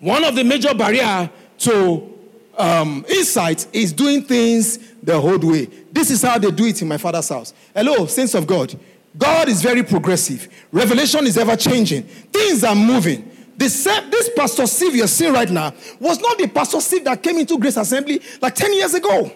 One 0.00 0.24
of 0.24 0.34
the 0.34 0.42
major 0.42 0.74
barrier 0.74 1.30
to 1.58 2.18
um, 2.58 3.06
insight 3.08 3.68
is 3.72 3.92
doing 3.92 4.24
things 4.24 4.78
the 5.04 5.14
old 5.14 5.44
way. 5.44 5.66
This 5.92 6.10
is 6.10 6.20
how 6.20 6.36
they 6.36 6.50
do 6.50 6.64
it 6.64 6.82
in 6.82 6.88
my 6.88 6.96
father's 6.96 7.28
house. 7.28 7.54
Hello, 7.76 8.06
saints 8.06 8.34
of 8.34 8.44
God. 8.44 8.76
God 9.16 9.48
is 9.48 9.62
very 9.62 9.84
progressive. 9.84 10.48
Revelation 10.72 11.28
is 11.28 11.38
ever 11.38 11.54
changing. 11.54 12.02
Things 12.02 12.64
are 12.64 12.74
moving. 12.74 13.30
Same, 13.60 14.10
this 14.10 14.30
Pastor 14.34 14.66
Steve 14.66 14.96
you're 14.96 15.06
seeing 15.06 15.32
right 15.32 15.50
now 15.50 15.72
was 16.00 16.18
not 16.18 16.38
the 16.38 16.48
Pastor 16.48 16.80
Steve 16.80 17.04
that 17.04 17.22
came 17.22 17.38
into 17.38 17.56
Grace 17.56 17.76
Assembly 17.76 18.20
like 18.40 18.56
10 18.56 18.72
years 18.72 18.94
ago. 18.94 19.30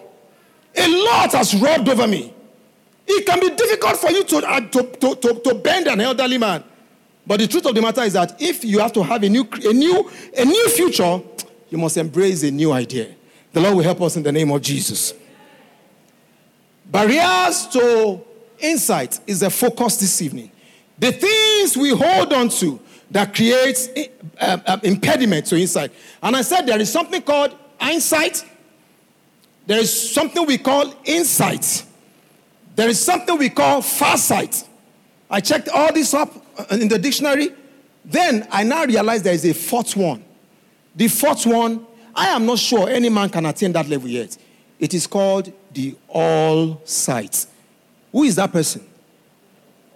A 0.77 0.87
lot 0.87 1.31
has 1.33 1.55
rubbed 1.55 1.89
over 1.89 2.07
me. 2.07 2.33
It 3.07 3.25
can 3.25 3.39
be 3.39 3.49
difficult 3.51 3.97
for 3.97 4.09
you 4.11 4.23
to, 4.23 4.37
uh, 4.37 4.59
to, 4.61 4.83
to, 4.83 5.15
to, 5.15 5.41
to 5.41 5.55
bend 5.55 5.87
an 5.87 6.01
elderly 6.01 6.37
man. 6.37 6.63
But 7.27 7.39
the 7.39 7.47
truth 7.47 7.65
of 7.65 7.75
the 7.75 7.81
matter 7.81 8.01
is 8.01 8.13
that 8.13 8.41
if 8.41 8.63
you 8.63 8.79
have 8.79 8.93
to 8.93 9.03
have 9.03 9.23
a 9.23 9.29
new, 9.29 9.47
a 9.63 9.73
new, 9.73 10.11
a 10.37 10.45
new 10.45 10.69
future, 10.69 11.21
you 11.69 11.77
must 11.77 11.97
embrace 11.97 12.43
a 12.43 12.51
new 12.51 12.71
idea. 12.71 13.15
The 13.51 13.61
Lord 13.61 13.75
will 13.77 13.83
help 13.83 14.01
us 14.01 14.15
in 14.15 14.23
the 14.23 14.31
name 14.31 14.51
of 14.51 14.61
Jesus. 14.61 15.13
Barriers 16.85 17.67
to 17.67 18.21
insight 18.59 19.19
is 19.25 19.39
the 19.39 19.49
focus 19.49 19.97
this 19.97 20.21
evening. 20.21 20.51
The 20.97 21.11
things 21.11 21.75
we 21.75 21.89
hold 21.89 22.31
on 22.33 22.49
to 22.49 22.79
that 23.11 23.33
creates 23.33 23.89
uh, 24.39 24.77
impediment 24.83 25.45
to 25.47 25.57
insight. 25.57 25.91
And 26.21 26.35
I 26.35 26.41
said 26.41 26.65
there 26.65 26.79
is 26.79 26.91
something 26.91 27.21
called 27.21 27.55
insight. 27.81 28.43
There 29.65 29.79
is 29.79 30.13
something 30.13 30.45
we 30.45 30.57
call 30.57 30.93
insight. 31.03 31.85
There 32.75 32.89
is 32.89 33.03
something 33.03 33.37
we 33.37 33.49
call 33.49 33.81
farsight. 33.81 34.67
I 35.29 35.39
checked 35.39 35.69
all 35.69 35.91
this 35.91 36.13
up 36.13 36.31
uh, 36.57 36.65
in 36.71 36.87
the 36.87 36.99
dictionary. 36.99 37.49
Then 38.03 38.47
I 38.51 38.63
now 38.63 38.85
realize 38.85 39.23
there 39.23 39.33
is 39.33 39.45
a 39.45 39.53
fourth 39.53 39.95
one. 39.95 40.23
The 40.95 41.07
fourth 41.07 41.45
one, 41.45 41.85
I 42.13 42.27
am 42.27 42.45
not 42.45 42.59
sure 42.59 42.89
any 42.89 43.09
man 43.09 43.29
can 43.29 43.45
attain 43.45 43.71
that 43.73 43.89
level 43.89 44.07
yet. 44.07 44.37
It 44.79 44.93
is 44.93 45.07
called 45.07 45.51
the 45.73 45.95
all 46.07 46.81
sight. 46.85 47.47
Who 48.11 48.23
is 48.23 48.35
that 48.35 48.51
person? 48.51 48.85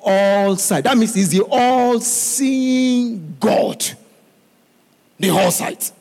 All 0.01 0.55
sight. 0.55 0.85
That 0.85 0.97
means 0.97 1.13
he's 1.13 1.29
the 1.29 1.43
all 1.43 1.99
seeing 1.99 3.37
God. 3.39 3.85
The 5.19 5.29
all 5.29 5.51
sight. 5.51 5.91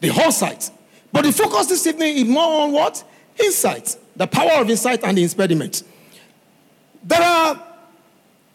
The 0.00 0.08
whole 0.08 0.30
sight. 0.30 0.70
But 1.18 1.24
the 1.24 1.32
focus 1.32 1.66
this 1.66 1.84
evening 1.84 2.16
is 2.16 2.24
more 2.26 2.62
on 2.62 2.70
what? 2.70 3.02
Insight. 3.42 3.96
The 4.14 4.28
power 4.28 4.60
of 4.60 4.70
insight 4.70 5.02
and 5.02 5.18
the 5.18 5.24
impediment. 5.24 5.82
There 7.02 7.20
are 7.20 7.60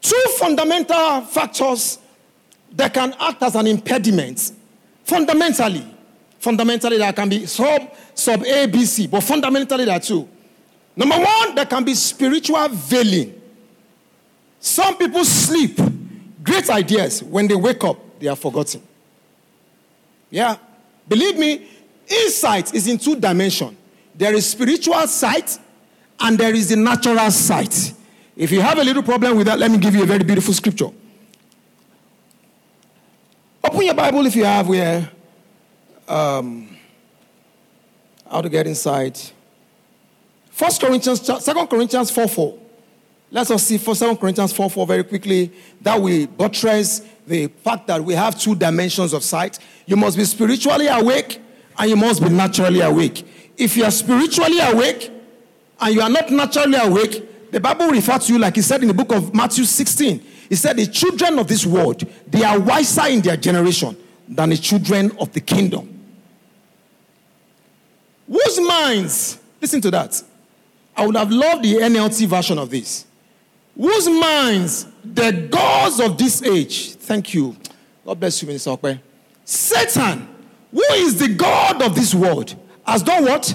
two 0.00 0.22
fundamental 0.38 1.20
factors 1.26 1.98
that 2.72 2.94
can 2.94 3.14
act 3.20 3.42
as 3.42 3.54
an 3.54 3.66
impediment. 3.66 4.52
Fundamentally. 5.04 5.84
Fundamentally, 6.38 6.96
there 6.96 7.12
can 7.12 7.28
be 7.28 7.44
sub, 7.44 7.82
sub 8.14 8.42
A, 8.46 8.64
B, 8.64 8.86
C, 8.86 9.08
but 9.08 9.20
fundamentally, 9.20 9.84
there 9.84 9.96
are 9.96 10.00
two. 10.00 10.26
Number 10.96 11.16
one, 11.16 11.54
there 11.54 11.66
can 11.66 11.84
be 11.84 11.92
spiritual 11.92 12.66
veiling. 12.70 13.42
Some 14.58 14.96
people 14.96 15.26
sleep. 15.26 15.78
Great 16.42 16.70
ideas. 16.70 17.22
When 17.22 17.46
they 17.46 17.56
wake 17.56 17.84
up, 17.84 17.98
they 18.20 18.28
are 18.28 18.36
forgotten. 18.36 18.80
Yeah. 20.30 20.56
Believe 21.06 21.36
me, 21.36 21.68
insight 22.08 22.74
is 22.74 22.86
in 22.86 22.98
two 22.98 23.16
dimensions. 23.16 23.76
There 24.14 24.34
is 24.34 24.48
spiritual 24.48 25.06
sight 25.06 25.58
and 26.20 26.38
there 26.38 26.54
is 26.54 26.68
the 26.68 26.76
natural 26.76 27.30
sight. 27.30 27.92
If 28.36 28.50
you 28.50 28.60
have 28.60 28.78
a 28.78 28.84
little 28.84 29.02
problem 29.02 29.36
with 29.36 29.46
that, 29.46 29.58
let 29.58 29.70
me 29.70 29.78
give 29.78 29.94
you 29.94 30.02
a 30.02 30.06
very 30.06 30.24
beautiful 30.24 30.54
scripture. 30.54 30.90
Open 33.62 33.82
your 33.82 33.94
Bible 33.94 34.26
if 34.26 34.36
you 34.36 34.44
have 34.44 34.68
where 34.68 35.08
um, 36.06 36.76
how 38.30 38.40
to 38.40 38.48
get 38.48 38.66
inside. 38.66 39.18
First 40.50 40.80
Corinthians, 40.80 41.24
Second 41.42 41.66
Corinthians 41.68 42.10
4 42.10 42.28
4. 42.28 42.58
Let 43.30 43.50
us 43.50 43.64
see 43.64 43.78
for 43.78 43.94
2 43.94 44.16
Corinthians 44.16 44.52
4 44.52 44.70
4 44.70 44.86
very 44.86 45.04
quickly. 45.04 45.52
That 45.80 46.00
we 46.00 46.26
buttress 46.26 47.02
the 47.26 47.48
fact 47.48 47.86
that 47.88 48.04
we 48.04 48.14
have 48.14 48.38
two 48.38 48.54
dimensions 48.54 49.12
of 49.12 49.24
sight. 49.24 49.58
You 49.86 49.96
must 49.96 50.16
be 50.16 50.24
spiritually 50.24 50.86
awake 50.86 51.40
and 51.78 51.90
you 51.90 51.96
must 51.96 52.22
be 52.22 52.28
naturally 52.28 52.80
awake. 52.80 53.26
If 53.56 53.76
you 53.76 53.84
are 53.84 53.90
spiritually 53.90 54.58
awake 54.60 55.10
and 55.80 55.94
you 55.94 56.00
are 56.00 56.10
not 56.10 56.30
naturally 56.30 56.78
awake, 56.78 57.50
the 57.50 57.60
Bible 57.60 57.88
refers 57.88 58.26
to 58.26 58.32
you 58.32 58.38
like 58.38 58.56
he 58.56 58.62
said 58.62 58.82
in 58.82 58.88
the 58.88 58.94
book 58.94 59.12
of 59.12 59.34
Matthew 59.34 59.64
16. 59.64 60.18
He 60.48 60.54
said, 60.56 60.76
The 60.76 60.86
children 60.86 61.38
of 61.38 61.46
this 61.46 61.64
world, 61.64 62.04
they 62.26 62.42
are 62.42 62.58
wiser 62.58 63.06
in 63.06 63.20
their 63.20 63.36
generation 63.36 63.96
than 64.28 64.50
the 64.50 64.56
children 64.56 65.16
of 65.18 65.32
the 65.32 65.40
kingdom. 65.40 65.90
Whose 68.26 68.60
minds, 68.60 69.38
listen 69.60 69.80
to 69.82 69.90
that. 69.90 70.22
I 70.96 71.06
would 71.06 71.16
have 71.16 71.30
loved 71.30 71.64
the 71.64 71.74
NLT 71.74 72.26
version 72.26 72.58
of 72.58 72.70
this. 72.70 73.06
Whose 73.76 74.08
minds, 74.08 74.86
the 75.04 75.48
gods 75.50 76.00
of 76.00 76.16
this 76.16 76.42
age, 76.42 76.94
thank 76.94 77.34
you. 77.34 77.56
God 78.04 78.20
bless 78.20 78.40
you, 78.40 78.48
Minister 78.48 78.70
Okpe. 78.70 79.00
Satan, 79.44 80.28
who 80.74 80.82
is 80.94 81.20
the 81.20 81.28
God 81.28 81.82
of 81.82 81.94
this 81.94 82.12
world, 82.12 82.56
has 82.84 83.00
done 83.04 83.24
what? 83.24 83.54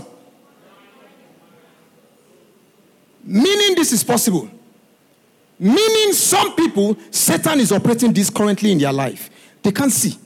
Meaning 3.25 3.75
this 3.75 3.91
is 3.91 4.05
possible. 4.05 4.49
Meaning 5.59 6.13
some 6.13 6.55
people, 6.55 6.95
Satan 7.11 7.59
is 7.59 7.73
operating 7.73 8.13
this 8.13 8.29
currently 8.29 8.71
in 8.71 8.77
their 8.77 8.93
life. 8.93 9.29
They 9.61 9.73
can't 9.73 9.91
see. 9.91 10.17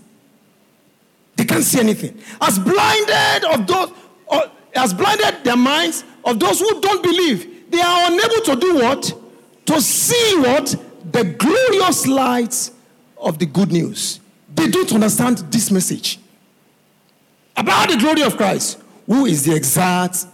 They 1.36 1.45
can't 1.45 1.63
see 1.63 1.79
anything. 1.79 2.21
As 2.39 2.60
blinded 2.60 3.43
of 3.51 3.65
those, 3.65 3.91
or 4.27 4.43
has 4.75 4.93
blinded 4.93 5.43
their 5.43 5.58
minds 5.58 6.03
of 6.23 6.39
those 6.39 6.60
who 6.60 6.79
don't 6.79 7.01
believe. 7.01 7.71
They 7.71 7.82
are 7.82 8.12
unable 8.12 8.41
to 8.41 8.56
do 8.56 8.75
what? 8.75 9.13
To 9.65 9.82
see 9.82 10.38
what? 10.38 10.75
The 11.12 11.23
glorious 11.23 12.06
light 12.06 12.69
of 13.17 13.39
the 13.39 13.47
good 13.47 13.71
news. 13.71 14.19
They 14.53 14.67
don't 14.67 14.93
understand 14.93 15.39
this 15.51 15.71
message 15.71 16.19
about 17.56 17.89
the 17.89 17.98
glory 17.98 18.24
of 18.24 18.38
Christ, 18.38 18.82
who 19.06 19.26
is 19.26 19.46
the 19.46 19.56
exact 19.56 20.26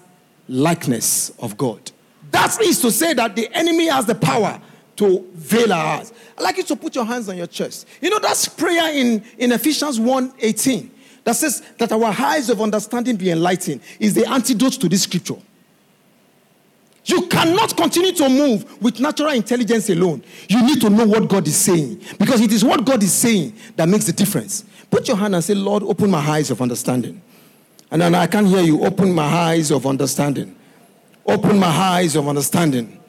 likeness 0.47 1.31
of 1.39 1.57
God. 1.57 1.91
That 2.31 2.59
is 2.61 2.81
to 2.81 2.91
say 2.91 3.13
that 3.13 3.35
the 3.35 3.49
enemy 3.53 3.87
has 3.87 4.05
the 4.05 4.15
power 4.15 4.59
to 4.97 5.25
veil 5.33 5.73
our 5.73 5.99
eyes. 5.99 6.13
I'd 6.37 6.43
like 6.43 6.57
you 6.57 6.63
to 6.63 6.75
put 6.75 6.95
your 6.95 7.05
hands 7.05 7.29
on 7.29 7.37
your 7.37 7.47
chest. 7.47 7.87
You 8.01 8.09
know, 8.09 8.19
that's 8.19 8.47
prayer 8.47 8.93
in, 8.93 9.23
in 9.37 9.51
Ephesians 9.51 9.99
1 9.99 10.33
18 10.39 10.91
that 11.23 11.35
says 11.35 11.61
that 11.77 11.91
our 11.91 12.13
eyes 12.19 12.49
of 12.49 12.61
understanding 12.61 13.15
be 13.15 13.31
enlightened 13.31 13.81
is 13.99 14.13
the 14.13 14.27
antidote 14.29 14.73
to 14.73 14.89
this 14.89 15.03
scripture. 15.03 15.37
You 17.05 17.27
cannot 17.27 17.75
continue 17.75 18.11
to 18.13 18.29
move 18.29 18.81
with 18.81 18.99
natural 18.99 19.31
intelligence 19.31 19.89
alone. 19.89 20.23
You 20.47 20.63
need 20.63 20.81
to 20.81 20.89
know 20.89 21.07
what 21.07 21.27
God 21.27 21.47
is 21.47 21.55
saying 21.55 22.01
because 22.19 22.41
it 22.41 22.51
is 22.51 22.63
what 22.63 22.85
God 22.85 23.01
is 23.01 23.13
saying 23.13 23.55
that 23.77 23.87
makes 23.87 24.05
the 24.05 24.13
difference. 24.13 24.65
Put 24.89 25.07
your 25.07 25.17
hand 25.17 25.35
and 25.35 25.43
say, 25.43 25.53
Lord, 25.53 25.83
open 25.83 26.09
my 26.09 26.19
eyes 26.19 26.51
of 26.51 26.61
understanding. 26.61 27.21
And 27.91 28.01
then 28.01 28.15
I 28.15 28.27
can 28.27 28.45
hear 28.45 28.61
you, 28.61 28.83
open 28.83 29.13
my 29.13 29.23
eyes 29.23 29.71
of 29.71 29.85
understanding. 29.85 30.55
Open 31.25 31.57
my 31.59 31.67
eyes 31.67 32.15
of 32.15 32.27
understanding. 32.27 32.99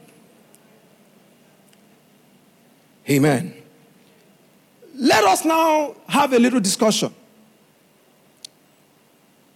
Amen. 3.09 3.55
Let 4.95 5.25
us 5.25 5.45
now 5.45 5.97
have 6.07 6.33
a 6.33 6.39
little 6.39 6.61
discussion. 6.61 7.15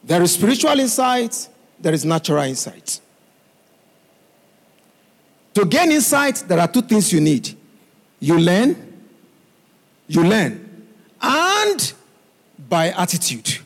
There 0.03 0.23
is 0.23 0.35
spiritual 0.35 0.79
insight, 0.81 1.49
there 1.79 1.93
is 1.93 2.05
natural 2.05 2.43
insight. 2.43 3.01
To 5.55 5.65
gain 5.65 5.93
insight, 5.93 6.45
there 6.49 6.59
are 6.59 6.69
two 6.69 6.83
things 6.83 7.13
you 7.13 7.21
need 7.21 7.57
you 8.21 8.39
learn, 8.39 8.75
you 10.07 10.25
learn, 10.25 10.87
and 11.21 11.93
by 12.69 12.89
attitude. 12.89 13.59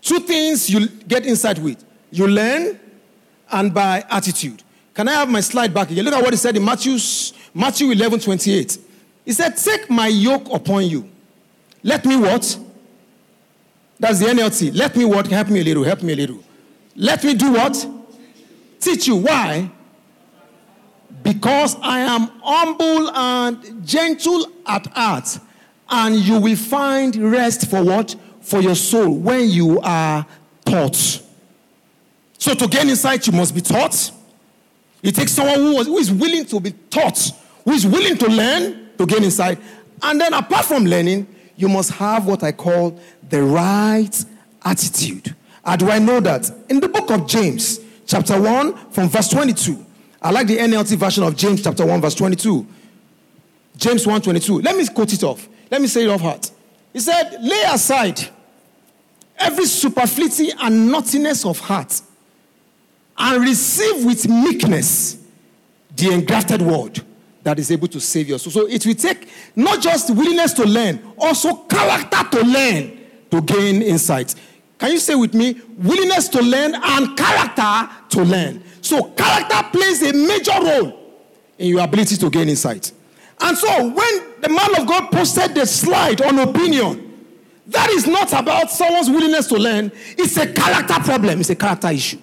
Two 0.00 0.20
things 0.20 0.70
you 0.70 0.88
get 0.88 1.26
insight 1.26 1.58
with 1.58 1.84
you 2.10 2.26
learn 2.26 2.78
and 3.52 3.74
by 3.74 4.04
attitude. 4.10 4.62
Can 4.94 5.08
I 5.08 5.12
have 5.12 5.28
my 5.28 5.40
slide 5.40 5.74
back 5.74 5.90
again? 5.90 6.04
Look 6.04 6.14
at 6.14 6.22
what 6.22 6.32
he 6.32 6.36
said 6.36 6.56
in 6.56 6.64
Matthew, 6.64 6.96
Matthew 7.52 7.90
11 7.90 8.20
28. 8.20 8.78
He 9.24 9.32
said, 9.32 9.56
Take 9.56 9.90
my 9.90 10.06
yoke 10.06 10.52
upon 10.52 10.86
you. 10.86 11.10
Let 11.82 12.04
me 12.04 12.16
what? 12.16 12.58
That's 13.98 14.20
the 14.20 14.26
NLT. 14.26 14.74
Let 14.74 14.96
me 14.96 15.04
what? 15.04 15.26
Help 15.26 15.48
me 15.48 15.60
a 15.60 15.64
little. 15.64 15.84
Help 15.84 16.02
me 16.02 16.12
a 16.12 16.16
little. 16.16 16.42
Let 16.94 17.24
me 17.24 17.34
do 17.34 17.52
what? 17.52 17.86
Teach 18.80 19.06
you. 19.08 19.16
Why? 19.16 19.70
Because 21.22 21.76
I 21.82 22.00
am 22.00 22.28
humble 22.42 23.10
and 23.10 23.86
gentle 23.86 24.46
at 24.66 24.86
heart, 24.86 25.38
and 25.88 26.16
you 26.16 26.40
will 26.40 26.56
find 26.56 27.16
rest 27.16 27.70
for 27.70 27.82
what? 27.82 28.14
For 28.40 28.60
your 28.60 28.74
soul 28.74 29.10
when 29.10 29.48
you 29.48 29.80
are 29.80 30.26
taught. 30.64 31.22
So, 32.38 32.54
to 32.54 32.68
gain 32.68 32.88
insight, 32.88 33.26
you 33.26 33.32
must 33.32 33.54
be 33.54 33.60
taught. 33.60 34.10
It 35.02 35.14
takes 35.14 35.32
someone 35.32 35.56
who, 35.56 35.82
who 35.84 35.98
is 35.98 36.12
willing 36.12 36.44
to 36.46 36.60
be 36.60 36.72
taught, 36.90 37.32
who 37.64 37.72
is 37.72 37.86
willing 37.86 38.16
to 38.18 38.26
learn 38.28 38.90
to 38.98 39.06
gain 39.06 39.24
insight. 39.24 39.58
And 40.02 40.20
then, 40.20 40.34
apart 40.34 40.66
from 40.66 40.84
learning, 40.84 41.26
you 41.56 41.68
must 41.68 41.90
have 41.92 42.26
what 42.26 42.42
I 42.42 42.52
call 42.52 43.00
the 43.28 43.42
right 43.42 44.24
attitude. 44.64 45.34
How 45.64 45.76
do 45.76 45.90
I 45.90 45.98
know 45.98 46.20
that? 46.20 46.50
In 46.68 46.80
the 46.80 46.88
book 46.88 47.10
of 47.10 47.26
James, 47.26 47.80
chapter 48.06 48.40
1, 48.40 48.90
from 48.90 49.08
verse 49.08 49.28
22. 49.28 49.84
I 50.22 50.30
like 50.30 50.46
the 50.46 50.58
NLT 50.58 50.96
version 50.96 51.24
of 51.24 51.36
James 51.36 51.62
chapter 51.62 51.84
1, 51.84 52.00
verse 52.00 52.14
22. 52.14 52.66
James 53.76 54.06
1 54.06 54.22
22. 54.22 54.60
Let 54.60 54.76
me 54.76 54.86
quote 54.88 55.12
it 55.12 55.22
off. 55.22 55.48
Let 55.70 55.80
me 55.80 55.86
say 55.86 56.04
it 56.04 56.08
off 56.08 56.20
heart. 56.20 56.50
He 56.92 57.00
said, 57.00 57.38
Lay 57.42 57.62
aside 57.66 58.20
every 59.38 59.66
superfluity 59.66 60.50
and 60.58 60.90
naughtiness 60.90 61.44
of 61.44 61.58
heart 61.60 62.00
and 63.18 63.42
receive 63.42 64.04
with 64.04 64.28
meekness 64.28 65.18
the 65.94 66.12
engrafted 66.12 66.62
word 66.62 67.00
that 67.42 67.58
is 67.58 67.70
able 67.70 67.88
to 67.88 68.00
save 68.00 68.28
you. 68.28 68.38
So, 68.38 68.50
so 68.50 68.66
it 68.66 68.84
will 68.84 68.94
take 68.94 69.28
not 69.54 69.80
just 69.80 70.10
willingness 70.10 70.52
to 70.54 70.64
learn, 70.64 71.00
also 71.16 71.54
character 71.54 72.38
to 72.38 72.44
learn 72.44 72.98
to 73.30 73.40
gain 73.42 73.82
insight. 73.82 74.34
Can 74.78 74.92
you 74.92 74.98
say 74.98 75.14
with 75.14 75.32
me? 75.32 75.60
Willingness 75.78 76.28
to 76.30 76.42
learn 76.42 76.74
and 76.74 77.16
character 77.16 77.88
to 78.10 78.22
learn. 78.22 78.62
So, 78.82 79.04
character 79.04 79.68
plays 79.72 80.02
a 80.02 80.12
major 80.12 80.52
role 80.60 80.98
in 81.58 81.68
your 81.68 81.82
ability 81.82 82.16
to 82.16 82.30
gain 82.30 82.48
insight. 82.48 82.92
And 83.40 83.56
so, 83.56 83.88
when 83.88 84.40
the 84.40 84.48
man 84.48 84.80
of 84.80 84.86
God 84.86 85.10
posted 85.10 85.54
the 85.54 85.66
slide 85.66 86.22
on 86.22 86.38
opinion, 86.38 87.02
that 87.66 87.90
is 87.90 88.06
not 88.06 88.32
about 88.32 88.70
someone's 88.70 89.10
willingness 89.10 89.46
to 89.48 89.56
learn, 89.56 89.92
it's 90.16 90.36
a 90.36 90.50
character 90.52 90.94
problem, 90.94 91.40
it's 91.40 91.50
a 91.50 91.56
character 91.56 91.88
issue. 91.88 92.18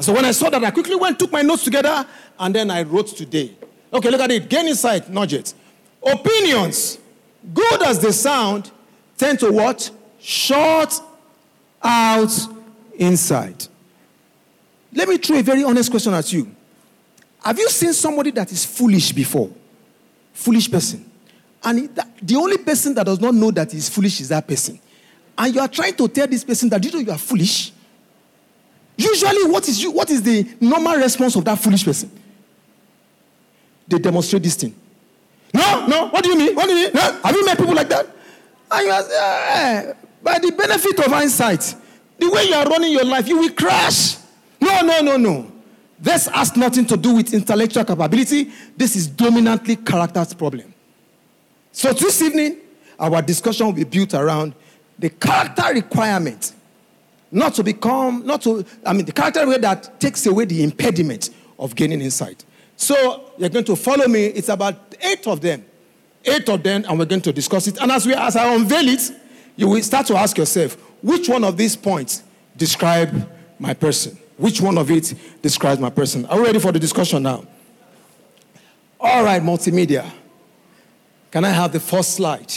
So, 0.00 0.12
when 0.12 0.24
I 0.24 0.32
saw 0.32 0.50
that, 0.50 0.62
I 0.64 0.70
quickly 0.70 0.96
went, 0.96 1.18
took 1.18 1.30
my 1.30 1.42
notes 1.42 1.64
together, 1.64 2.06
and 2.38 2.54
then 2.54 2.70
I 2.70 2.82
wrote 2.82 3.08
today. 3.08 3.54
Okay, 3.92 4.10
look 4.10 4.20
at 4.20 4.30
it. 4.30 4.48
Gain 4.48 4.66
insight, 4.66 5.08
not 5.10 5.30
yet. 5.30 5.54
Opinions, 6.02 6.98
good 7.54 7.82
as 7.82 8.00
they 8.00 8.12
sound, 8.12 8.70
tend 9.16 9.38
to 9.40 9.50
what? 9.52 9.90
Short 10.20 11.00
out 11.82 12.32
insight. 12.98 13.68
Let 14.92 15.08
me 15.08 15.18
throw 15.18 15.38
a 15.38 15.42
very 15.42 15.62
honest 15.62 15.90
question 15.90 16.14
at 16.14 16.32
you. 16.32 16.55
Have 17.44 17.58
you 17.58 17.68
seen 17.68 17.92
somebody 17.92 18.30
that 18.32 18.50
is 18.50 18.64
foolish 18.64 19.12
before? 19.12 19.50
Foolish 20.32 20.70
person. 20.70 21.10
And 21.62 21.88
the 22.22 22.36
only 22.36 22.58
person 22.58 22.94
that 22.94 23.06
does 23.06 23.20
not 23.20 23.34
know 23.34 23.50
that 23.50 23.72
he's 23.72 23.88
foolish 23.88 24.20
is 24.20 24.28
that 24.28 24.46
person. 24.46 24.78
And 25.36 25.54
you 25.54 25.60
are 25.60 25.68
trying 25.68 25.94
to 25.94 26.08
tell 26.08 26.26
this 26.26 26.44
person 26.44 26.68
that 26.70 26.84
you 26.84 26.92
know 26.92 26.98
you 26.98 27.10
are 27.10 27.18
foolish. 27.18 27.72
Usually, 28.96 29.44
what 29.50 29.68
is, 29.68 29.82
you, 29.82 29.90
what 29.90 30.10
is 30.10 30.22
the 30.22 30.46
normal 30.60 30.96
response 30.96 31.36
of 31.36 31.44
that 31.44 31.58
foolish 31.58 31.84
person? 31.84 32.10
They 33.86 33.98
demonstrate 33.98 34.42
this 34.42 34.56
thing. 34.56 34.74
No, 35.52 35.86
no, 35.86 36.08
what 36.08 36.24
do 36.24 36.30
you 36.30 36.36
mean? 36.36 36.54
What 36.54 36.66
do 36.66 36.74
you 36.74 36.84
mean? 36.86 36.94
No? 36.94 37.20
Have 37.22 37.34
you 37.34 37.44
met 37.44 37.58
people 37.58 37.74
like 37.74 37.88
that? 37.88 38.06
And 38.70 38.86
you 38.86 38.92
are, 38.92 39.04
eh, 39.10 39.92
by 40.22 40.38
the 40.38 40.50
benefit 40.52 40.98
of 40.98 41.06
hindsight, 41.06 41.74
the 42.18 42.30
way 42.30 42.44
you 42.44 42.54
are 42.54 42.66
running 42.66 42.92
your 42.92 43.04
life, 43.04 43.28
you 43.28 43.38
will 43.38 43.50
crash. 43.50 44.16
No, 44.60 44.80
no, 44.80 45.00
no, 45.00 45.16
no. 45.16 45.52
This 45.98 46.26
has 46.26 46.56
nothing 46.56 46.86
to 46.86 46.96
do 46.96 47.14
with 47.14 47.32
intellectual 47.32 47.84
capability. 47.84 48.52
This 48.76 48.96
is 48.96 49.06
dominantly 49.06 49.76
character's 49.76 50.34
problem. 50.34 50.74
So 51.72 51.92
this 51.92 52.20
evening, 52.22 52.58
our 52.98 53.22
discussion 53.22 53.66
will 53.66 53.72
be 53.72 53.84
built 53.84 54.14
around 54.14 54.54
the 54.98 55.10
character 55.10 55.72
requirement. 55.72 56.52
Not 57.30 57.54
to 57.54 57.62
become, 57.62 58.26
not 58.26 58.42
to, 58.42 58.64
I 58.84 58.92
mean, 58.92 59.04
the 59.04 59.12
character 59.12 59.46
way 59.46 59.58
that 59.58 60.00
takes 60.00 60.26
away 60.26 60.44
the 60.44 60.62
impediment 60.62 61.30
of 61.58 61.74
gaining 61.74 62.00
insight. 62.00 62.44
So 62.76 63.32
you're 63.38 63.48
going 63.48 63.64
to 63.64 63.76
follow 63.76 64.06
me. 64.06 64.26
It's 64.26 64.48
about 64.48 64.94
eight 65.00 65.26
of 65.26 65.40
them. 65.40 65.64
Eight 66.24 66.48
of 66.48 66.62
them, 66.62 66.84
and 66.88 66.98
we're 66.98 67.04
going 67.04 67.22
to 67.22 67.32
discuss 67.32 67.66
it. 67.68 67.80
And 67.80 67.90
as 67.92 68.06
we 68.06 68.14
as 68.14 68.36
I 68.36 68.52
unveil 68.54 68.88
it, 68.88 69.12
you 69.56 69.68
will 69.68 69.82
start 69.82 70.06
to 70.06 70.16
ask 70.16 70.36
yourself, 70.36 70.74
which 71.02 71.28
one 71.28 71.44
of 71.44 71.56
these 71.56 71.76
points 71.76 72.22
describe 72.56 73.28
my 73.58 73.74
person? 73.74 74.18
Which 74.36 74.60
one 74.60 74.76
of 74.76 74.90
it 74.90 75.14
describes 75.40 75.80
my 75.80 75.90
person? 75.90 76.26
Are 76.26 76.38
we 76.38 76.44
ready 76.46 76.58
for 76.58 76.72
the 76.72 76.78
discussion 76.78 77.22
now? 77.22 77.46
All 79.00 79.24
right, 79.24 79.42
multimedia. 79.42 80.10
Can 81.30 81.44
I 81.44 81.50
have 81.50 81.72
the 81.72 81.80
first 81.80 82.14
slide? 82.14 82.52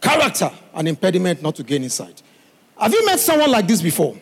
Character, 0.00 0.50
an 0.74 0.86
impediment 0.86 1.42
not 1.42 1.54
to 1.56 1.62
gain 1.62 1.82
insight. 1.82 2.22
Have 2.78 2.92
you 2.92 3.06
met 3.06 3.20
someone 3.20 3.50
like 3.50 3.66
this 3.66 3.80
before? 3.80 4.16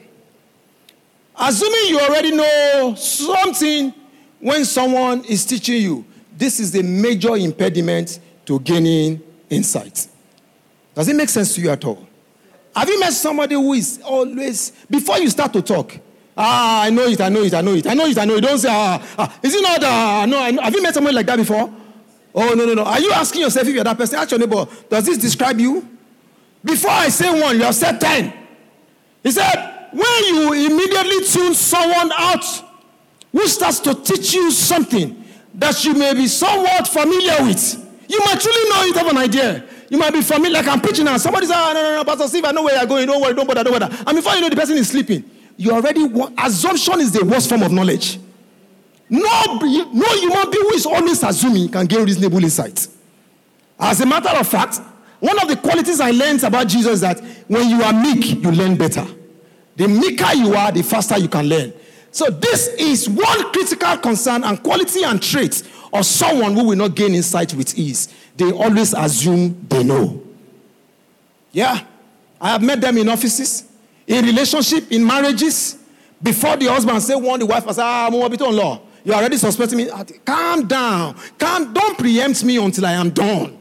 Assuming 1.37 1.89
you 1.89 2.01
already 2.01 2.31
know 2.31 2.95
something 2.97 3.93
when 4.39 4.65
someone 4.65 5.25
is 5.25 5.45
teaching 5.45 5.81
you, 5.81 6.05
this 6.37 6.61
is 6.61 6.71
the 6.73 6.83
major 6.83 7.37
impediment 7.37 8.21
to 8.45 8.61
gaining 8.61 9.21
insight. 9.49 10.07
Does 10.95 11.09
it 11.09 11.17
make 11.17 11.29
sense 11.29 11.55
to 11.55 11.61
you 11.61 11.71
at 11.71 11.85
all? 11.85 12.07
Have 12.75 12.89
you 12.89 12.99
met 13.01 13.13
somebody 13.13 13.55
who 13.55 13.73
is 13.75 14.01
always, 14.05 14.73
before 14.89 15.19
you 15.19 15.29
start 15.29 15.53
to 15.53 15.63
talk, 15.63 15.99
ah, 16.37 16.83
I 16.85 16.91
know 16.91 17.03
it, 17.05 17.21
I 17.21 17.29
know 17.29 17.43
it, 17.43 17.53
I 17.55 17.61
know 17.61 17.75
it, 17.75 17.87
I 17.87 17.95
know 17.95 18.07
it, 18.07 18.19
I 18.19 18.25
know 18.25 18.37
it. 18.37 18.41
Don't 18.41 18.59
say, 18.59 18.69
ah, 18.71 19.15
ah. 19.19 19.39
is 19.43 19.55
it 19.55 19.63
not, 19.63 19.83
ah, 19.85 20.27
no, 20.27 20.39
I 20.41 20.51
know. 20.51 20.63
Have 20.63 20.75
you 20.75 20.83
met 20.83 20.95
someone 20.95 21.15
like 21.15 21.27
that 21.27 21.37
before? 21.37 21.73
Oh, 22.35 22.55
no, 22.55 22.65
no, 22.65 22.75
no. 22.75 22.85
Are 22.85 23.01
you 23.01 23.13
asking 23.13 23.43
yourself 23.43 23.69
if 23.69 23.75
you're 23.75 23.85
that 23.85 23.99
person? 23.99 24.19
Ask 24.19 24.31
your 24.31 24.41
neighbor, 24.41 24.67
does 24.89 25.05
this 25.05 25.19
describe 25.19 25.61
you? 25.61 25.87
Before 26.65 26.91
I 26.91 27.09
say 27.09 27.29
one, 27.41 27.57
you 27.57 27.65
have 27.65 27.75
said 27.75 28.01
ten. 28.01 28.33
He 29.23 29.31
said, 29.31 29.89
when 29.93 30.25
you 30.25 30.53
immediately 30.53 31.25
tune 31.27 31.55
someone 31.55 32.11
out 32.17 32.45
who 33.31 33.47
starts 33.47 33.81
to 33.81 33.95
teach 33.95 34.33
you 34.33 34.51
something 34.51 35.23
that 35.55 35.85
you 35.85 35.93
may 35.95 36.15
be 36.15 36.27
somewhat 36.27 36.89
familiar 36.89 37.43
with, 37.43 37.77
you 38.09 38.19
might 38.21 38.41
truly 38.41 38.71
know 38.71 38.83
it, 38.85 38.97
have 38.97 39.09
an 39.09 39.19
idea. 39.19 39.65
You 39.93 39.99
might 39.99 40.15
be 40.15 40.23
familiar, 40.23 40.55
like 40.55 40.67
I'm 40.69 40.81
preaching 40.81 41.05
now. 41.05 41.19
Somebody 41.19 41.45
says, 41.45 41.55
oh, 41.59 41.73
no, 41.75 41.83
no, 41.83 41.97
no, 41.97 42.05
Pastor 42.07 42.27
Steve, 42.27 42.47
I 42.47 42.53
know 42.53 42.63
where 42.63 42.75
you're 42.75 42.87
going. 42.87 43.07
Don't 43.07 43.21
worry, 43.21 43.35
don't 43.35 43.47
bother, 43.47 43.63
don't 43.63 43.79
bother. 43.79 43.95
And 44.07 44.17
before 44.17 44.33
you 44.33 44.41
know, 44.41 44.49
the 44.49 44.57
person 44.57 44.79
is 44.79 44.89
sleeping. 44.89 45.23
You 45.59 45.73
already, 45.73 46.11
assumption 46.39 47.01
is 47.01 47.13
the 47.13 47.23
worst 47.23 47.51
form 47.51 47.63
of 47.63 47.71
knowledge. 47.71 48.19
No, 49.11 49.59
no 49.61 49.61
human 49.61 50.51
being 50.51 50.63
who 50.63 50.73
is 50.73 50.87
always 50.87 51.23
assuming 51.23 51.69
can 51.69 51.85
gain 51.85 52.07
reasonable 52.07 52.43
insight. 52.43 52.89
As 53.79 54.01
a 54.01 54.07
matter 54.07 54.31
of 54.31 54.49
fact, 54.49 54.81
one 55.21 55.39
of 55.39 55.47
the 55.47 55.57
qualities 55.57 56.01
I 56.01 56.11
learned 56.11 56.43
about 56.43 56.69
Jesus 56.69 56.95
is 56.95 57.01
that 57.03 57.21
when 57.49 57.69
you 57.69 57.83
are 57.83 57.93
meek, 57.93 58.43
you 58.43 58.51
learn 58.51 58.77
better. 58.77 59.07
The 59.77 59.89
meeker 59.89 60.33
you 60.35 60.55
are, 60.55 60.73
the 60.73 60.83
faster 60.83 61.19
you 61.19 61.29
can 61.29 61.51
learn. 61.51 61.75
So, 62.13 62.31
this 62.31 62.69
is 62.79 63.11
one 63.11 63.53
critical 63.53 63.99
concern 63.99 64.45
and 64.45 64.63
quality 64.63 65.03
and 65.05 65.23
trait 65.23 65.63
of 65.93 66.07
someone 66.07 66.55
who 66.55 66.69
will 66.69 66.77
not 66.77 66.95
gain 66.95 67.15
insight 67.15 67.53
with 67.53 67.77
ease. 67.79 68.09
They 68.37 68.51
always 68.51 68.95
assume 68.95 69.67
they 69.69 69.85
know. 69.85 70.23
Yeah, 71.53 71.85
I 72.41 72.51
have 72.51 72.63
met 72.63 72.81
them 72.81 72.97
in 72.97 73.09
offices, 73.09 73.65
in 74.07 74.25
relationship, 74.25 74.91
in 74.91 75.07
marriages. 75.07 75.79
Before 76.23 76.57
the 76.57 76.67
husband 76.67 77.03
say 77.03 77.15
one, 77.15 77.41
the 77.41 77.47
wife 77.47 77.69
say, 77.71 77.83
"Ah, 77.83 78.07
I'm 78.07 78.15
on 78.15 78.57
law." 78.57 78.81
You're 79.05 79.17
already 79.17 79.37
suspecting 79.37 79.79
me. 79.79 79.91
Calm 80.25 80.67
down. 80.67 81.17
Calm. 81.39 81.73
Don't 81.73 81.99
preempt 81.99 82.45
me 82.45 82.57
until 82.57 82.87
I 82.87 82.93
am 82.93 83.11
done. 83.11 83.59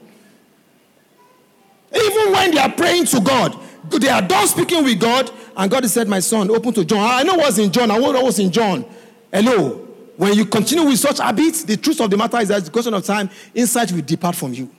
Even 1.93 2.31
when 2.31 2.51
they 2.51 2.60
are 2.60 2.71
praying 2.71 3.05
to 3.05 3.19
God, 3.19 3.60
they 3.89 4.10
are 4.10 4.21
done 4.21 4.47
speaking 4.47 4.84
with 4.84 4.99
God, 4.99 5.29
and 5.57 5.69
God 5.69 5.86
said, 5.89 6.07
My 6.07 6.19
son, 6.19 6.49
open 6.49 6.73
to 6.73 6.86
John. 6.86 6.99
I 6.99 7.23
know 7.23 7.36
what's 7.36 7.57
in 7.57 7.71
John. 7.71 7.91
I 7.91 7.97
know 7.97 8.21
what's 8.21 8.39
in 8.39 8.51
John. 8.51 8.86
Hello. 9.34 9.81
When 10.21 10.36
you 10.36 10.45
continue 10.45 10.86
with 10.86 10.99
such 10.99 11.17
habits, 11.17 11.63
the 11.63 11.75
truth 11.75 11.99
of 11.99 12.12
the 12.12 12.15
matter 12.15 12.38
is 12.38 12.49
that 12.49 12.60
it's 12.60 12.67
a 12.67 12.71
question 12.71 12.93
of 12.93 13.03
time, 13.03 13.27
insight 13.55 13.91
will 13.91 14.03
depart 14.03 14.36
from 14.36 14.53
you. 14.53 14.69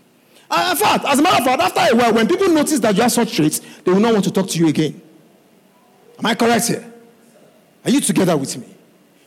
And 0.49 0.71
in 0.71 0.77
fact, 0.77 1.05
as 1.05 1.19
a 1.19 1.23
matter 1.23 1.39
of 1.39 1.45
fact, 1.45 1.61
after 1.61 1.97
a 1.97 1.99
while, 1.99 2.15
when 2.15 2.29
people 2.29 2.49
notice 2.51 2.79
that 2.79 2.95
you 2.95 3.03
have 3.03 3.11
such 3.11 3.35
traits, 3.35 3.59
they 3.59 3.91
will 3.91 3.99
not 3.99 4.13
want 4.13 4.25
to 4.27 4.31
talk 4.31 4.47
to 4.47 4.59
you 4.61 4.69
again. 4.69 5.03
Am 6.17 6.27
I 6.27 6.37
correct 6.37 6.69
here? 6.69 6.93
Are 7.85 7.91
you 7.91 8.01
together 8.01 8.37
with 8.37 8.57
me? 8.57 8.73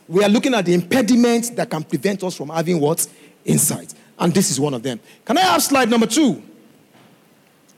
We 0.08 0.24
are 0.24 0.28
looking 0.30 0.54
at 0.54 0.64
the 0.64 0.72
impediments 0.72 1.50
that 1.50 1.68
can 1.68 1.84
prevent 1.84 2.24
us 2.24 2.34
from 2.34 2.48
having 2.48 2.80
what? 2.80 3.06
Insight. 3.44 3.92
And 4.18 4.32
this 4.32 4.50
is 4.50 4.58
one 4.58 4.72
of 4.72 4.82
them. 4.82 4.98
Can 5.22 5.36
I 5.36 5.42
have 5.42 5.62
slide 5.62 5.90
number 5.90 6.06
two? 6.06 6.42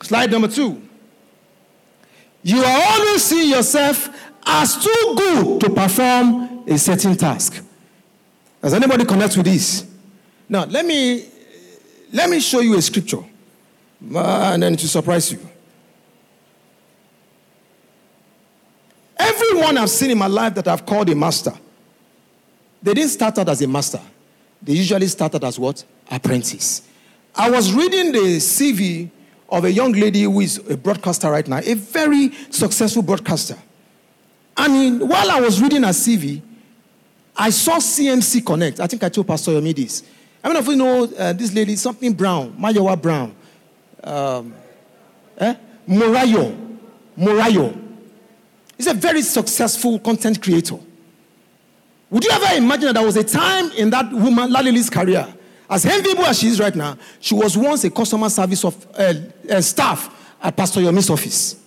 Slide 0.01 0.31
number 0.31 0.47
two. 0.47 0.81
You 2.45 2.63
are 2.63 2.83
always 2.93 3.25
seeing 3.25 3.51
yourself 3.51 4.09
as 4.47 4.77
too 4.77 5.15
good 5.17 5.61
to 5.63 5.71
perform 5.71 6.63
a 6.69 6.79
certain 6.79 7.17
task. 7.17 7.65
Does 8.61 8.75
anybody 8.75 9.05
connect 9.05 9.37
with 9.37 9.47
this? 9.47 9.87
Now, 10.49 10.65
let 10.65 10.85
me 10.85 11.29
let 12.13 12.31
me 12.31 12.41
show 12.41 12.61
you 12.61 12.77
a 12.77 12.83
scripture, 12.83 13.23
and 14.01 14.63
then 14.63 14.75
it 14.75 14.81
will 14.81 14.89
surprise 14.89 15.31
you. 15.31 15.39
Everyone 19.19 19.77
I've 19.77 19.91
seen 19.91 20.11
in 20.11 20.19
my 20.19 20.27
life 20.27 20.55
that 20.55 20.69
I've 20.69 20.87
called 20.87 21.11
a 21.11 21.15
master, 21.15 21.53
they 22.83 22.95
didn't 22.95 23.11
start 23.11 23.39
out 23.39 23.49
as 23.49 23.61
a 23.61 23.69
master. 23.69 24.01
They 24.63 24.73
usually 24.73 25.07
started 25.07 25.45
as 25.45 25.59
what? 25.59 25.85
Apprentice. 26.11 26.83
I 27.35 27.51
was 27.51 27.73
reading 27.73 28.13
the 28.13 28.39
CV 28.39 29.11
of 29.49 29.65
a 29.65 29.73
young 29.73 29.93
lady 29.93 30.23
who 30.23 30.41
is 30.41 30.59
a 30.69 30.77
broadcaster 30.77 31.31
right 31.31 31.47
now, 31.47 31.59
a 31.59 31.75
very 31.75 32.33
successful 32.51 33.03
broadcaster. 33.03 33.57
And 34.57 34.75
in, 34.75 35.09
while 35.09 35.31
I 35.31 35.41
was 35.41 35.61
reading 35.63 35.85
her 35.85 35.91
CV, 35.91 36.43
I 37.39 37.51
saw 37.51 37.77
CMC 37.77 38.45
Connect. 38.45 38.81
I 38.81 38.89
think 38.89 39.05
I 39.05 39.09
told 39.09 39.29
Pastor 39.29 39.53
Yomi 39.53 39.75
this. 39.75 40.03
I 40.43 40.49
mean, 40.49 40.57
if 40.57 40.67
you 40.67 40.77
know 40.77 41.05
uh, 41.05 41.33
this 41.33 41.55
lady, 41.55 41.77
something 41.77 42.13
Brown, 42.13 42.53
Mayowa 42.59 43.01
Brown. 43.01 43.35
Um, 44.03 44.53
eh? 45.39 45.55
Morayo. 45.89 46.79
Morayo. 47.17 47.85
He's 48.77 48.89
a 48.89 48.95
very 48.95 49.23
successful 49.23 50.01
content 50.01 50.43
creator. 50.43 50.79
Would 52.11 52.25
you 52.25 52.31
ever 52.31 52.57
imagine 52.57 52.87
that 52.87 52.95
there 52.95 53.05
was 53.05 53.17
a 53.17 53.25
time 53.25 53.71
in 53.73 53.91
that 53.91 54.11
woman, 54.11 54.51
Lalily's 54.51 54.91
career, 54.91 55.27
as 55.71 55.85
enviable 55.85 56.25
as 56.25 56.39
she 56.39 56.49
is 56.49 56.59
right 56.59 56.75
now, 56.75 56.97
she 57.21 57.35
was 57.35 57.57
once 57.57 57.85
a 57.85 57.91
customer 57.91 58.31
service 58.31 58.65
of 58.65 58.87
uh, 58.99 59.15
uh, 59.51 59.61
staff 59.61 60.35
at 60.43 60.57
Pastor 60.57 60.81
Yomi's 60.81 61.11
office. 61.11 61.63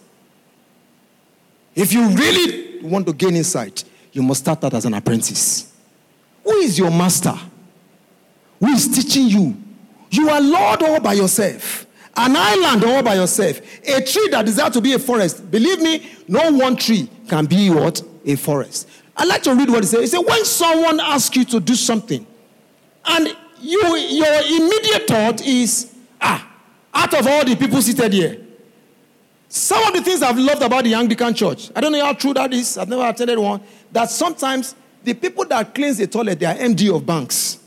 If 1.75 1.93
you 1.93 2.10
really 2.10 2.81
want 2.81 3.05
to 3.07 3.13
gain 3.13 3.36
insight, 3.36 3.84
you 4.12 4.21
must 4.21 4.41
start 4.41 4.63
out 4.63 4.74
as 4.74 4.86
an 4.86 4.93
apprentice. 4.93 5.71
Who 6.43 6.52
is 6.58 6.78
your 6.78 6.91
master? 6.91 7.36
Who 8.60 8.67
is 8.67 8.88
teaching 8.88 9.28
you? 9.28 9.58
You 10.10 10.30
are 10.30 10.41
Lord 10.41 10.84
all 10.84 11.00
by 11.00 11.13
yourself. 11.13 11.86
An 12.15 12.36
island 12.36 12.84
all 12.84 13.02
by 13.02 13.15
yourself. 13.15 13.62
A 13.88 14.02
tree 14.02 14.28
that 14.32 14.45
desires 14.45 14.74
to 14.74 14.82
be 14.82 14.93
a 14.93 15.00
forest. 15.00 15.50
Believe 15.50 15.82
me, 15.82 16.10
no 16.28 16.52
one 16.52 16.76
tree 16.76 17.10
can 17.28 17.45
be 17.45 17.69
what? 17.69 18.04
A 18.26 18.36
forest. 18.36 18.89
I 19.15 19.26
like 19.26 19.43
to 19.43 19.56
read 19.56 19.69
what 19.69 19.84
he 19.84 19.88
says. 19.88 20.02
He 20.02 20.08
said, 20.08 20.19
when 20.19 20.43
someone 20.45 21.00
asks 21.00 21.36
you 21.36 21.45
to 21.45 21.60
do 21.60 21.76
something, 21.76 22.26
and 23.06 23.36
you, 23.62 23.80
your 23.97 24.41
immediate 24.41 25.08
thought 25.08 25.41
is, 25.41 25.93
ah, 26.19 26.47
out 26.93 27.13
of 27.13 27.28
all 27.28 27.45
the 27.45 27.56
people 27.56 27.82
seated 27.82 28.13
here, 28.13 28.38
some 29.53 29.83
of 29.83 29.93
the 29.93 30.01
things 30.01 30.21
I've 30.21 30.37
loved 30.37 30.61
about 30.61 30.85
the 30.85 30.93
Anglican 30.93 31.33
church, 31.33 31.71
I 31.75 31.81
don't 31.81 31.91
know 31.91 32.05
how 32.05 32.13
true 32.13 32.33
that 32.35 32.53
is, 32.53 32.77
I've 32.77 32.87
never 32.87 33.05
attended 33.05 33.37
one, 33.37 33.59
that 33.91 34.09
sometimes 34.09 34.75
the 35.03 35.13
people 35.13 35.43
that 35.47 35.75
cleans 35.75 35.97
the 35.97 36.07
toilet, 36.07 36.39
they 36.39 36.45
are 36.45 36.55
MD 36.55 36.95
of 36.95 37.05
banks. 37.05 37.59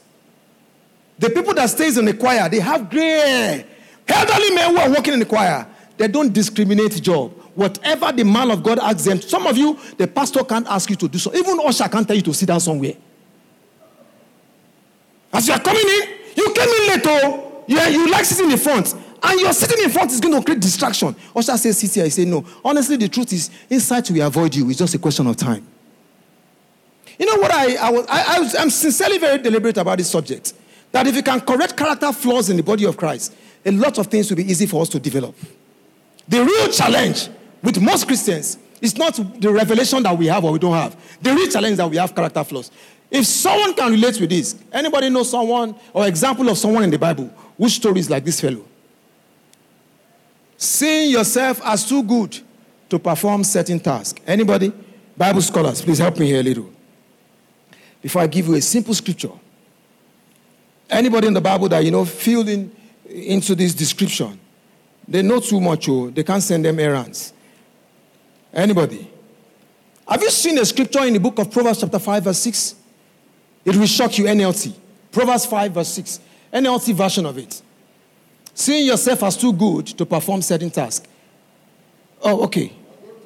The 1.19 1.29
people 1.29 1.53
that 1.53 1.69
stays 1.69 1.99
in 1.99 2.07
the 2.07 2.15
choir, 2.15 2.49
they 2.49 2.61
have 2.61 2.89
gray 2.89 3.67
Elderly 4.09 4.55
men 4.55 4.71
who 4.71 4.79
are 4.79 4.89
working 4.89 5.13
in 5.13 5.19
the 5.21 5.27
choir, 5.27 5.67
they 5.99 6.09
don't 6.09 6.33
discriminate 6.33 7.03
job. 7.03 7.33
Whatever 7.55 8.13
the 8.13 8.25
man 8.25 8.51
of 8.51 8.63
God 8.63 8.79
asks 8.79 9.05
them, 9.05 9.21
some 9.21 9.47
of 9.47 9.59
you, 9.59 9.79
the 9.99 10.07
pastor 10.07 10.43
can't 10.43 10.67
ask 10.69 10.89
you 10.89 10.97
to 10.97 11.07
do 11.07 11.19
so. 11.19 11.35
Even 11.35 11.61
usher 11.67 11.87
can't 11.87 12.07
tell 12.07 12.17
you 12.17 12.23
to 12.23 12.33
sit 12.33 12.47
down 12.47 12.61
somewhere. 12.61 12.95
As 15.31 15.47
you 15.47 15.53
are 15.53 15.61
coming 15.61 15.83
in, 15.83 16.09
you 16.35 16.51
came 16.55 16.69
in 16.69 16.89
late, 16.89 17.03
oh, 17.05 17.65
yeah, 17.69 17.89
you 17.89 18.11
like 18.11 18.25
sitting 18.25 18.47
in 18.47 18.53
the 18.53 18.57
front. 18.57 18.95
And 19.27 19.41
your 19.41 19.55
sitting 19.55 19.83
in 19.83 19.91
front 19.91 20.13
is 20.13 20.21
going 20.21 20.35
to 20.35 20.45
create 20.45 20.61
distraction. 20.61 21.17
Usher 21.35 21.57
says, 21.57 21.79
sit 21.79 21.95
here. 21.95 22.05
I 22.05 22.09
say, 22.09 22.27
no. 22.27 22.45
Honestly, 22.63 22.97
the 22.97 23.09
truth 23.09 23.33
is, 23.33 23.51
inside 23.71 24.09
we 24.11 24.21
avoid 24.21 24.55
you. 24.55 24.69
It's 24.69 24.79
just 24.79 24.95
a 24.95 24.99
question 24.99 25.27
of 25.27 25.37
time. 25.37 25.67
You 27.19 27.25
know 27.25 27.37
what? 27.37 27.51
I, 27.51 27.77
I 27.77 27.91
was, 27.91 28.07
I, 28.07 28.37
I 28.37 28.41
was, 28.41 28.55
I'm 28.55 28.69
sincerely 28.69 29.17
very 29.17 29.39
deliberate 29.39 29.79
about 29.79 29.97
this 29.97 30.11
subject. 30.11 30.53
That 30.93 31.07
if 31.07 31.17
you 31.17 31.23
can 31.23 31.41
correct 31.41 31.75
character 31.75 32.13
flaws 32.13 32.51
in 32.51 32.59
the 32.59 32.63
body 32.63 32.85
of 32.85 32.99
Christ, 32.99 33.35
a 33.65 33.71
lot 33.71 33.97
of 33.99 34.09
things 34.09 34.29
will 34.29 34.37
be 34.37 34.45
easy 34.45 34.67
for 34.67 34.83
us 34.83 34.91
to 34.91 35.01
develop. 35.01 35.35
The 36.29 36.45
real 36.45 36.69
challenge 36.69 37.31
with 37.63 37.81
most 37.81 38.07
Christians 38.07 38.59
is 38.83 38.99
not 38.99 39.19
the 39.41 39.51
revelation 39.51 40.03
that 40.03 40.19
we 40.19 40.27
have 40.27 40.45
or 40.45 40.53
we 40.53 40.59
don't 40.59 40.75
have. 40.75 40.97
The 41.23 41.33
real 41.35 41.49
challenge 41.49 41.79
that 41.79 41.89
we 41.89 41.97
have 41.97 42.15
character 42.15 42.45
flaws. 42.45 42.71
If 43.11 43.25
someone 43.25 43.73
can 43.73 43.91
relate 43.91 44.21
with 44.21 44.29
this, 44.29 44.55
anybody 44.71 45.09
know 45.09 45.23
someone 45.23 45.75
or 45.95 46.07
example 46.07 46.47
of 46.51 46.59
someone 46.59 46.83
in 46.85 46.91
the 46.91 46.99
Bible 46.99 47.33
whose 47.57 47.75
story 47.75 48.01
is 48.01 48.11
like 48.11 48.23
this 48.23 48.39
fellow? 48.39 48.65
Seeing 50.65 51.11
yourself 51.11 51.61
as 51.63 51.87
too 51.87 52.03
good 52.03 52.41
to 52.89 52.99
perform 52.99 53.45
certain 53.45 53.79
tasks. 53.79 54.19
Anybody? 54.27 54.73
Bible 55.15 55.43
scholars, 55.43 55.83
please 55.83 55.99
help 55.99 56.19
me 56.19 56.27
here 56.27 56.41
a 56.41 56.43
little. 56.43 56.71
Before 58.01 58.23
I 58.23 58.27
give 58.27 58.49
you 58.49 58.55
a 58.55 58.63
simple 58.63 58.95
scripture. 58.95 59.31
Anybody 60.89 61.27
in 61.27 61.35
the 61.35 61.41
Bible 61.43 61.69
that 61.69 61.85
you 61.85 61.91
know 61.91 62.07
filled 62.07 62.47
feeling 62.47 62.73
into 63.05 63.55
this 63.55 63.75
description. 63.75 64.41
They 65.07 65.21
know 65.21 65.39
too 65.39 65.61
much, 65.61 65.87
oh, 65.91 66.09
they 66.09 66.23
can't 66.23 66.43
send 66.43 66.65
them 66.65 66.81
errands. 66.81 67.35
Anybody? 68.51 69.11
Have 70.09 70.23
you 70.23 70.31
seen 70.31 70.57
a 70.57 70.65
scripture 70.65 71.05
in 71.05 71.13
the 71.13 71.21
book 71.21 71.39
of 71.41 71.51
Proverbs, 71.51 71.81
chapter 71.81 71.99
5, 71.99 72.25
verse 72.25 72.39
6? 72.39 72.75
It 73.67 73.77
will 73.77 73.87
shock 73.87 74.17
you, 74.17 74.25
NLT. 74.25 74.75
Proverbs 75.13 75.45
5, 75.45 75.73
verse 75.73 75.89
6. 75.89 76.21
NLT 76.55 76.95
version 76.95 77.27
of 77.27 77.37
it. 77.37 77.61
Seeing 78.55 78.87
yourself 78.87 79.23
as 79.25 79.37
too 79.37 79.53
good 79.53 79.87
to 79.87 80.07
perform 80.07 80.43
certain 80.43 80.71
tasks. 80.71 81.07
Oh, 82.23 82.45
okay. 82.45 82.73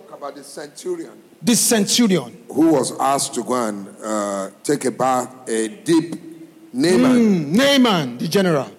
Talk 0.08 0.18
about 0.18 0.34
the 0.34 0.42
centurion. 0.42 1.22
The 1.42 1.54
centurion. 1.54 2.44
Who 2.48 2.72
was 2.72 2.98
asked 2.98 3.34
to 3.34 3.44
go 3.44 3.54
and 3.68 3.94
uh, 4.02 4.50
take 4.64 4.86
a 4.86 4.90
bath, 4.90 5.48
a 5.48 5.68
deep 5.68 6.28
Naaman. 6.72 7.16
Mm, 7.16 7.46
Naaman, 7.56 8.18
the 8.18 8.28
general. 8.28 8.70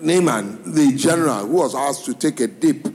Naaman, 0.00 0.72
the 0.74 0.92
general, 0.96 1.46
who 1.46 1.56
was 1.56 1.74
asked 1.74 2.04
to 2.06 2.14
take 2.14 2.40
a 2.40 2.46
dip, 2.46 2.86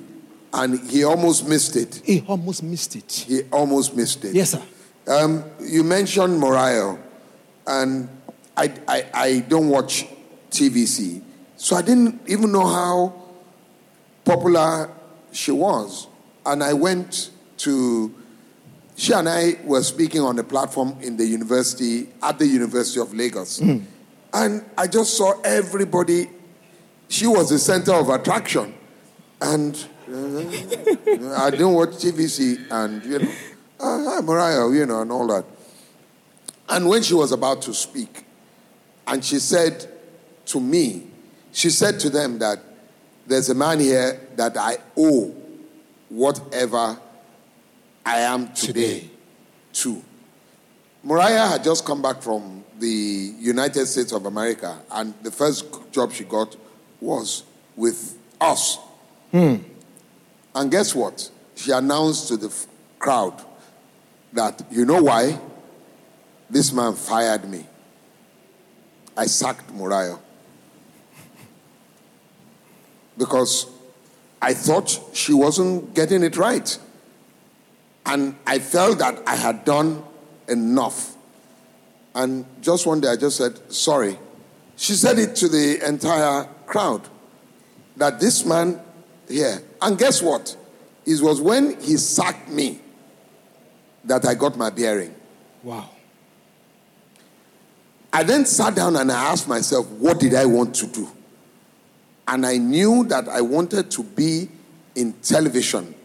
and 0.54 0.80
he 0.90 1.04
almost 1.04 1.48
missed 1.48 1.76
it. 1.76 2.02
He 2.04 2.24
almost 2.28 2.64
missed 2.64 2.96
it. 2.96 3.12
He 3.28 3.42
almost 3.52 3.96
missed 3.96 4.26
it. 4.26 4.36
Yes, 4.36 4.52
sir. 4.52 4.62
Um, 5.08 5.44
you 5.62 5.84
mentioned 5.84 6.42
Morayo, 6.42 7.00
and 7.68 8.10
I, 8.56 8.74
I, 8.88 9.06
I 9.14 9.40
don't 9.40 9.70
watch 9.70 10.06
TVC, 10.52 11.22
so 11.60 11.76
I 11.76 11.82
didn't 11.82 12.22
even 12.26 12.54
know 12.54 12.66
how 12.66 13.14
popular 14.24 14.90
she 15.34 15.52
was. 15.52 16.08
And 16.46 16.64
I 16.64 16.72
went 16.72 17.32
to, 17.58 18.16
she 18.96 19.12
and 19.12 19.28
I 19.28 19.58
were 19.66 19.84
speaking 19.84 20.22
on 20.22 20.40
a 20.40 20.44
platform 20.44 20.96
in 21.02 21.18
the 21.18 21.26
university, 21.26 22.08
at 22.24 22.40
the 22.40 22.48
University 22.48 23.02
of 23.02 23.14
Lagos. 23.14 23.60
Mm. 23.60 23.84
And 24.34 24.64
I 24.78 24.88
just 24.88 25.18
saw 25.18 25.34
everybody 25.42 26.30
she 27.10 27.28
was 27.28 27.50
the 27.50 27.60
center 27.60 27.94
of 27.94 28.08
attraction. 28.08 28.74
And 29.42 29.76
uh, 30.10 30.40
I 31.44 31.50
didn't 31.50 31.74
watch 31.74 31.90
TVC 31.90 32.72
and, 32.72 33.04
you 33.04 33.20
know, 33.20 33.32
uh, 33.82 34.04
hi, 34.06 34.22
Morayo, 34.22 34.74
you 34.74 34.86
know, 34.86 35.02
and 35.02 35.12
all 35.12 35.28
that. 35.28 35.44
And 36.70 36.88
when 36.88 37.04
she 37.04 37.16
was 37.16 37.34
about 37.34 37.62
to 37.64 37.74
speak, 37.74 38.24
and 39.06 39.26
she 39.26 39.40
said 39.40 39.92
to 40.46 40.62
me, 40.62 41.09
she 41.52 41.70
said 41.70 42.00
to 42.02 42.10
them 42.10 42.40
that 42.40 42.60
there's 43.28 43.50
a 43.50 43.56
man 43.56 43.80
here 43.80 44.20
that 44.36 44.58
I 44.58 44.78
owe 44.98 45.34
whatever 46.10 46.98
I 48.06 48.20
am 48.20 48.52
today, 48.54 49.00
today. 49.02 49.10
to. 49.74 50.04
Morayo 51.06 51.50
had 51.52 51.64
just 51.64 51.86
come 51.86 52.02
back 52.02 52.22
from 52.22 52.64
the 52.80 53.34
United 53.40 53.86
States 53.86 54.12
of 54.12 54.26
America, 54.26 54.80
and 54.92 55.14
the 55.22 55.32
first 55.32 55.66
job 55.92 56.12
she 56.12 56.24
got 56.24 56.56
was 57.00 57.44
with 57.76 58.18
us. 58.42 58.78
Hmm. 59.32 59.56
And 60.56 60.72
guess 60.72 60.96
what? 60.96 61.30
She 61.56 61.72
announced 61.72 62.28
to 62.30 62.38
the 62.38 62.54
crowd 62.98 63.42
that, 64.34 64.62
you 64.72 64.86
know 64.86 65.04
why? 65.04 65.40
This 66.50 66.72
man 66.72 66.96
fired 66.96 67.48
me. 67.50 67.66
I 69.16 69.26
sacked 69.26 69.72
Morayo. 69.74 70.20
Because 73.20 73.68
I 74.42 74.56
thought 74.56 75.00
she 75.14 75.34
wasn't 75.34 75.94
getting 75.94 76.24
it 76.24 76.38
right. 76.38 76.76
And 78.08 78.36
I 78.48 78.58
felt 78.58 78.98
that 78.98 79.22
I 79.28 79.36
had 79.36 79.66
done 79.66 80.04
enough. 80.48 81.16
And 82.16 82.46
just 82.62 82.88
one 82.88 83.02
day 83.02 83.10
I 83.10 83.16
just 83.16 83.38
said, 83.38 83.72
sorry. 83.72 84.18
She 84.78 84.94
said 84.94 85.20
it 85.20 85.36
to 85.36 85.48
the 85.48 85.88
entire 85.88 86.46
crowd 86.66 87.08
that 87.98 88.20
this 88.20 88.46
man 88.46 88.80
here, 89.28 89.62
and 89.82 89.98
guess 89.98 90.22
what? 90.22 90.56
It 91.06 91.22
was 91.22 91.42
when 91.42 91.80
he 91.82 91.98
sacked 91.98 92.50
me 92.50 92.80
that 94.06 94.26
I 94.26 94.34
got 94.34 94.58
my 94.58 94.70
bearing. 94.70 95.14
Wow. 95.62 95.90
I 98.12 98.24
then 98.24 98.46
sat 98.46 98.76
down 98.76 98.96
and 98.96 99.12
I 99.12 99.32
asked 99.32 99.48
myself, 99.48 99.88
what 99.90 100.20
did 100.20 100.34
I 100.34 100.46
want 100.46 100.74
to 100.76 100.88
do? 100.88 101.10
And 102.30 102.46
I 102.46 102.58
knew 102.58 103.04
that 103.06 103.28
I 103.28 103.42
wanted 103.42 103.90
to 103.92 104.04
be 104.04 104.48
in 104.94 105.14
television. 105.14 105.96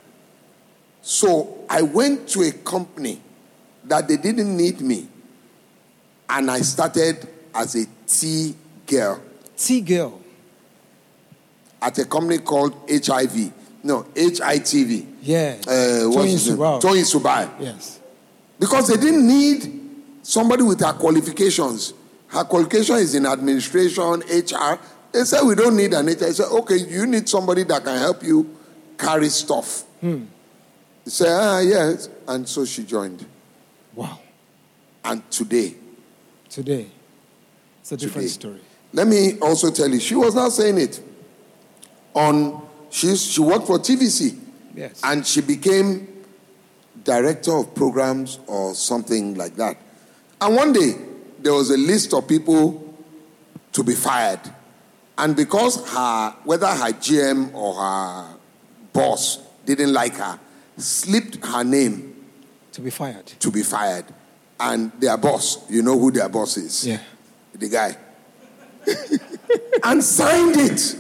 So 1.03 1.65
I 1.69 1.83
went 1.83 2.29
to 2.31 2.43
a 2.43 2.51
company 2.51 3.21
that 3.85 4.09
they 4.09 4.17
didn't 4.17 4.57
need 4.57 4.81
me. 4.81 5.07
And 6.31 6.51
I 6.51 6.61
started 6.61 7.29
as 7.55 7.75
a 7.75 7.87
T 8.07 8.55
girl. 8.87 9.21
T 9.55 9.83
girl 9.83 10.19
at 11.83 11.99
a 11.99 12.07
company 12.07 12.39
called 12.39 12.75
HIV. 12.89 13.53
No, 13.83 14.05
HITV. 14.15 15.07
Yeah. 15.21 15.57
Uh, 15.69 16.09
what's 16.09 16.31
his 16.33 16.49
name? 16.49 16.57
Toyin 16.59 17.05
Subair. 17.05 17.51
Yes. 17.61 18.01
Because 18.59 18.89
they 18.89 18.97
didn't 18.97 19.27
need 19.27 19.81
somebody 20.23 20.63
with 20.63 20.81
her 20.81 20.95
qualifications. 20.95 21.93
Her 22.29 22.45
qualification 22.45 22.97
is 22.97 23.15
in 23.15 23.27
administration, 23.27 24.21
HR. 24.21 24.79
They 25.15 25.25
said, 25.25 25.43
We 25.45 25.55
don't 25.55 25.77
need 25.77 25.95
an 25.95 26.07
HR. 26.07 26.15
They 26.15 26.33
said, 26.33 26.47
Okay, 26.51 26.77
you 26.77 27.07
need 27.07 27.29
somebody 27.29 27.63
that 27.65 27.85
can 27.85 27.97
help 27.99 28.23
you 28.25 28.55
carry 28.99 29.29
stuff. 29.29 29.83
Hmm. 30.01 30.25
He 31.05 31.11
said, 31.11 31.29
Ah, 31.31 31.61
yes. 31.61 32.09
And 32.27 32.49
so 32.49 32.65
she 32.65 32.83
joined. 32.85 33.25
Wow. 33.95 34.19
And 35.05 35.31
today, 35.31 35.75
Today, 36.51 36.87
it's 37.81 37.93
a 37.93 37.97
different 37.97 38.27
Today. 38.29 38.41
story. 38.41 38.61
let 38.93 39.07
me 39.07 39.39
also 39.41 39.71
tell 39.71 39.89
you, 39.89 40.01
she 40.01 40.15
was 40.17 40.35
not 40.35 40.51
saying 40.53 40.79
it. 40.79 41.01
On 42.15 42.61
she, 42.91 43.15
she 43.17 43.41
worked 43.41 43.67
for 43.67 43.79
TVC 43.79 44.39
Yes. 44.75 45.01
and 45.05 45.25
she 45.27 45.41
became 45.41 46.09
director 47.05 47.53
of 47.57 47.75
programs 47.75 48.39
or 48.49 48.75
something 48.75 49.35
like 49.35 49.55
that. 49.57 49.77
And 50.41 50.57
one 50.57 50.73
day 50.73 50.93
there 51.41 51.53
was 51.55 51.71
a 51.71 51.77
list 51.77 52.13
of 52.15 52.27
people 52.27 52.97
to 53.73 53.83
be 53.85 53.95
fired. 53.95 54.41
And 55.17 55.37
because 55.37 55.77
her 55.91 56.31
whether 56.45 56.67
her 56.67 56.93
GM 56.93 57.55
or 57.55 57.75
her 57.75 58.37
boss 58.93 59.39
didn't 59.65 59.93
like 59.93 60.15
her, 60.17 60.39
slipped 60.77 61.45
her 61.45 61.65
name 61.65 62.27
to 62.73 62.81
be 62.81 62.91
fired. 62.91 63.27
to 63.27 63.51
be 63.51 63.63
fired. 63.63 64.05
And 64.59 64.93
their 65.01 65.17
boss, 65.17 65.69
you 65.71 65.83
know 65.83 65.99
who 65.99 66.11
their 66.11 66.29
boss 66.29 66.57
is? 66.57 66.87
Yeah. 66.87 66.99
the 67.53 67.69
guy, 67.69 67.97
and 69.85 70.03
signed 70.03 70.57
it. 70.57 70.97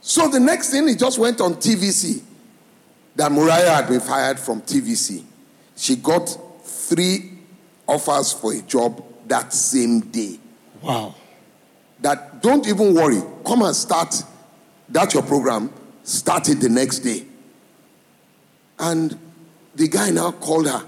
So 0.00 0.28
the 0.28 0.40
next 0.40 0.70
thing, 0.70 0.88
he 0.88 0.94
just 0.94 1.18
went 1.18 1.40
on 1.40 1.54
TVC 1.54 2.22
that 3.16 3.30
Morayo 3.32 3.74
had 3.74 3.88
been 3.88 4.00
fired 4.00 4.38
from 4.38 4.62
TVC. 4.62 5.24
She 5.76 5.96
got 5.96 6.26
three 6.62 7.32
offers 7.86 8.32
for 8.32 8.52
a 8.52 8.60
job 8.62 9.02
that 9.26 9.52
same 9.52 10.00
day. 10.00 10.38
Wow. 10.82 11.14
That 12.00 12.42
don't 12.42 12.66
even 12.66 12.94
worry, 12.94 13.20
come 13.44 13.62
and 13.62 13.74
start. 13.74 14.22
That's 14.88 15.14
your 15.14 15.22
program. 15.22 15.72
Start 16.04 16.48
it 16.48 16.60
the 16.60 16.68
next 16.68 17.00
day. 17.00 17.24
And 18.78 19.18
the 19.74 19.88
guy 19.88 20.10
now 20.10 20.32
called 20.32 20.68
her 20.68 20.86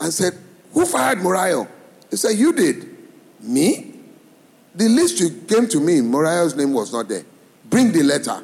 and 0.00 0.12
said, 0.12 0.34
Who 0.72 0.86
fired 0.86 1.18
Morayo? 1.18 1.68
He 2.10 2.16
said, 2.16 2.32
You 2.32 2.52
did. 2.52 2.96
Me? 3.40 3.94
The 4.74 4.88
list 4.88 5.20
you 5.20 5.30
came 5.48 5.68
to 5.68 5.80
me, 5.80 6.00
Morayo's 6.00 6.54
name 6.54 6.72
was 6.72 6.92
not 6.92 7.08
there. 7.08 7.24
Bring 7.64 7.92
the 7.92 8.02
letter. 8.02 8.42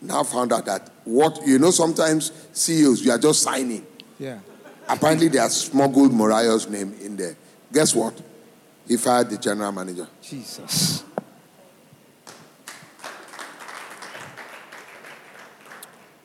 Now 0.00 0.22
found 0.22 0.52
out 0.52 0.66
that 0.66 0.90
what 1.04 1.46
you 1.46 1.58
know, 1.58 1.70
sometimes 1.70 2.32
CEOs, 2.52 3.04
you 3.04 3.10
are 3.10 3.18
just 3.18 3.42
signing. 3.42 3.86
Yeah. 4.18 4.40
Apparently, 4.88 5.28
they 5.28 5.38
have 5.38 5.52
smuggled 5.52 6.12
Morayo's 6.12 6.68
name 6.68 6.94
in 7.02 7.16
there. 7.16 7.36
Guess 7.72 7.94
what? 7.94 8.20
He 8.86 8.96
fired 8.98 9.30
the 9.30 9.38
general 9.38 9.72
manager. 9.72 10.06
Jesus. 10.22 11.04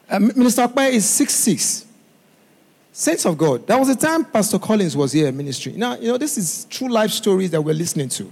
Uh, 0.09 0.19
Minister 0.19 0.67
Akpai 0.67 0.91
is 0.91 1.07
six 1.07 1.33
six. 1.33 1.85
Saints 2.91 3.25
of 3.25 3.37
God. 3.37 3.65
That 3.67 3.79
was 3.79 3.87
the 3.87 3.95
time 3.95 4.25
Pastor 4.25 4.59
Collins 4.59 4.97
was 4.97 5.13
here 5.13 5.27
in 5.27 5.37
ministry. 5.37 5.73
Now, 5.73 5.95
you 5.95 6.07
know, 6.07 6.17
this 6.17 6.37
is 6.37 6.65
true 6.65 6.89
life 6.89 7.11
stories 7.11 7.51
that 7.51 7.61
we're 7.61 7.75
listening 7.75 8.09
to. 8.09 8.29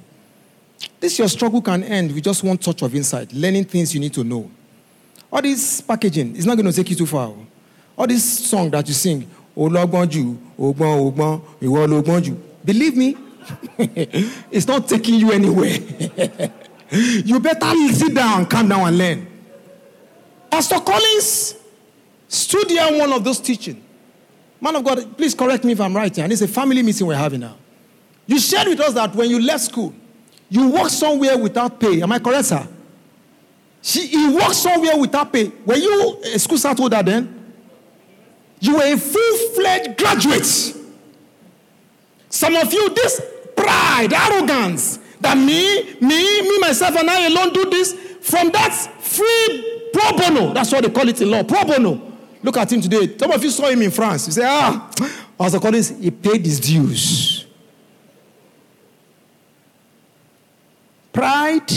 This 1.00 1.18
your 1.20 1.28
struggle 1.30 1.62
can 1.62 1.84
end 1.84 2.14
with 2.14 2.24
just 2.24 2.44
one 2.44 2.58
touch 2.58 2.82
of 2.82 2.94
insight, 2.94 3.32
learning 3.32 3.66
things 3.66 3.94
you 3.94 4.00
need 4.00 4.14
to 4.16 4.24
know. 4.24 4.50
All 5.32 5.42
this 5.42 5.82
packaging 5.82 6.36
is 6.36 6.46
not 6.46 6.56
going 6.56 6.66
to 6.66 6.74
take 6.74 6.90
you 6.90 6.96
too 6.96 7.06
far. 7.06 7.34
All 7.98 8.08
this 8.08 8.50
song 8.50 8.70
that 8.72 8.88
you 8.88 8.94
sing, 8.94 9.30
Ologbonju, 9.56 10.38
Ogbon, 10.60 11.14
Ogbon, 11.14 11.42
Iwo 11.62 11.88
Ologbonju. 11.88 12.38
Believe 12.66 12.98
me, 12.98 13.16
it's 14.52 14.68
not 14.68 14.88
taking 14.88 15.16
you 15.16 15.32
anywhere. 15.32 15.78
you 16.92 17.40
better 17.40 17.74
sit 17.94 18.14
down, 18.14 18.46
calm 18.48 18.68
down, 18.68 18.88
and 18.88 18.98
learn. 18.98 19.28
Pastor 20.50 20.80
Collins 20.80 21.57
here 22.30 23.00
one 23.00 23.14
of 23.14 23.24
those 23.24 23.40
teaching. 23.40 23.84
Man 24.60 24.76
of 24.76 24.84
God, 24.84 25.18
please 25.18 25.36
correct 25.36 25.64
me 25.64 25.74
if 25.74 25.82
I'm 25.82 25.96
right 25.96 26.14
here. 26.14 26.24
And 26.24 26.34
it's 26.34 26.42
a 26.42 26.48
family 26.48 26.82
meeting 26.82 27.06
we're 27.06 27.16
having 27.16 27.42
now. 27.42 27.56
You 28.26 28.40
shared 28.40 28.68
with 28.68 28.80
us 28.80 28.94
that 28.94 29.16
when 29.16 29.30
you 29.30 29.42
left 29.42 29.64
school, 29.64 29.94
you 30.50 30.70
worked 30.70 30.92
somewhere 30.92 31.38
without 31.38 31.80
pay. 31.80 32.02
Am 32.02 32.12
I 32.12 32.20
correct, 32.20 32.46
sir? 32.46 32.68
She, 33.82 34.08
he 34.08 34.30
worked 34.34 34.56
somewhere 34.56 34.98
without 34.98 35.32
pay. 35.32 35.52
Were 35.66 35.76
you 35.76 36.22
a 36.24 36.40
school 36.40 36.58
start 36.58 36.78
holder 36.78 37.02
then? 37.04 37.54
You 38.60 38.76
were 38.76 38.94
a 38.94 38.98
full-fledged 38.98 39.98
graduate. 39.98 40.46
Some 42.30 42.56
of 42.56 42.74
you, 42.74 42.90
this 42.90 43.22
pride, 43.56 44.12
arrogance, 44.12 45.00
that 45.22 45.38
me, 45.38 45.96
me, 46.02 46.42
me, 46.42 46.60
myself, 46.60 46.96
and 46.98 47.10
I 47.10 47.28
alone 47.28 47.54
do 47.54 47.70
this 47.70 47.94
from 48.22 48.50
that 48.52 48.74
free 48.74 49.90
pro 49.94 50.18
bono. 50.18 50.54
That's 50.54 50.72
what 50.72 50.84
they 50.84 50.90
call 50.90 51.08
it 51.08 51.22
in 51.22 51.32
law, 51.32 51.44
pro 51.44 51.64
bono. 51.64 52.07
Look 52.48 52.56
at 52.56 52.72
him 52.72 52.80
today. 52.80 53.18
Some 53.18 53.30
of 53.30 53.44
you 53.44 53.50
saw 53.50 53.68
him 53.68 53.82
in 53.82 53.92
France. 53.92 54.28
You 54.28 54.32
say, 54.32 54.46
ah, 54.46 54.90
Pastor 55.38 55.60
Collins, 55.60 55.90
he 56.00 56.10
paid 56.10 56.46
his 56.46 56.62
dues. 56.62 57.46
Pride. 61.12 61.70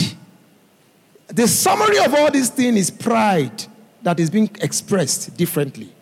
The 1.26 1.48
summary 1.48 1.98
of 1.98 2.14
all 2.14 2.30
these 2.30 2.50
things 2.50 2.76
is 2.76 2.88
pride 2.88 3.64
that 4.02 4.20
is 4.20 4.30
being 4.30 4.48
expressed 4.60 5.36
differently. 5.36 5.92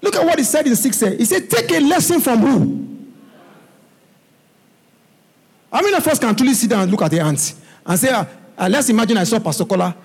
Look 0.00 0.14
at 0.14 0.24
what 0.24 0.38
he 0.38 0.44
said 0.44 0.68
in 0.68 0.76
6 0.76 1.00
He 1.00 1.24
said, 1.24 1.50
Take 1.50 1.72
a 1.72 1.80
lesson 1.80 2.20
from 2.20 2.38
who? 2.38 2.88
How 5.72 5.82
many 5.82 5.96
of 5.96 6.06
us 6.06 6.20
can 6.20 6.32
truly 6.36 6.54
sit 6.54 6.70
down 6.70 6.82
and 6.82 6.92
look 6.92 7.02
at 7.02 7.10
the 7.10 7.18
ants 7.18 7.60
and 7.84 7.98
say, 7.98 8.10
ah, 8.12 8.24
ah, 8.56 8.68
Let's 8.68 8.88
imagine 8.88 9.16
I 9.16 9.24
saw 9.24 9.40
Pastor 9.40 9.64
Kola. 9.64 9.96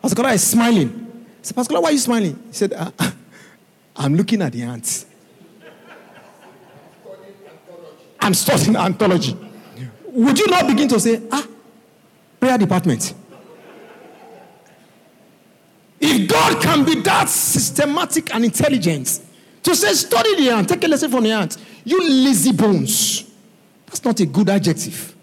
Pastor 0.00 0.14
Kola 0.14 0.34
is 0.34 0.46
smiling. 0.46 1.24
I 1.40 1.42
said, 1.42 1.56
Pastor 1.56 1.70
Kola, 1.70 1.80
why 1.80 1.88
are 1.88 1.92
you 1.94 1.98
smiling? 1.98 2.40
He 2.46 2.52
said, 2.52 2.74
ah, 2.76 3.14
I'm 4.00 4.14
looking 4.16 4.40
at 4.40 4.52
the 4.52 4.62
ants. 4.62 5.04
I'm 8.18 8.32
studying 8.32 8.74
anthology. 8.74 9.36
Would 10.06 10.38
you 10.38 10.46
not 10.46 10.66
begin 10.66 10.88
to 10.88 10.98
say, 10.98 11.20
Ah, 11.30 11.46
prayer 12.40 12.56
department? 12.56 13.12
If 16.00 16.30
God 16.30 16.62
can 16.62 16.84
be 16.86 17.02
that 17.02 17.28
systematic 17.28 18.34
and 18.34 18.46
intelligent 18.46 19.20
to 19.62 19.74
say, 19.76 19.92
study 19.92 20.34
the 20.36 20.50
ant, 20.50 20.70
take 20.70 20.82
a 20.82 20.88
lesson 20.88 21.10
from 21.10 21.24
the 21.24 21.32
ant, 21.32 21.58
you 21.84 22.00
lazy 22.00 22.52
bones. 22.52 23.30
That's 23.84 24.02
not 24.02 24.18
a 24.20 24.24
good 24.24 24.48
adjective. 24.48 25.14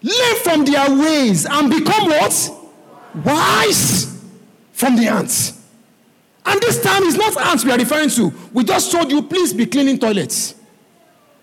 Learn 0.00 0.36
from 0.44 0.64
their 0.64 0.88
ways 0.96 1.44
and 1.44 1.68
become 1.68 2.08
what? 2.08 2.50
Wise 3.24 4.22
from 4.72 4.94
the 4.94 5.08
ants. 5.08 5.61
And 6.44 6.60
this 6.60 6.82
time 6.82 7.04
is 7.04 7.16
not 7.16 7.36
ants 7.38 7.64
we 7.64 7.70
are 7.70 7.78
referring 7.78 8.10
to. 8.10 8.32
We 8.52 8.64
just 8.64 8.90
told 8.90 9.10
you, 9.10 9.22
please 9.22 9.52
be 9.52 9.66
cleaning 9.66 9.98
toilets. 9.98 10.54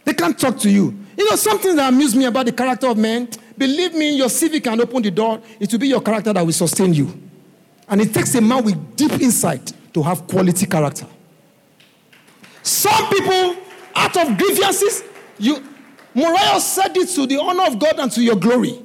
They 0.04 0.14
can't 0.14 0.38
talk 0.38 0.58
to 0.60 0.70
you. 0.70 0.98
You 1.18 1.30
know, 1.30 1.36
something 1.36 1.76
that 1.76 1.94
amused 1.94 2.16
me 2.16 2.26
about 2.26 2.46
the 2.46 2.52
character 2.52 2.88
of 2.88 2.98
men, 2.98 3.30
believe 3.58 3.94
me, 3.94 4.16
your 4.18 4.28
CV 4.28 4.64
can 4.64 4.80
open 4.82 5.02
the 5.02 5.12
door. 5.12 5.42
It 5.60 5.72
will 5.72 5.80
be 5.80 5.88
your 5.88 6.02
character 6.02 6.34
that 6.34 6.46
will 6.46 6.54
sustain 6.54 6.94
you. 6.94 7.18
And 7.88 8.02
it 8.02 8.14
takes 8.14 8.36
a 8.36 8.42
man 8.42 8.64
with 8.64 8.96
deep 8.96 9.12
insight 9.14 9.74
to 9.94 10.02
have 10.04 10.28
quality 10.28 10.66
character. 10.66 11.08
Some 12.62 13.10
people, 13.10 13.56
out 13.96 14.16
of 14.18 14.38
grievances, 14.38 15.04
you 15.38 15.64
Morayo 16.16 16.60
said 16.60 16.96
it 16.98 17.08
to 17.10 17.26
the 17.26 17.40
honor 17.40 17.68
of 17.68 17.80
God 17.80 18.00
and 18.00 18.12
to 18.12 18.22
your 18.22 18.36
glory. 18.36 18.82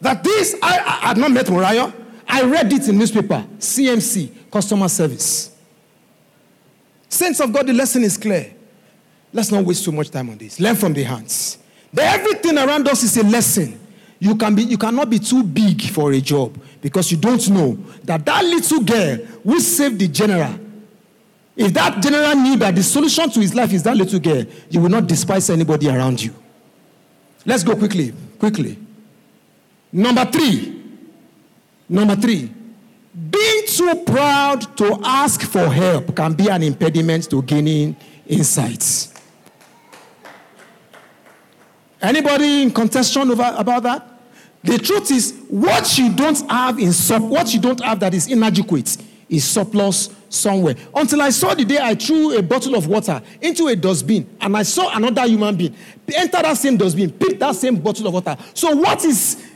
That 0.00 0.22
this, 0.22 0.56
I, 0.62 0.78
I 0.78 1.08
had 1.08 1.16
not 1.16 1.30
met 1.30 1.46
Morayo. 1.46 1.92
I 2.28 2.42
read 2.42 2.72
it 2.72 2.88
in 2.88 2.98
newspaper, 2.98 3.46
CMC, 3.58 4.50
customer 4.50 4.88
service. 4.88 5.53
Saints 7.14 7.38
of 7.38 7.52
God, 7.52 7.64
the 7.68 7.72
lesson 7.72 8.02
is 8.02 8.16
clear. 8.16 8.52
Let's 9.32 9.52
not 9.52 9.64
waste 9.64 9.84
too 9.84 9.92
much 9.92 10.10
time 10.10 10.30
on 10.30 10.36
this. 10.36 10.58
Learn 10.58 10.74
from 10.74 10.92
the 10.92 11.04
hands. 11.04 11.58
The, 11.92 12.02
everything 12.02 12.58
around 12.58 12.88
us 12.88 13.04
is 13.04 13.16
a 13.16 13.22
lesson. 13.22 13.78
You, 14.18 14.34
can 14.34 14.52
be, 14.56 14.62
you 14.62 14.76
cannot 14.76 15.08
be 15.08 15.20
too 15.20 15.44
big 15.44 15.80
for 15.90 16.12
a 16.12 16.20
job 16.20 16.60
because 16.82 17.12
you 17.12 17.16
don't 17.18 17.48
know 17.50 17.74
that 18.02 18.24
that 18.26 18.44
little 18.44 18.80
girl 18.80 19.18
will 19.44 19.60
save 19.60 19.96
the 19.96 20.08
general, 20.08 20.58
if 21.56 21.72
that 21.74 22.02
general 22.02 22.34
knew 22.34 22.56
that 22.56 22.74
the 22.74 22.82
solution 22.82 23.30
to 23.30 23.38
his 23.38 23.54
life 23.54 23.72
is 23.72 23.84
that 23.84 23.96
little 23.96 24.18
girl, 24.18 24.44
you 24.68 24.80
will 24.80 24.88
not 24.88 25.06
despise 25.06 25.48
anybody 25.50 25.88
around 25.88 26.20
you. 26.20 26.34
Let's 27.46 27.62
go 27.62 27.76
quickly, 27.76 28.12
quickly. 28.40 28.76
Number 29.92 30.24
three. 30.24 30.82
Number 31.88 32.16
three. 32.16 32.50
Being 33.14 33.62
too 33.68 34.02
proud 34.06 34.76
to 34.76 34.98
ask 35.04 35.42
for 35.42 35.66
help 35.68 36.16
can 36.16 36.32
be 36.32 36.48
an 36.48 36.62
impediment 36.64 37.30
to 37.30 37.42
gaining 37.42 37.96
insights. 38.26 39.14
Anybody 42.02 42.62
in 42.62 42.70
contention 42.72 43.30
over, 43.30 43.54
about 43.56 43.82
that? 43.84 44.08
The 44.64 44.78
truth 44.78 45.10
is, 45.10 45.32
what 45.48 45.96
you 45.96 46.12
don't 46.12 46.50
have 46.50 46.78
in 46.78 46.92
sup- 46.92 47.22
what 47.22 47.54
you 47.54 47.60
don't 47.60 47.80
have 47.80 48.00
that 48.00 48.14
is 48.14 48.26
inadequate 48.26 48.96
is 49.28 49.44
surplus 49.44 50.10
somewhere. 50.28 50.74
Until 50.94 51.22
I 51.22 51.30
saw 51.30 51.54
the 51.54 51.64
day 51.64 51.78
I 51.80 51.94
threw 51.94 52.36
a 52.36 52.42
bottle 52.42 52.74
of 52.74 52.86
water 52.88 53.22
into 53.40 53.68
a 53.68 53.76
dustbin 53.76 54.26
and 54.40 54.56
I 54.56 54.62
saw 54.64 54.94
another 54.96 55.26
human 55.26 55.54
being 55.56 55.74
enter 56.14 56.42
that 56.42 56.56
same 56.56 56.76
dustbin, 56.76 57.12
pick 57.12 57.38
that 57.38 57.54
same 57.54 57.76
bottle 57.76 58.08
of 58.08 58.14
water. 58.14 58.36
So, 58.54 58.74
what 58.74 59.04
is 59.04 59.53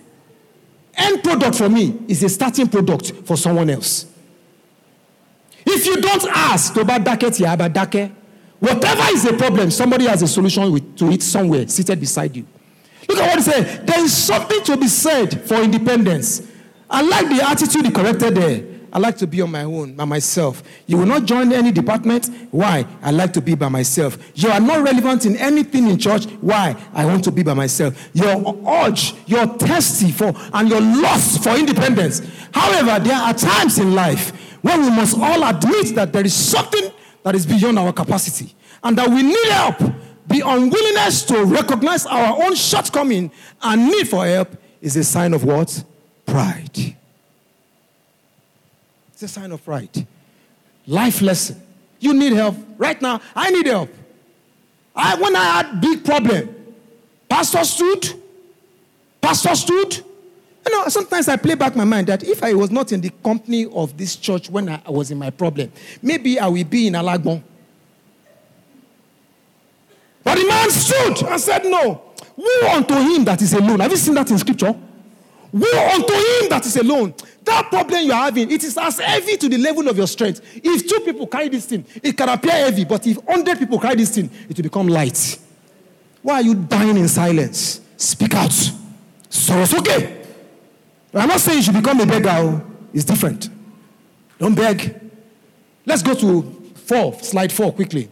end 0.98 1.22
product 1.22 1.56
for 1.56 1.68
me 1.68 1.98
is 2.08 2.22
a 2.22 2.28
starting 2.28 2.68
product 2.68 3.12
for 3.24 3.36
someone 3.36 3.70
else. 3.70 4.06
If 5.64 5.86
you 5.86 6.00
don't 6.00 6.26
ask 6.28 6.74
to 6.74 6.84
buy 6.84 6.98
daket 6.98 7.38
ya 7.40 7.54
dake, 7.56 8.10
whatever 8.58 9.02
is 9.12 9.24
a 9.24 9.32
problem, 9.34 9.70
somebody 9.70 10.06
has 10.06 10.22
a 10.22 10.28
solution 10.28 10.94
to 10.96 11.10
it 11.10 11.22
somewhere 11.22 11.66
seated 11.68 12.00
beside 12.00 12.36
you. 12.36 12.46
Look 13.08 13.18
at 13.18 13.26
what 13.28 13.36
he 13.36 13.42
said. 13.42 13.86
There 13.86 14.04
is 14.04 14.16
something 14.16 14.62
to 14.64 14.76
be 14.76 14.88
said 14.88 15.42
for 15.46 15.56
independence. 15.62 16.42
I 16.90 17.02
like 17.02 17.28
the 17.28 17.46
attitude 17.46 17.86
he 17.86 17.90
corrected 17.90 18.34
there. 18.34 18.64
I 18.92 18.98
like 18.98 19.16
to 19.18 19.26
be 19.26 19.42
on 19.42 19.50
my 19.50 19.64
own, 19.64 19.94
by 19.94 20.04
myself. 20.04 20.62
You 20.86 20.96
will 20.98 21.06
not 21.06 21.24
join 21.24 21.52
any 21.52 21.70
department. 21.72 22.30
Why? 22.50 22.86
I 23.02 23.10
like 23.10 23.32
to 23.34 23.40
be 23.40 23.54
by 23.54 23.68
myself. 23.68 24.18
You 24.34 24.48
are 24.50 24.60
not 24.60 24.82
relevant 24.82 25.26
in 25.26 25.36
anything 25.36 25.88
in 25.88 25.98
church. 25.98 26.24
Why? 26.40 26.76
I 26.94 27.04
want 27.04 27.24
to 27.24 27.32
be 27.32 27.42
by 27.42 27.54
myself. 27.54 28.08
Your 28.14 28.56
urge, 28.66 29.14
your 29.26 29.46
thirsty 29.46 30.10
for, 30.10 30.32
and 30.52 30.68
your 30.68 30.80
loss 30.80 31.38
for 31.38 31.56
independence. 31.56 32.22
However, 32.52 33.02
there 33.04 33.16
are 33.16 33.34
times 33.34 33.78
in 33.78 33.94
life 33.94 34.30
when 34.62 34.80
we 34.80 34.90
must 34.90 35.16
all 35.18 35.44
admit 35.48 35.94
that 35.94 36.12
there 36.12 36.24
is 36.24 36.34
something 36.34 36.90
that 37.22 37.34
is 37.34 37.46
beyond 37.46 37.78
our 37.78 37.92
capacity 37.92 38.54
and 38.82 38.96
that 38.96 39.08
we 39.08 39.22
need 39.22 39.48
help. 39.48 39.78
The 40.26 40.42
unwillingness 40.44 41.22
to 41.24 41.44
recognize 41.44 42.06
our 42.06 42.42
own 42.42 42.54
shortcoming 42.54 43.30
and 43.62 43.86
need 43.86 44.08
for 44.08 44.26
help 44.26 44.56
is 44.80 44.96
a 44.96 45.04
sign 45.04 45.34
of 45.34 45.44
what? 45.44 45.84
Pride. 46.26 46.96
It's 49.20 49.24
a 49.24 49.40
sign 49.40 49.50
of 49.50 49.64
pride. 49.64 50.06
Life 50.86 51.22
lesson. 51.22 51.60
You 51.98 52.14
need 52.14 52.34
help. 52.34 52.54
Right 52.76 53.02
now, 53.02 53.20
I 53.34 53.50
need 53.50 53.66
help. 53.66 53.90
I, 54.94 55.16
when 55.16 55.34
I 55.34 55.44
had 55.44 55.80
big 55.80 56.04
problem, 56.04 56.54
pastor 57.28 57.64
stood, 57.64 58.14
pastor 59.20 59.56
stood. 59.56 59.96
You 59.96 60.72
know, 60.72 60.86
sometimes 60.86 61.26
I 61.26 61.34
play 61.34 61.56
back 61.56 61.74
my 61.74 61.82
mind 61.82 62.06
that 62.06 62.22
if 62.22 62.44
I 62.44 62.54
was 62.54 62.70
not 62.70 62.92
in 62.92 63.00
the 63.00 63.10
company 63.24 63.66
of 63.66 63.96
this 63.96 64.14
church 64.14 64.50
when 64.50 64.68
I 64.68 64.80
was 64.88 65.10
in 65.10 65.18
my 65.18 65.30
problem, 65.30 65.72
maybe 66.00 66.38
I 66.38 66.46
will 66.46 66.62
be 66.62 66.86
in 66.86 66.92
Alagbon. 66.92 67.42
But 70.22 70.36
the 70.36 70.46
man 70.46 70.70
stood 70.70 71.28
and 71.28 71.40
said, 71.40 71.64
No. 71.64 72.02
Woe 72.36 72.68
unto 72.72 72.94
him 72.94 73.24
that 73.24 73.42
is 73.42 73.52
alone. 73.52 73.80
Have 73.80 73.90
you 73.90 73.96
seen 73.96 74.14
that 74.14 74.30
in 74.30 74.38
scripture? 74.38 74.76
Woe 75.52 75.90
unto 75.94 76.12
him 76.12 76.48
that 76.50 76.66
is 76.66 76.76
alone. 76.76 77.14
That 77.44 77.70
problem 77.70 78.04
you 78.04 78.12
are 78.12 78.24
having, 78.24 78.50
it 78.50 78.62
is 78.62 78.76
as 78.76 78.98
heavy 78.98 79.36
to 79.38 79.48
the 79.48 79.56
level 79.56 79.88
of 79.88 79.96
your 79.96 80.06
strength. 80.06 80.42
If 80.56 80.86
two 80.86 81.00
people 81.00 81.26
carry 81.26 81.48
this 81.48 81.64
thing, 81.66 81.86
it 82.02 82.16
can 82.16 82.28
appear 82.28 82.52
heavy, 82.52 82.84
but 82.84 83.06
if 83.06 83.16
100 83.16 83.58
people 83.58 83.78
carry 83.78 83.96
this 83.96 84.14
thing, 84.14 84.30
it 84.48 84.56
will 84.56 84.64
become 84.64 84.88
light. 84.88 85.38
Why 86.22 86.34
are 86.34 86.42
you 86.42 86.54
dying 86.54 86.96
in 86.98 87.08
silence? 87.08 87.80
Speak 87.96 88.34
out. 88.34 88.52
So 89.30 89.54
it's 89.58 89.74
okay. 89.74 90.24
I'm 91.14 91.28
not 91.28 91.40
saying 91.40 91.58
you 91.58 91.64
should 91.64 91.74
become 91.74 92.00
a 92.00 92.06
beggar, 92.06 92.30
oh. 92.32 92.62
it's 92.92 93.04
different. 93.04 93.48
Don't 94.38 94.54
beg. 94.54 95.00
Let's 95.86 96.02
go 96.02 96.14
to 96.14 96.42
four, 96.74 97.14
slide 97.22 97.50
four 97.50 97.72
quickly. 97.72 98.10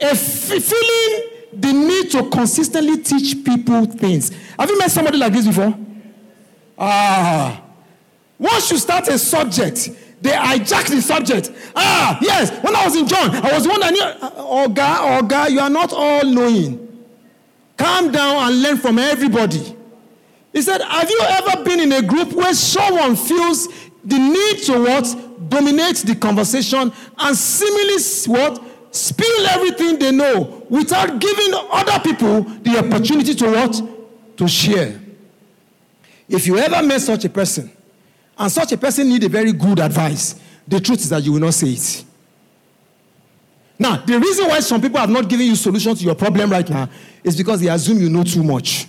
A 0.00 0.14
feeling 0.14 1.30
the 1.52 1.72
need 1.72 2.10
to 2.12 2.28
consistently 2.30 3.02
teach 3.02 3.44
people 3.44 3.84
things. 3.86 4.30
Have 4.58 4.70
you 4.70 4.78
met 4.78 4.90
somebody 4.90 5.18
like 5.18 5.32
this 5.32 5.46
before? 5.46 5.74
Ah. 6.84 7.62
Once 8.38 8.72
you 8.72 8.76
start 8.76 9.06
a 9.06 9.16
subject, 9.16 9.90
they 10.20 10.30
hijack 10.32 10.88
the 10.88 11.00
subject. 11.00 11.52
Ah, 11.76 12.18
yes. 12.20 12.50
When 12.62 12.74
I 12.74 12.84
was 12.84 12.96
in 12.96 13.06
John, 13.06 13.30
I 13.30 13.52
was 13.52 13.68
wondering, 13.68 13.94
oh 14.00 14.68
God, 14.68 15.22
oh 15.22 15.26
God, 15.26 15.52
you 15.52 15.60
are 15.60 15.70
not 15.70 15.92
all 15.92 16.24
knowing. 16.24 17.06
Calm 17.76 18.10
down 18.10 18.48
and 18.48 18.62
learn 18.62 18.76
from 18.78 18.98
everybody. 18.98 19.76
He 20.52 20.60
said, 20.60 20.82
Have 20.82 21.08
you 21.08 21.20
ever 21.22 21.64
been 21.64 21.80
in 21.80 21.92
a 21.92 22.02
group 22.02 22.32
where 22.32 22.52
someone 22.52 23.14
feels 23.14 23.68
the 24.04 24.18
need 24.18 24.62
to 24.64 24.80
what? 24.80 25.48
Dominate 25.48 25.98
the 25.98 26.16
conversation 26.16 26.92
and 27.18 27.36
seemingly 27.36 28.02
what? 28.26 28.62
Spill 28.90 29.46
everything 29.46 29.98
they 29.98 30.10
know 30.12 30.64
without 30.68 31.18
giving 31.20 31.52
other 31.70 31.98
people 32.00 32.42
the 32.42 32.78
opportunity 32.78 33.34
to 33.34 33.50
what? 33.50 33.82
To 34.36 34.48
share. 34.48 35.01
If 36.32 36.46
you 36.46 36.56
ever 36.56 36.82
met 36.82 37.02
such 37.02 37.26
a 37.26 37.28
person, 37.28 37.70
and 38.38 38.50
such 38.50 38.72
a 38.72 38.78
person 38.78 39.06
need 39.06 39.22
a 39.22 39.28
very 39.28 39.52
good 39.52 39.78
advice, 39.78 40.40
the 40.66 40.80
truth 40.80 41.00
is 41.00 41.10
that 41.10 41.22
you 41.22 41.32
will 41.32 41.40
not 41.40 41.52
say 41.52 41.68
it. 41.68 42.04
Now, 43.78 43.96
the 43.96 44.18
reason 44.18 44.48
why 44.48 44.60
some 44.60 44.80
people 44.80 44.98
have 44.98 45.10
not 45.10 45.28
given 45.28 45.46
you 45.46 45.54
solution 45.54 45.94
to 45.94 46.02
your 46.02 46.14
problem 46.14 46.50
right 46.50 46.68
now 46.68 46.88
is 47.22 47.36
because 47.36 47.60
they 47.60 47.68
assume 47.68 47.98
you 47.98 48.08
know 48.08 48.24
too 48.24 48.42
much. 48.42 48.86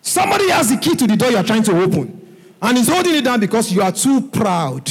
Somebody 0.00 0.48
has 0.50 0.70
the 0.70 0.76
key 0.76 0.94
to 0.94 1.06
the 1.08 1.16
door 1.16 1.30
you 1.30 1.36
are 1.36 1.42
trying 1.42 1.64
to 1.64 1.82
open, 1.82 2.36
and 2.62 2.78
is 2.78 2.88
holding 2.88 3.16
it 3.16 3.24
down 3.24 3.40
because 3.40 3.72
you 3.72 3.82
are 3.82 3.92
too 3.92 4.28
proud. 4.28 4.88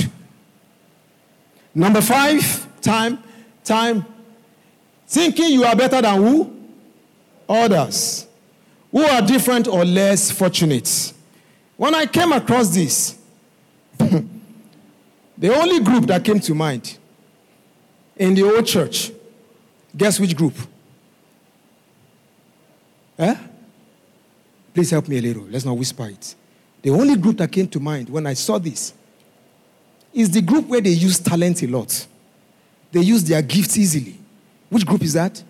Number 1.73 2.01
five, 2.01 2.67
time, 2.81 3.23
time. 3.63 4.05
Thinking 5.07 5.53
you 5.53 5.63
are 5.63 5.77
better 5.77 6.01
than 6.01 6.21
who? 6.21 6.55
Others. 7.47 8.27
Who 8.91 9.03
are 9.03 9.21
different 9.21 9.67
or 9.67 9.85
less 9.85 10.31
fortunate. 10.31 11.13
When 11.77 11.93
I 11.95 12.05
came 12.05 12.31
across 12.31 12.73
this, 12.73 13.17
the 13.97 15.55
only 15.55 15.79
group 15.79 16.05
that 16.07 16.23
came 16.23 16.39
to 16.39 16.55
mind 16.55 16.97
in 18.17 18.33
the 18.33 18.43
old 18.43 18.65
church, 18.65 19.11
guess 19.95 20.19
which 20.19 20.35
group? 20.35 20.55
Eh? 23.17 23.35
Please 24.73 24.91
help 24.91 25.07
me 25.07 25.17
a 25.17 25.21
little. 25.21 25.43
Let's 25.43 25.65
not 25.65 25.77
whisper 25.77 26.07
it. 26.07 26.35
The 26.81 26.89
only 26.89 27.15
group 27.17 27.37
that 27.37 27.51
came 27.51 27.67
to 27.67 27.79
mind 27.79 28.09
when 28.09 28.25
I 28.25 28.33
saw 28.33 28.57
this 28.57 28.93
is 30.13 30.31
the 30.31 30.41
group 30.41 30.67
where 30.67 30.81
they 30.81 30.91
use 30.91 31.19
talent 31.19 31.61
a 31.63 31.67
lot. 31.67 32.07
They 32.91 33.01
use 33.01 33.23
their 33.23 33.41
gifts 33.41 33.77
easily. 33.77 34.17
Which 34.69 34.85
group 34.85 35.01
is 35.03 35.13
that? 35.13 35.43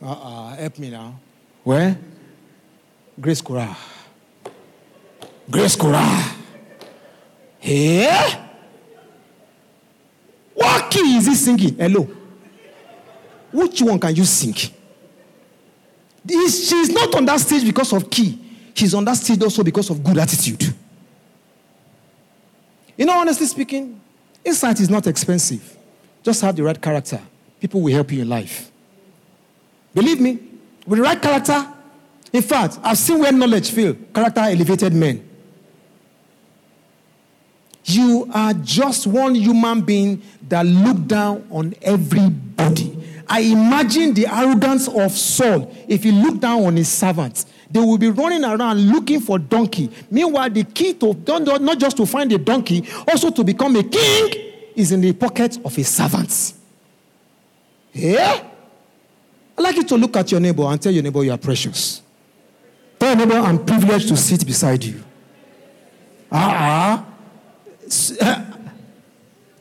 Uh-uh, 0.00 0.56
help 0.56 0.78
me 0.78 0.90
now. 0.90 1.14
Where? 1.64 1.98
Grace 3.20 3.40
Korah. 3.40 3.76
Grace 5.50 5.76
Korah. 5.76 6.34
Here? 7.58 8.48
What 10.54 10.90
key 10.90 11.16
is 11.16 11.26
he 11.26 11.34
singing? 11.34 11.76
Hello. 11.76 12.08
Which 13.52 13.82
one 13.82 13.98
can 13.98 14.14
you 14.14 14.24
sing? 14.24 14.54
She's 16.28 16.90
not 16.90 17.14
on 17.14 17.24
that 17.26 17.40
stage 17.40 17.64
because 17.64 17.92
of 17.92 18.08
key. 18.10 18.38
She's 18.74 18.94
on 18.94 19.04
that 19.04 19.16
stage 19.16 19.42
also 19.42 19.62
because 19.62 19.90
of 19.90 20.02
good 20.02 20.18
attitude. 20.18 20.74
You 22.96 23.06
know, 23.06 23.18
honestly 23.18 23.46
speaking, 23.46 24.00
insight 24.44 24.80
is 24.80 24.88
not 24.88 25.06
expensive. 25.06 25.76
Just 26.22 26.40
have 26.42 26.56
the 26.56 26.62
right 26.62 26.80
character. 26.80 27.20
People 27.60 27.80
will 27.80 27.92
help 27.92 28.10
you 28.12 28.22
in 28.22 28.28
life. 28.28 28.70
Believe 29.94 30.20
me, 30.20 30.38
with 30.86 30.98
the 30.98 31.02
right 31.02 31.20
character, 31.20 31.66
in 32.32 32.42
fact, 32.42 32.78
I've 32.82 32.98
seen 32.98 33.18
where 33.18 33.32
knowledge 33.32 33.70
fail, 33.70 33.94
character 34.14 34.40
elevated 34.40 34.92
men. 34.92 35.28
You 37.84 38.30
are 38.32 38.54
just 38.54 39.06
one 39.06 39.34
human 39.34 39.82
being 39.82 40.22
that 40.48 40.64
looked 40.64 41.08
down 41.08 41.46
on 41.50 41.74
everybody. 41.82 42.96
I 43.28 43.40
imagine 43.40 44.14
the 44.14 44.26
arrogance 44.26 44.88
of 44.88 45.12
Saul 45.12 45.74
if 45.88 46.02
he 46.04 46.12
looked 46.12 46.40
down 46.40 46.64
on 46.64 46.76
his 46.76 46.88
servants. 46.88 47.46
They 47.70 47.80
will 47.80 47.98
be 47.98 48.10
running 48.10 48.44
around 48.44 48.78
looking 48.90 49.20
for 49.20 49.38
donkey. 49.38 49.90
Meanwhile, 50.10 50.50
the 50.50 50.64
key 50.64 50.94
to 50.94 51.14
not 51.58 51.78
just 51.78 51.96
to 51.96 52.06
find 52.06 52.30
a 52.32 52.38
donkey, 52.38 52.84
also 53.08 53.30
to 53.30 53.42
become 53.42 53.74
a 53.76 53.82
king, 53.82 54.52
is 54.76 54.92
in 54.92 55.00
the 55.00 55.12
pocket 55.12 55.58
of 55.64 55.74
his 55.74 55.88
servants. 55.88 56.54
Yeah? 57.92 58.44
I'd 59.56 59.62
like 59.62 59.76
you 59.76 59.84
to 59.84 59.96
look 59.96 60.16
at 60.16 60.30
your 60.30 60.40
neighbor 60.40 60.64
and 60.64 60.80
tell 60.80 60.92
your 60.92 61.02
neighbor 61.02 61.22
you 61.22 61.32
are 61.32 61.38
precious. 61.38 62.02
Tell 62.98 63.16
your 63.16 63.26
neighbor 63.26 63.40
I'm 63.40 63.64
privileged 63.64 64.08
to 64.08 64.16
sit 64.16 64.46
beside 64.46 64.82
you. 64.84 65.02
Ah, 66.30 67.04
uh-uh. 67.04 68.44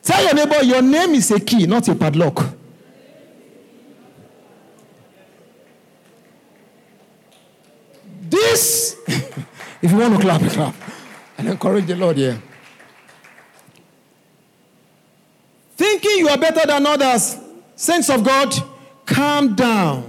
Tell 0.03 0.23
your 0.23 0.33
neighbor 0.33 0.63
your 0.63 0.81
name 0.81 1.11
is 1.11 1.31
a 1.31 1.39
key, 1.39 1.65
not 1.67 1.87
a 1.87 1.95
padlock. 1.95 2.55
This, 8.29 8.95
if 9.07 9.91
you 9.91 9.97
want 9.97 10.15
to 10.15 10.21
clap, 10.21 10.41
clap. 10.51 10.75
And 11.37 11.49
encourage 11.49 11.85
the 11.85 11.95
Lord 11.95 12.17
here. 12.17 12.41
Thinking 15.75 16.19
you 16.19 16.29
are 16.29 16.37
better 16.37 16.65
than 16.65 16.85
others, 16.85 17.37
saints 17.75 18.09
of 18.09 18.23
God, 18.23 18.53
calm 19.11 19.55
down. 19.55 20.07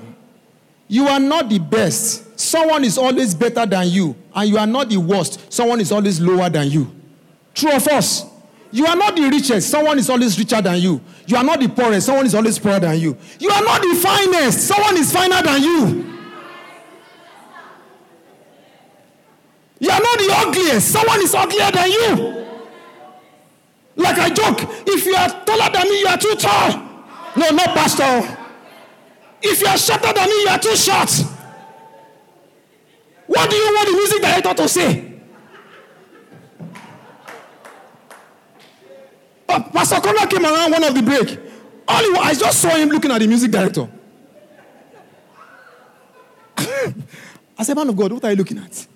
You 0.88 1.09
are 1.09 1.20
not 1.20 1.48
the 1.48 1.59
best. 1.59 2.38
Someone 2.38 2.84
is 2.84 2.98
always 2.98 3.34
better 3.34 3.64
than 3.66 3.88
you, 3.88 4.16
and 4.34 4.48
you 4.48 4.59
are 4.59 4.66
not 4.66 4.88
the 4.88 4.98
worst. 4.98 5.53
Someone 5.53 5.80
is 5.80 5.90
always 5.92 6.20
lower 6.20 6.48
than 6.50 6.70
you. 6.70 6.90
True 7.55 7.72
of 7.72 7.86
us. 7.88 8.26
You 8.70 8.86
are 8.86 8.96
not 8.96 9.14
the 9.14 9.22
richest. 9.28 9.68
Someone 9.68 9.98
is 9.98 10.09
always 10.09 10.38
richer 10.38 10.61
than 10.62 10.80
you. 10.80 11.00
You 11.26 11.36
are 11.36 11.44
not 11.44 11.61
the 11.61 11.68
poorest. 11.68 12.07
Someone 12.07 12.26
is 12.26 12.34
always 12.34 12.59
poorer 12.59 12.80
than 12.80 12.98
you. 12.98 13.16
You 13.38 13.50
are 13.50 13.62
not 13.62 13.82
the 13.82 13.94
finest. 13.94 14.66
Someone 14.66 14.96
is 14.96 15.12
finer 15.12 15.42
than 15.42 15.62
you. 15.62 16.09
You 19.78 19.90
are 19.90 20.00
not 20.00 20.18
the 20.18 20.34
ugliest. 20.46 20.90
Someone 20.90 21.20
is 21.20 21.34
uglier 21.34 21.70
than 21.70 21.90
you. 21.90 22.46
Like 23.96 24.18
I 24.18 24.30
joke, 24.30 24.61
if 24.86 25.05
you 25.05 25.14
are 25.14 25.28
taller 25.44 25.70
than 25.72 25.88
me, 25.88 26.00
you 26.00 26.07
are 26.07 26.16
too 26.18 26.34
tall. 26.36 26.70
No, 27.36 27.50
not 27.50 27.74
pastor. 27.74 28.38
If 29.43 29.61
you 29.61 29.66
are 29.66 29.76
shorter 29.78 30.12
than 30.12 30.28
me, 30.28 30.43
you 30.43 30.49
are 30.49 30.59
too 30.59 30.76
short. 30.76 31.11
What 33.26 33.51
do 33.51 33.57
you 33.57 33.74
want 33.74 33.88
the 33.88 33.95
music 33.95 34.22
director 34.22 34.55
to 34.55 34.68
say? 34.68 35.12
Oh, 39.49 39.68
Pastor 39.72 40.01
Conrad 40.01 40.30
came 40.30 40.45
around 40.45 40.70
one 40.70 40.84
of 40.84 40.95
the 40.95 41.03
break. 41.03 41.38
All 41.88 42.03
he, 42.03 42.18
I 42.18 42.34
just 42.34 42.61
saw 42.61 42.70
him 42.70 42.88
looking 42.88 43.11
at 43.11 43.18
the 43.18 43.26
music 43.26 43.51
director. 43.51 43.88
I 47.59 47.62
said, 47.64 47.76
Man 47.76 47.88
of 47.88 47.97
God, 47.97 48.12
what 48.12 48.24
are 48.24 48.30
you 48.30 48.36
looking 48.36 48.59
at? 48.59 48.86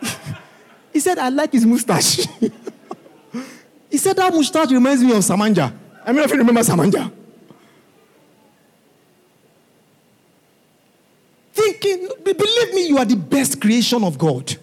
he 0.92 1.00
said, 1.00 1.18
I 1.18 1.28
like 1.28 1.52
his 1.52 1.66
mustache. 1.66 2.26
he 3.90 3.98
said, 3.98 4.16
That 4.16 4.32
mustache 4.32 4.70
reminds 4.70 5.02
me 5.02 5.10
of 5.12 5.18
Samanja. 5.18 5.72
I 6.04 6.12
mean, 6.12 6.22
if 6.24 6.30
you 6.30 6.38
remember 6.38 6.62
Samanja. 6.62 7.12
Thinking, 11.60 12.08
believe 12.24 12.74
me, 12.74 12.88
you 12.88 12.98
are 12.98 13.04
the 13.04 13.16
best 13.16 13.60
creation 13.60 14.02
of 14.04 14.16
God. 14.16 14.56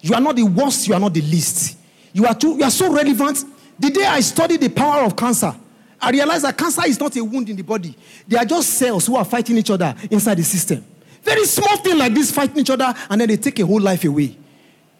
You 0.00 0.14
are 0.14 0.20
not 0.20 0.36
the 0.36 0.44
worst, 0.44 0.88
you 0.88 0.94
are 0.94 1.00
not 1.00 1.12
the 1.12 1.20
least. 1.20 1.76
You 2.12 2.26
are, 2.26 2.34
too, 2.34 2.56
you 2.56 2.64
are 2.64 2.70
so 2.70 2.92
relevant 2.92 3.44
the 3.78 3.90
day 3.90 4.04
I 4.04 4.20
studied 4.20 4.60
the 4.60 4.68
power 4.68 5.04
of 5.04 5.14
cancer, 5.14 5.54
I 6.00 6.10
realized 6.10 6.44
that 6.44 6.56
cancer 6.56 6.82
is 6.86 6.98
not 6.98 7.16
a 7.16 7.24
wound 7.24 7.48
in 7.48 7.56
the 7.56 7.62
body. 7.62 7.94
They 8.26 8.36
are 8.36 8.44
just 8.44 8.70
cells 8.70 9.06
who 9.06 9.16
are 9.16 9.24
fighting 9.24 9.56
each 9.56 9.70
other 9.70 9.94
inside 10.10 10.36
the 10.36 10.44
system. 10.44 10.84
Very 11.22 11.44
small 11.44 11.76
thing 11.78 11.98
like 11.98 12.14
this 12.14 12.30
fighting 12.30 12.58
each 12.58 12.70
other, 12.70 12.92
and 13.08 13.20
then 13.20 13.28
they 13.28 13.36
take 13.36 13.58
a 13.60 13.66
whole 13.66 13.80
life 13.80 14.04
away. 14.04 14.36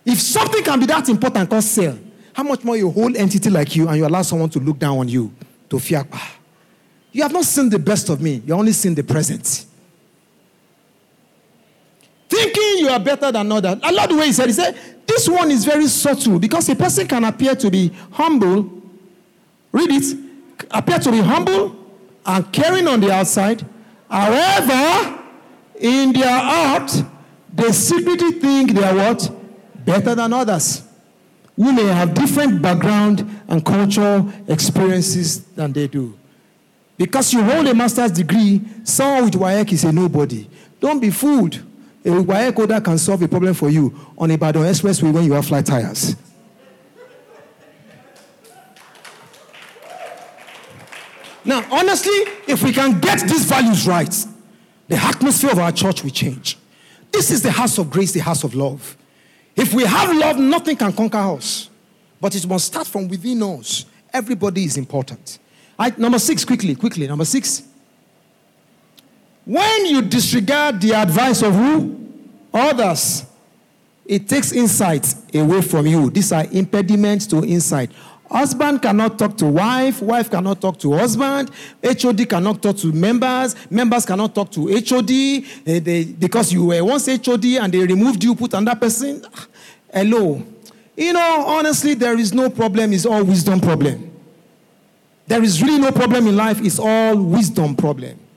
If 0.04 0.20
something 0.20 0.62
can 0.62 0.78
be 0.80 0.86
that 0.86 1.08
important 1.08 1.50
called 1.50 1.64
cell, 1.64 1.98
how 2.32 2.42
much 2.42 2.62
more 2.62 2.76
a 2.76 2.82
whole 2.82 3.16
entity 3.16 3.50
like 3.50 3.74
you, 3.74 3.88
and 3.88 3.96
you 3.96 4.06
allow 4.06 4.22
someone 4.22 4.50
to 4.50 4.60
look 4.60 4.78
down 4.78 4.98
on 4.98 5.08
you, 5.08 5.32
to 5.70 5.78
fear? 5.78 6.06
Ah, 6.12 6.36
you 7.12 7.22
have 7.22 7.32
not 7.32 7.44
seen 7.44 7.68
the 7.68 7.78
best 7.78 8.08
of 8.10 8.20
me, 8.20 8.42
you 8.46 8.54
only 8.54 8.72
seen 8.72 8.94
the 8.94 9.02
present. 9.02 9.66
Thinking 12.28 12.77
you 12.88 12.94
are 12.94 13.00
better 13.00 13.30
than 13.30 13.52
others. 13.52 13.78
I 13.82 13.90
love 13.90 14.08
the 14.08 14.16
way 14.16 14.26
he 14.26 14.32
said, 14.32 14.46
he 14.46 14.52
said, 14.52 14.76
this 15.06 15.28
one 15.28 15.50
is 15.50 15.64
very 15.64 15.86
subtle 15.86 16.38
because 16.38 16.68
a 16.68 16.74
person 16.74 17.06
can 17.06 17.24
appear 17.24 17.54
to 17.54 17.70
be 17.70 17.92
humble. 18.10 18.70
Read 19.72 19.90
it. 19.90 20.18
Appear 20.70 20.98
to 20.98 21.10
be 21.10 21.20
humble 21.20 21.76
and 22.26 22.52
caring 22.52 22.88
on 22.88 23.00
the 23.00 23.12
outside. 23.12 23.64
However, 24.10 25.22
in 25.78 26.12
their 26.12 26.38
heart, 26.38 26.90
they 27.52 27.72
secretly 27.72 28.32
think 28.32 28.72
they 28.72 28.84
are 28.84 28.94
what? 28.94 29.30
Better 29.84 30.14
than 30.14 30.32
others. 30.32 30.82
We 31.56 31.72
may 31.72 31.86
have 31.86 32.14
different 32.14 32.62
background 32.62 33.28
and 33.48 33.64
cultural 33.64 34.30
experiences 34.46 35.42
than 35.44 35.72
they 35.72 35.88
do. 35.88 36.16
Because 36.96 37.32
you 37.32 37.42
hold 37.42 37.66
a 37.66 37.74
master's 37.74 38.12
degree, 38.12 38.60
someone 38.84 39.24
with 39.24 39.34
WAEC 39.34 39.72
is 39.72 39.84
a 39.84 39.92
nobody. 39.92 40.48
Don't 40.80 41.00
be 41.00 41.10
fooled. 41.10 41.62
A 42.04 42.22
wire 42.22 42.52
coder 42.52 42.82
can 42.82 42.96
solve 42.98 43.22
a 43.22 43.28
problem 43.28 43.54
for 43.54 43.70
you 43.70 43.94
on 44.16 44.30
a 44.30 44.34
Ibadan 44.34 44.62
Expressway 44.62 45.12
when 45.12 45.24
you 45.24 45.32
have 45.32 45.46
flat 45.46 45.66
tires. 45.66 46.16
Now, 51.44 51.64
honestly, 51.70 52.12
if 52.46 52.62
we 52.62 52.72
can 52.72 53.00
get 53.00 53.20
these 53.20 53.44
values 53.44 53.86
right, 53.86 54.14
the 54.86 54.96
atmosphere 54.96 55.50
of 55.50 55.58
our 55.58 55.72
church 55.72 56.02
will 56.02 56.10
change. 56.10 56.58
This 57.10 57.30
is 57.30 57.42
the 57.42 57.50
house 57.50 57.78
of 57.78 57.90
grace, 57.90 58.12
the 58.12 58.20
house 58.20 58.44
of 58.44 58.54
love. 58.54 58.96
If 59.56 59.72
we 59.74 59.84
have 59.84 60.14
love, 60.14 60.38
nothing 60.38 60.76
can 60.76 60.92
conquer 60.92 61.18
us. 61.18 61.70
But 62.20 62.34
it 62.34 62.46
must 62.46 62.66
start 62.66 62.86
from 62.86 63.08
within 63.08 63.42
us. 63.42 63.86
Everybody 64.12 64.64
is 64.64 64.76
important. 64.76 65.38
Right, 65.78 65.96
number 65.98 66.18
six, 66.18 66.44
quickly, 66.44 66.74
quickly. 66.74 67.06
Number 67.06 67.24
six. 67.24 67.62
When 69.48 69.86
you 69.86 70.02
disregard 70.02 70.78
the 70.78 70.92
advice 70.92 71.40
of 71.40 71.54
who? 71.54 71.98
Others. 72.52 73.24
It 74.04 74.28
takes 74.28 74.52
insight 74.52 75.14
away 75.34 75.62
from 75.62 75.86
you. 75.86 76.10
These 76.10 76.32
are 76.32 76.44
impediments 76.52 77.26
to 77.28 77.42
insight. 77.42 77.90
Husband 78.30 78.82
cannot 78.82 79.18
talk 79.18 79.38
to 79.38 79.46
wife, 79.46 80.02
wife 80.02 80.30
cannot 80.30 80.60
talk 80.60 80.78
to 80.80 80.92
husband, 80.92 81.50
HOD 81.82 82.28
cannot 82.28 82.60
talk 82.60 82.76
to 82.76 82.92
members, 82.92 83.56
members 83.70 84.04
cannot 84.04 84.34
talk 84.34 84.50
to 84.50 84.66
HOD 84.68 85.08
they, 85.64 86.04
because 86.04 86.52
you 86.52 86.66
were 86.66 86.84
once 86.84 87.06
HOD 87.06 87.44
and 87.46 87.72
they 87.72 87.86
removed 87.86 88.22
you, 88.22 88.34
put 88.34 88.52
another 88.52 88.78
person. 88.78 89.24
Hello. 89.90 90.42
You 90.94 91.14
know, 91.14 91.44
honestly, 91.46 91.94
there 91.94 92.18
is 92.18 92.34
no 92.34 92.50
problem, 92.50 92.92
it's 92.92 93.06
all 93.06 93.24
wisdom 93.24 93.60
problem. 93.60 94.10
There 95.26 95.42
is 95.42 95.62
really 95.62 95.78
no 95.78 95.90
problem 95.90 96.26
in 96.26 96.36
life, 96.36 96.60
it's 96.60 96.78
all 96.78 97.16
wisdom 97.16 97.74
problem. 97.74 98.27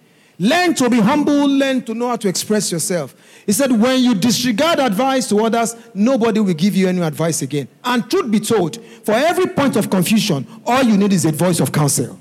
Learn 0.42 0.74
to 0.74 0.90
be 0.90 1.00
humble, 1.00 1.46
learn 1.48 1.84
to 1.84 1.94
know 1.94 2.08
how 2.08 2.16
to 2.16 2.28
express 2.28 2.72
yourself. 2.72 3.14
He 3.46 3.52
said, 3.52 3.72
when 3.72 4.04
you 4.04 4.16
disregard 4.16 4.80
advice 4.80 5.30
to 5.30 5.46
others, 5.46 5.76
nobody 5.94 6.40
will 6.40 6.56
give 6.56 6.76
you 6.76 6.88
any 6.88 7.00
advice 7.02 7.44
again. 7.44 7.68
And 7.84 8.10
truth 8.10 8.32
be 8.32 8.40
told, 8.40 8.84
for 9.04 9.12
every 9.12 9.46
point 9.46 9.76
of 9.76 9.92
confusion, 9.92 10.48
all 10.66 10.82
you 10.82 10.98
need 10.98 11.14
is 11.14 11.26
a 11.26 11.32
voice 11.32 11.60
of 11.60 11.72
counsel. 11.72 12.18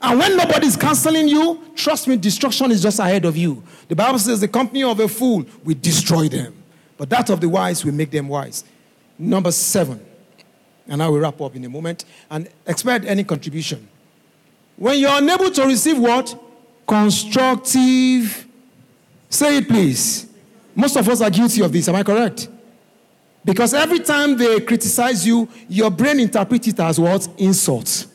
And 0.00 0.20
when 0.20 0.36
nobody 0.36 0.68
is 0.68 0.76
counseling 0.76 1.26
you, 1.26 1.60
trust 1.74 2.06
me, 2.06 2.16
destruction 2.16 2.70
is 2.70 2.84
just 2.84 3.00
ahead 3.00 3.24
of 3.24 3.36
you. 3.36 3.64
The 3.88 3.96
Bible 3.96 4.20
says 4.20 4.40
the 4.40 4.46
company 4.46 4.84
of 4.84 5.00
a 5.00 5.08
fool 5.08 5.44
will 5.64 5.76
destroy 5.80 6.28
them, 6.28 6.54
but 6.96 7.10
that 7.10 7.30
of 7.30 7.40
the 7.40 7.48
wise 7.48 7.84
will 7.84 7.94
make 7.94 8.12
them 8.12 8.28
wise. 8.28 8.62
Number 9.18 9.50
seven, 9.50 10.00
and 10.86 11.02
I 11.02 11.08
will 11.08 11.18
wrap 11.18 11.40
up 11.40 11.56
in 11.56 11.64
a 11.64 11.68
moment 11.68 12.04
and 12.30 12.48
expect 12.64 13.06
any 13.06 13.24
contribution. 13.24 13.88
When 14.76 15.00
you're 15.00 15.18
unable 15.18 15.50
to 15.50 15.64
receive 15.64 15.98
what? 15.98 16.40
Constructive. 16.90 18.48
Say 19.28 19.58
it, 19.58 19.68
please. 19.68 20.26
Most 20.74 20.96
of 20.96 21.08
us 21.08 21.20
are 21.20 21.30
guilty 21.30 21.62
of 21.62 21.72
this. 21.72 21.88
Am 21.88 21.94
I 21.94 22.02
correct? 22.02 22.48
Because 23.44 23.72
every 23.74 24.00
time 24.00 24.36
they 24.36 24.60
criticize 24.60 25.24
you, 25.24 25.48
your 25.68 25.88
brain 25.88 26.18
interprets 26.18 26.66
it 26.66 26.80
as 26.80 26.98
what? 26.98 27.28
Insult. 27.38 28.06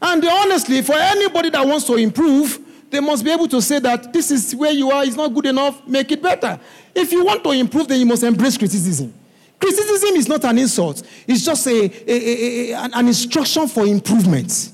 And 0.00 0.24
honestly, 0.24 0.82
for 0.82 0.94
anybody 0.94 1.50
that 1.50 1.66
wants 1.66 1.84
to 1.86 1.96
improve, 1.96 2.60
they 2.90 3.00
must 3.00 3.24
be 3.24 3.32
able 3.32 3.48
to 3.48 3.60
say 3.60 3.80
that 3.80 4.12
this 4.12 4.30
is 4.30 4.54
where 4.54 4.70
you 4.70 4.92
are, 4.92 5.04
it's 5.04 5.16
not 5.16 5.34
good 5.34 5.46
enough, 5.46 5.84
make 5.88 6.12
it 6.12 6.22
better. 6.22 6.60
If 6.94 7.10
you 7.10 7.24
want 7.24 7.42
to 7.42 7.50
improve, 7.50 7.88
then 7.88 7.98
you 7.98 8.06
must 8.06 8.22
embrace 8.22 8.56
criticism. 8.56 9.12
Criticism 9.58 10.14
is 10.14 10.28
not 10.28 10.44
an 10.44 10.58
insult, 10.58 11.02
it's 11.26 11.44
just 11.44 11.66
a, 11.66 11.90
a, 12.06 12.72
a, 12.72 12.72
an 12.74 13.08
instruction 13.08 13.66
for 13.66 13.84
improvement. 13.84 14.73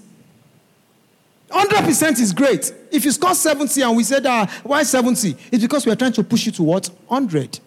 100% 1.51 2.21
is 2.21 2.33
great. 2.33 2.73
If 2.93 3.05
you 3.05 3.11
score 3.11 3.35
70 3.35 3.83
and 3.83 3.97
we 3.97 4.05
said, 4.05 4.25
ah, 4.27 4.47
why 4.63 4.83
70? 4.83 5.37
It's 5.51 5.63
because 5.63 5.85
we 5.85 5.93
are 5.93 5.97
trying 5.97 6.13
to 6.13 6.23
push 6.23 6.47
you 6.47 6.53
to 6.53 6.63
what? 6.63 6.87
100. 7.09 7.59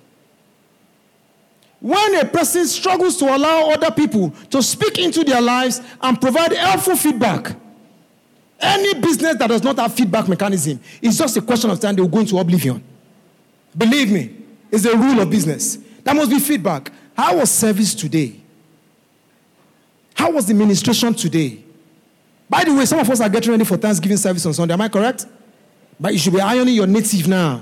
When 1.81 2.15
a 2.15 2.25
person 2.25 2.65
struggles 2.65 3.17
to 3.17 3.25
allow 3.25 3.71
other 3.71 3.91
people 3.91 4.29
to 4.51 4.63
speak 4.63 4.99
into 4.99 5.25
their 5.25 5.41
lives 5.41 5.81
and 6.01 6.19
provide 6.19 6.53
helpful 6.53 6.95
feedback, 6.95 7.57
any 8.57 8.93
business 9.01 9.35
that 9.37 9.47
does 9.47 9.61
not 9.61 9.77
have 9.77 9.93
feedback 9.93 10.29
mechanism 10.29 10.79
is 11.01 11.17
just 11.17 11.35
a 11.35 11.41
question 11.41 11.69
of 11.69 11.81
time 11.81 11.95
they 11.95 12.01
will 12.01 12.07
go 12.07 12.19
into 12.19 12.37
oblivion. 12.37 12.81
Believe 13.77 14.11
me, 14.11 14.33
it's 14.71 14.85
a 14.85 14.95
rule 14.95 15.19
of 15.19 15.29
business. 15.29 15.77
That 16.05 16.15
must 16.15 16.31
be 16.31 16.39
feedback. 16.39 16.89
How 17.17 17.37
was 17.37 17.51
service 17.51 17.93
today? 17.93 18.39
How 20.13 20.31
was 20.31 20.45
the 20.45 20.53
ministration 20.53 21.13
today? 21.13 21.62
By 22.49 22.63
the 22.63 22.73
way, 22.73 22.85
some 22.85 22.99
of 22.99 23.09
us 23.09 23.21
are 23.21 23.29
getting 23.29 23.51
ready 23.51 23.63
for 23.63 23.77
Thanksgiving 23.77 24.17
service 24.17 24.45
on 24.45 24.53
Sunday. 24.53 24.73
Am 24.73 24.81
I 24.81 24.89
correct? 24.89 25.25
But 25.99 26.13
you 26.13 26.19
should 26.19 26.33
be 26.33 26.41
ironing 26.41 26.75
your 26.75 26.87
native 26.87 27.27
now, 27.27 27.61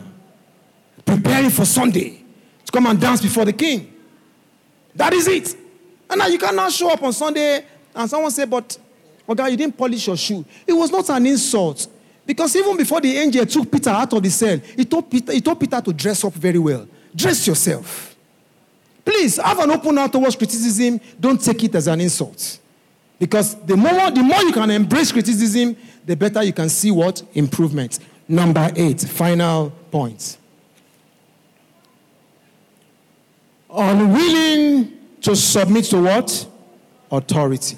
preparing 1.06 1.50
for 1.50 1.66
Sunday 1.66 2.24
to 2.66 2.72
come 2.72 2.88
and 2.88 3.00
dance 3.00 3.22
before 3.22 3.46
the 3.46 3.54
king. 3.54 3.94
That 4.96 5.14
is 5.14 5.28
it. 5.28 5.56
And 6.10 6.20
now 6.20 6.28
you 6.28 6.38
cannot 6.38 6.72
show 6.72 6.92
up 6.92 7.02
on 7.04 7.14
Sunday 7.14 7.66
and 7.96 8.10
someone 8.10 8.32
say, 8.32 8.46
But, 8.46 8.78
oh 9.28 9.36
God, 9.36 9.48
you 9.48 9.58
didn't 9.58 9.78
polish 9.78 10.08
your 10.08 10.18
shoe. 10.18 10.44
It 10.68 10.74
was 10.74 10.92
not 10.92 11.10
an 11.10 11.26
insult. 11.26 11.88
Because 12.26 12.56
even 12.56 12.78
before 12.78 13.02
the 13.02 13.18
angel 13.18 13.46
took 13.46 13.72
Peter 13.72 13.90
out 13.90 14.14
of 14.14 14.22
the 14.22 14.30
cell, 14.30 14.58
he 14.58 14.86
told 14.86 15.10
Peter, 15.10 15.34
he 15.34 15.42
told 15.42 15.60
Peter 15.60 15.82
to 15.82 15.92
dress 15.92 16.24
up 16.24 16.34
very 16.34 16.60
well. 16.60 16.88
Dress 17.16 17.46
yourself. 17.48 18.16
Please 19.04 19.38
have 19.38 19.60
an 19.60 19.72
open 19.72 19.98
heart 19.98 20.12
towards 20.12 20.36
criticism. 20.36 21.00
Don't 21.20 21.42
take 21.42 21.64
it 21.64 21.76
as 21.76 21.88
an 21.88 22.00
insult. 22.00 22.60
Because 23.22 23.54
the 23.54 23.78
more, 23.78 24.10
the 24.10 24.24
more 24.24 24.42
you 24.42 24.52
can 24.52 24.72
embrace 24.72 25.12
criticism, 25.12 25.78
the 26.04 26.16
better 26.16 26.42
you 26.42 26.52
can 26.52 26.70
see 26.70 26.90
what? 26.90 27.22
Improvement. 27.36 28.00
Number 28.28 28.72
eight, 28.76 29.00
final 29.00 29.70
point. 29.92 30.40
Unwilling 33.70 34.98
to 35.22 35.36
submit 35.36 35.86
to 35.86 36.02
what? 36.02 36.48
Authority. 37.12 37.78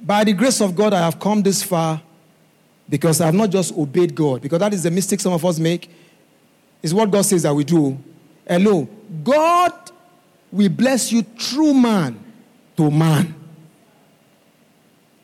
By 0.00 0.22
the 0.22 0.34
grace 0.34 0.60
of 0.60 0.76
God, 0.76 0.94
I 0.94 1.00
have 1.00 1.18
come 1.18 1.42
this 1.42 1.64
far 1.64 2.00
because 2.88 3.20
I 3.20 3.26
have 3.26 3.34
not 3.34 3.50
just 3.50 3.76
obeyed 3.76 4.14
God, 4.14 4.40
because 4.40 4.60
that 4.60 4.72
is 4.72 4.84
the 4.84 4.90
mistake 4.92 5.18
some 5.18 5.32
of 5.32 5.44
us 5.44 5.58
make. 5.58 5.90
Is 6.80 6.94
what 6.94 7.10
God 7.10 7.22
says 7.22 7.42
that 7.42 7.52
we 7.52 7.64
do. 7.64 7.98
Hello. 8.46 8.88
God 9.24 9.90
will 10.54 10.68
bless 10.68 11.10
you 11.10 11.22
through 11.22 11.74
man 11.74 12.18
to 12.76 12.90
man. 12.90 13.34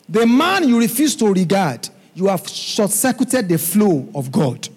The 0.09 0.27
man 0.27 0.69
you 0.69 0.79
refuse 0.79 1.15
to 1.17 1.33
regard, 1.33 1.89
you 2.15 2.27
have 2.27 2.47
short 2.49 2.91
circuited 2.91 3.49
the 3.49 3.57
flow 3.57 4.09
of 4.13 4.33
God. 4.33 4.69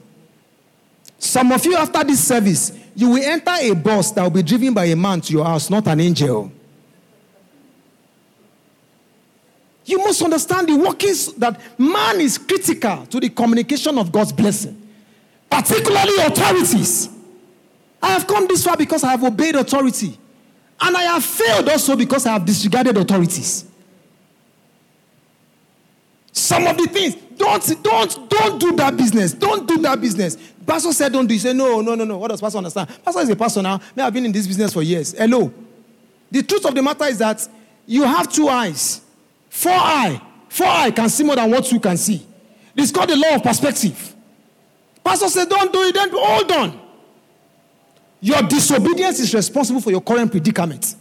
Some 1.18 1.51
of 1.51 1.66
you, 1.66 1.76
after 1.76 2.04
this 2.04 2.24
service, 2.24 2.72
you 2.95 3.10
will 3.10 3.24
enter 3.24 3.54
a 3.60 3.74
bus 3.74 4.12
that 4.12 4.22
will 4.22 4.30
be 4.30 4.43
driven 4.43 4.74
by 4.74 4.86
a 4.86 4.95
man 4.95 5.22
to 5.22 5.34
your 5.34 5.43
house, 5.43 5.70
not 5.70 5.88
an 5.88 5.99
angel. 5.99 6.51
You 9.86 9.97
must 9.97 10.22
understand 10.22 10.70
the 10.70 10.76
workings 10.76 11.34
that 11.34 11.60
man 11.80 12.22
is 12.22 12.38
critical 12.38 13.06
to 13.08 13.20
the 13.20 13.30
communication 13.30 13.97
of 13.97 14.12
God's 14.12 14.32
blessing, 14.32 14.80
particularly 15.49 16.16
authorities. 16.20 17.10
I 18.01 18.12
have 18.12 18.28
come 18.28 18.47
this 18.47 18.64
far 18.64 18.78
because 18.78 19.04
I 19.04 19.12
have 19.12 19.24
obeyed 19.24 19.56
authority, 19.56 20.20
and 20.82 20.98
I 20.98 21.04
have 21.04 21.24
failed 21.24 21.70
also 21.70 21.96
because 21.96 22.26
I 22.26 22.34
have 22.34 22.46
disregarded 22.46 22.98
authorities. 22.98 23.66
Some 26.32 26.66
of 26.66 26.78
the 26.78 26.88
things, 26.88 27.16
don't, 27.38 27.84
don't, 27.84 28.30
don't 28.30 28.60
do 28.60 28.76
that 28.76 28.98
business. 28.98 29.34
Don't 29.34 29.68
do 29.68 29.78
that 29.80 30.02
business. 30.02 30.36
Pastor 30.66 30.92
said, 30.92 31.14
don't 31.14 31.28
do. 31.28 31.34
You 31.36 31.40
say, 31.40 31.54
no, 31.54 31.82
no, 31.82 31.94
no, 31.94 32.04
no. 32.04 32.18
What 32.18 32.30
does 32.30 32.42
Pastor 32.42 32.58
understand? 32.58 32.90
Pastor 33.06 33.22
is 33.22 33.30
a 33.30 33.36
pastor 33.36 33.62
now. 33.62 33.80
May 33.96 34.04
I've 34.04 34.14
been 34.14 34.26
in 34.26 34.32
this 34.32 34.48
business 34.48 34.74
for 34.74 34.82
years. 34.82 35.14
Hello. 35.14 35.54
The 36.32 36.42
truth 36.42 36.66
of 36.66 36.74
the 36.74 36.82
matter 36.82 37.06
is 37.06 37.20
that 37.20 37.48
you 37.86 38.04
have 38.04 38.32
two 38.32 38.48
eyes. 38.50 39.02
Four 39.50 39.74
eye. 39.74 40.22
Four 40.50 40.68
eye 40.68 40.92
can 40.92 41.10
see 41.10 41.24
more 41.24 41.36
than 41.36 41.52
what 41.52 41.72
you 41.72 41.80
can 41.80 41.98
see. 41.98 42.26
It's 42.76 42.92
called 42.92 43.10
the 43.10 43.16
law 43.16 43.36
of 43.36 43.44
perspective. 43.44 44.16
Pastor 45.04 45.30
said, 45.30 45.50
don't 45.50 45.72
do 45.72 45.82
it. 45.84 45.94
Then 45.94 46.10
hold 46.12 46.52
on. 46.52 46.82
Your 48.24 48.42
disobedience 48.42 49.20
is 49.20 49.34
responsible 49.34 49.82
for 49.82 49.92
your 49.92 50.00
current 50.00 50.32
predicament. 50.32 50.96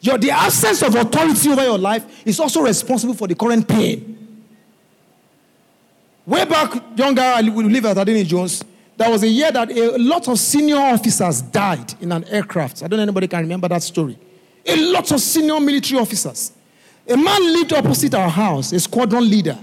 Your 0.00 0.18
the 0.18 0.32
absence 0.32 0.82
of 0.82 0.96
authority 0.96 1.48
over 1.48 1.62
your 1.62 1.78
life 1.78 2.26
is 2.26 2.40
also 2.40 2.62
responsible 2.62 3.14
for 3.14 3.28
the 3.28 3.36
current 3.36 3.68
pain. 3.68 4.42
Way 6.26 6.44
back, 6.46 6.82
younger, 6.96 7.22
I 7.22 7.42
we 7.42 7.62
live 7.62 7.84
at 7.86 7.98
Adeniyi 7.98 8.26
Jones. 8.26 8.64
There 8.96 9.08
was 9.08 9.22
a 9.22 9.28
year 9.28 9.52
that 9.52 9.70
a 9.70 9.96
lot 9.96 10.26
of 10.26 10.40
senior 10.40 10.78
officers 10.78 11.40
died 11.40 11.94
in 12.00 12.10
an 12.10 12.24
aircraft. 12.24 12.82
I 12.82 12.88
don't 12.88 12.96
know 12.96 13.04
anybody 13.04 13.28
can 13.28 13.42
remember 13.42 13.68
that 13.68 13.84
story. 13.84 14.18
A 14.66 14.76
lot 14.92 15.12
of 15.12 15.20
senior 15.20 15.60
military 15.60 16.00
officers. 16.00 16.50
A 17.08 17.16
man 17.16 17.52
lived 17.52 17.72
opposite 17.74 18.12
our 18.14 18.28
house, 18.28 18.72
a 18.72 18.80
squadron 18.80 19.30
leader. 19.30 19.56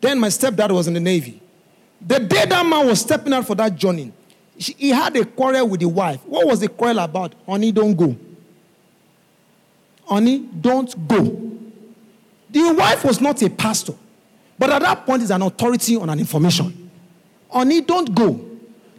Then 0.00 0.20
my 0.20 0.28
stepdad 0.28 0.70
was 0.70 0.86
in 0.86 0.94
the 0.94 1.00
Navy. 1.00 1.42
The 2.00 2.20
day 2.20 2.46
that 2.46 2.64
man 2.64 2.86
was 2.86 3.00
stepping 3.00 3.32
out 3.32 3.44
for 3.44 3.56
that 3.56 3.74
journey, 3.74 4.12
he 4.58 4.90
had 4.90 5.16
a 5.16 5.24
quarrel 5.24 5.68
with 5.68 5.80
the 5.80 5.88
wife. 5.88 6.20
What 6.26 6.46
was 6.46 6.60
the 6.60 6.68
quarrel 6.68 6.98
about? 6.98 7.34
Honey, 7.46 7.72
don't 7.72 7.94
go. 7.94 8.16
Honey, 10.04 10.38
don't 10.60 11.08
go. 11.08 11.22
The 12.50 12.74
wife 12.74 13.04
was 13.04 13.20
not 13.20 13.40
a 13.42 13.50
pastor. 13.50 13.94
But 14.58 14.70
at 14.70 14.82
that 14.82 15.06
point, 15.06 15.22
is 15.22 15.30
an 15.30 15.42
authority 15.42 15.94
on 15.96 16.10
an 16.10 16.18
information. 16.18 16.90
Honey, 17.50 17.80
don't 17.82 18.12
go. 18.14 18.40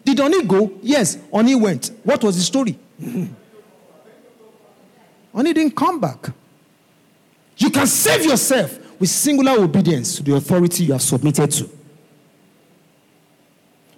Did 0.06 0.20
Honey 0.20 0.44
go? 0.46 0.72
Yes, 0.82 1.18
Honey 1.34 1.56
went. 1.56 1.92
What 2.04 2.24
was 2.24 2.38
the 2.38 2.44
story? 2.44 2.80
Honey 5.36 5.54
didn't 5.54 5.76
come 5.76 6.00
back. 6.00 6.30
You 7.58 7.70
can 7.70 7.88
save 7.88 8.24
yourself 8.24 8.80
with 9.00 9.10
singular 9.10 9.62
obedience 9.62 10.16
to 10.16 10.24
the 10.24 10.36
authority 10.36 10.86
you 10.86 10.94
have 10.94 11.02
submitted 11.02 11.52
to. 11.52 11.70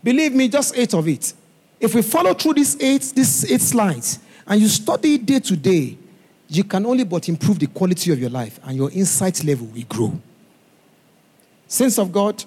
Believe 0.04 0.34
me, 0.34 0.48
just 0.50 0.76
eight 0.76 0.94
of 0.96 1.08
it. 1.08 1.34
If 1.82 1.96
we 1.96 2.04
follow 2.04 2.36
through 2.36 2.54
these 2.54 2.80
eight, 2.80 3.02
these 3.16 3.52
eight 3.52 3.60
slides, 3.62 4.20
and 4.46 4.62
you 4.62 4.68
study 4.68 5.18
day 5.18 5.40
to 5.40 5.58
day, 5.58 5.98
you 6.48 6.64
can 6.64 6.86
only 6.86 7.04
but 7.04 7.28
improve 7.28 7.58
the 7.58 7.66
quality 7.66 8.12
of 8.12 8.20
your 8.20 8.30
life, 8.30 8.60
and 8.64 8.78
your 8.78 8.92
insight 8.92 9.44
level 9.44 9.66
will 9.66 9.84
grow. 9.90 10.22
Saints 11.68 11.98
of 11.98 12.12
God, 12.12 12.44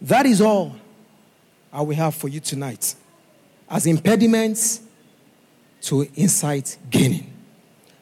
that 0.00 0.24
is 0.24 0.40
all 0.40 0.74
I 1.72 1.82
will 1.82 1.96
have 1.96 2.14
for 2.14 2.28
you 2.28 2.40
tonight 2.40 2.94
as 3.68 3.86
impediments 3.86 4.80
to 5.82 6.08
insight 6.14 6.78
gaining. 6.88 7.30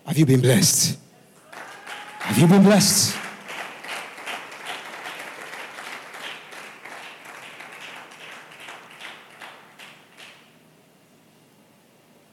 Have 0.07 0.17
you 0.17 0.27
been 0.27 0.41
blessed? 0.41 0.99
Have 1.51 2.39
you 2.39 2.47
been 2.47 2.63
blessed? 2.63 3.17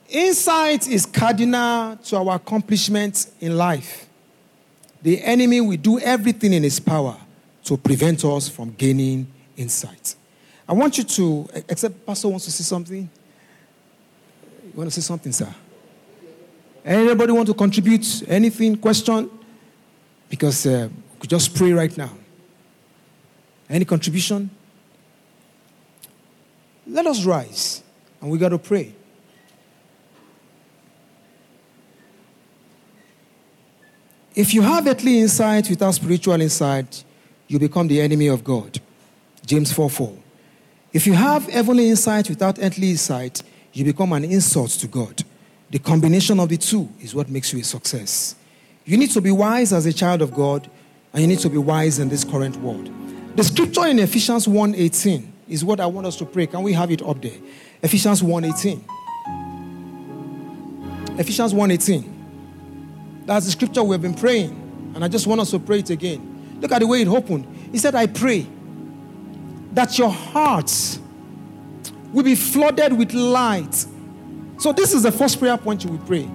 Insight 0.10 0.88
is 0.88 1.06
cardinal 1.06 1.96
to 1.98 2.18
our 2.18 2.36
accomplishments 2.36 3.32
in 3.40 3.56
life. 3.56 4.08
The 5.04 5.22
enemy 5.24 5.62
will 5.62 5.78
do 5.78 6.00
everything 6.00 6.54
in 6.54 6.64
his 6.64 6.80
power 6.80 7.16
to 7.66 7.78
prevent 7.78 8.26
us 8.26 8.50
from 8.50 8.72
gaining 8.72 9.28
insight. 9.56 10.16
I 10.68 10.74
want 10.74 10.98
you 10.98 11.04
to, 11.04 11.48
except 11.70 12.06
Pastor 12.06 12.28
wants 12.28 12.46
to 12.46 12.52
say 12.52 12.64
something. 12.64 13.10
You 14.64 14.72
want 14.74 14.90
to 14.90 15.02
say 15.02 15.06
something, 15.06 15.32
sir? 15.32 15.54
Anybody 16.84 17.32
want 17.32 17.48
to 17.48 17.54
contribute? 17.54 18.24
Anything? 18.28 18.78
Question? 18.78 19.30
Because 20.28 20.66
uh, 20.66 20.90
we 21.14 21.20
could 21.20 21.30
just 21.30 21.56
pray 21.56 21.72
right 21.72 21.96
now. 21.96 22.12
Any 23.70 23.86
contribution? 23.86 24.50
Let 26.88 27.06
us 27.06 27.24
rise 27.26 27.84
and 28.22 28.32
we 28.32 28.40
got 28.40 28.50
to 28.50 28.58
pray. 28.58 28.96
If 34.40 34.54
you 34.54 34.62
have 34.62 34.88
earthly 34.88 35.20
insight 35.20 35.70
without 35.70 35.96
spiritual 35.96 36.40
insight, 36.40 37.04
you 37.50 37.60
become 37.60 37.90
the 37.90 38.00
enemy 38.00 38.28
of 38.28 38.42
God. 38.42 38.80
James 39.46 39.74
4 39.74 39.90
4. 39.90 40.18
If 40.94 41.06
you 41.06 41.12
have 41.12 41.50
heavenly 41.50 41.90
insight 41.90 42.30
without 42.30 42.58
earthly 42.58 42.92
insight, 42.92 43.44
you 43.74 43.84
become 43.84 44.14
an 44.14 44.24
insult 44.24 44.70
to 44.70 44.88
God. 44.88 45.26
The 45.72 45.80
combination 45.80 46.40
of 46.40 46.48
the 46.48 46.56
two 46.56 46.88
is 47.02 47.14
what 47.14 47.28
makes 47.28 47.52
you 47.52 47.60
a 47.60 47.64
success. 47.66 48.36
You 48.86 48.96
need 48.96 49.12
to 49.12 49.20
be 49.20 49.30
wise 49.30 49.74
as 49.74 49.86
a 49.86 49.92
child 49.92 50.22
of 50.22 50.34
God, 50.34 50.70
and 51.12 51.22
you 51.22 51.28
need 51.28 51.40
to 51.40 51.50
be 51.50 51.58
wise 51.58 52.00
in 52.00 52.08
this 52.08 52.24
current 52.24 52.56
world. 52.62 52.90
The 53.36 53.44
scripture 53.44 53.88
in 53.88 54.00
Ephesians 54.00 54.48
1:18 54.48 55.34
is 55.50 55.66
what 55.66 55.82
I 55.82 55.86
want 55.86 56.08
us 56.08 56.16
to 56.16 56.26
pray. 56.26 56.48
Can 56.48 56.64
we 56.64 56.72
have 56.72 56.92
it 56.92 57.02
up 57.02 57.22
there? 57.22 57.40
Ephesians 57.84 58.24
1:18. 58.24 58.86
Ephesians 61.20 61.54
1:18. 61.54 62.19
That's 63.30 63.46
the 63.46 63.52
scripture 63.52 63.84
we 63.84 63.94
have 63.94 64.02
been 64.02 64.16
praying, 64.16 64.92
and 64.96 65.06
I 65.06 65.08
just 65.08 65.28
want 65.28 65.40
us 65.40 65.52
to 65.52 65.60
pray 65.60 65.78
it 65.78 65.92
again. 65.92 66.58
Look 66.62 66.72
at 66.72 66.80
the 66.80 66.88
way 66.88 67.04
it 67.04 67.08
opened. 67.08 67.46
He 67.72 67.78
said, 67.78 67.94
I 67.94 68.08
pray 68.08 68.48
that 69.74 70.00
your 70.00 70.10
hearts 70.10 70.98
will 72.12 72.24
be 72.24 72.34
flooded 72.34 72.98
with 72.98 73.14
light. 73.14 73.86
So, 74.58 74.74
this 74.74 74.96
is 74.96 75.04
the 75.04 75.12
first 75.12 75.38
prayer 75.38 75.58
point 75.58 75.84
you 75.84 75.92
will 75.92 76.06
pray. 76.08 76.28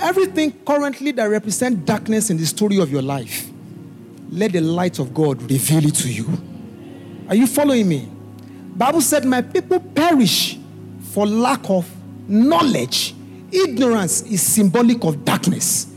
Everything 0.00 0.52
currently 0.64 1.10
that 1.10 1.24
represents 1.24 1.80
darkness 1.84 2.30
in 2.30 2.36
the 2.36 2.46
story 2.46 2.78
of 2.78 2.88
your 2.88 3.02
life, 3.02 3.50
let 4.30 4.52
the 4.52 4.60
light 4.60 5.00
of 5.00 5.12
God 5.12 5.42
reveal 5.42 5.86
it 5.86 5.96
to 5.96 6.08
you. 6.08 6.28
Are 7.28 7.34
you 7.34 7.48
following 7.48 7.88
me? 7.88 8.08
Bible 8.76 9.00
said, 9.00 9.24
My 9.24 9.42
people 9.42 9.80
perish 9.80 10.56
for 11.10 11.26
lack 11.26 11.68
of 11.68 11.90
knowledge. 12.28 13.12
Ignorance 13.50 14.22
is 14.22 14.40
symbolic 14.40 15.02
of 15.02 15.24
darkness. 15.24 15.87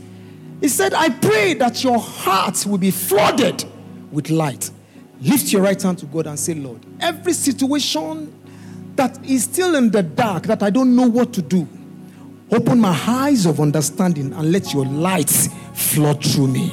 He 0.62 0.68
said, 0.68 0.94
I 0.94 1.08
pray 1.08 1.54
that 1.54 1.82
your 1.82 1.98
heart 1.98 2.64
will 2.64 2.78
be 2.78 2.92
flooded 2.92 3.64
with 4.12 4.30
light. 4.30 4.70
Lift 5.20 5.52
your 5.52 5.60
right 5.60 5.80
hand 5.82 5.98
to 5.98 6.06
God 6.06 6.28
and 6.28 6.38
say, 6.38 6.54
Lord, 6.54 6.86
every 7.00 7.32
situation 7.32 8.32
that 8.94 9.18
is 9.26 9.42
still 9.42 9.74
in 9.74 9.90
the 9.90 10.04
dark, 10.04 10.44
that 10.44 10.62
I 10.62 10.70
don't 10.70 10.94
know 10.94 11.08
what 11.08 11.32
to 11.32 11.42
do, 11.42 11.66
open 12.52 12.78
my 12.78 12.96
eyes 13.08 13.44
of 13.44 13.58
understanding 13.58 14.32
and 14.32 14.52
let 14.52 14.72
your 14.72 14.86
light 14.86 15.30
flood 15.74 16.24
through 16.24 16.46
me. 16.46 16.72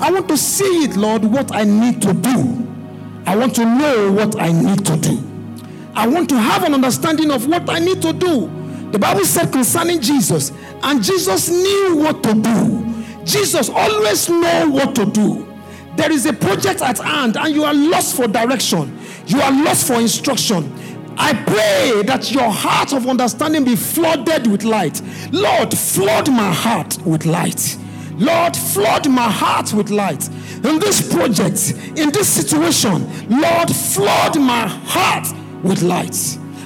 I 0.00 0.10
want 0.10 0.26
to 0.28 0.36
see 0.36 0.82
it, 0.82 0.96
Lord, 0.96 1.24
what 1.24 1.54
I 1.54 1.62
need 1.62 2.02
to 2.02 2.12
do. 2.12 2.68
I 3.26 3.36
want 3.36 3.54
to 3.56 3.64
know 3.64 4.10
what 4.10 4.40
I 4.40 4.50
need 4.50 4.84
to 4.86 4.96
do. 4.96 5.22
I 5.94 6.08
want 6.08 6.28
to 6.30 6.36
have 6.36 6.64
an 6.64 6.74
understanding 6.74 7.30
of 7.30 7.46
what 7.46 7.70
I 7.70 7.78
need 7.78 8.02
to 8.02 8.12
do. 8.12 8.57
The 8.92 8.98
Bible 8.98 9.24
said 9.24 9.52
concerning 9.52 10.00
Jesus, 10.00 10.52
and 10.82 11.02
Jesus 11.02 11.50
knew 11.50 11.96
what 11.96 12.22
to 12.22 12.34
do. 12.34 12.94
Jesus 13.24 13.68
always 13.68 14.28
know 14.28 14.70
what 14.70 14.94
to 14.94 15.04
do. 15.04 15.46
There 15.96 16.10
is 16.10 16.26
a 16.26 16.32
project 16.32 16.80
at 16.80 16.98
hand 16.98 17.36
and 17.36 17.54
you 17.54 17.64
are 17.64 17.74
lost 17.74 18.16
for 18.16 18.26
direction. 18.28 18.98
You 19.26 19.40
are 19.40 19.50
lost 19.50 19.86
for 19.86 19.94
instruction. 19.94 20.72
I 21.18 21.34
pray 21.34 22.02
that 22.04 22.30
your 22.32 22.50
heart 22.50 22.92
of 22.92 23.06
understanding 23.08 23.64
be 23.64 23.74
flooded 23.74 24.46
with 24.46 24.62
light. 24.62 25.02
Lord, 25.32 25.76
flood 25.76 26.30
my 26.30 26.52
heart 26.52 26.96
with 27.04 27.26
light. 27.26 27.76
Lord, 28.12 28.56
flood 28.56 29.10
my 29.10 29.28
heart 29.30 29.72
with 29.74 29.90
light. 29.90 30.28
In 30.64 30.78
this 30.78 31.12
project, 31.12 31.74
in 31.98 32.10
this 32.12 32.28
situation, 32.28 33.06
Lord, 33.28 33.68
flood 33.70 34.40
my 34.40 34.68
heart 34.68 35.26
with 35.62 35.82
light. 35.82 36.16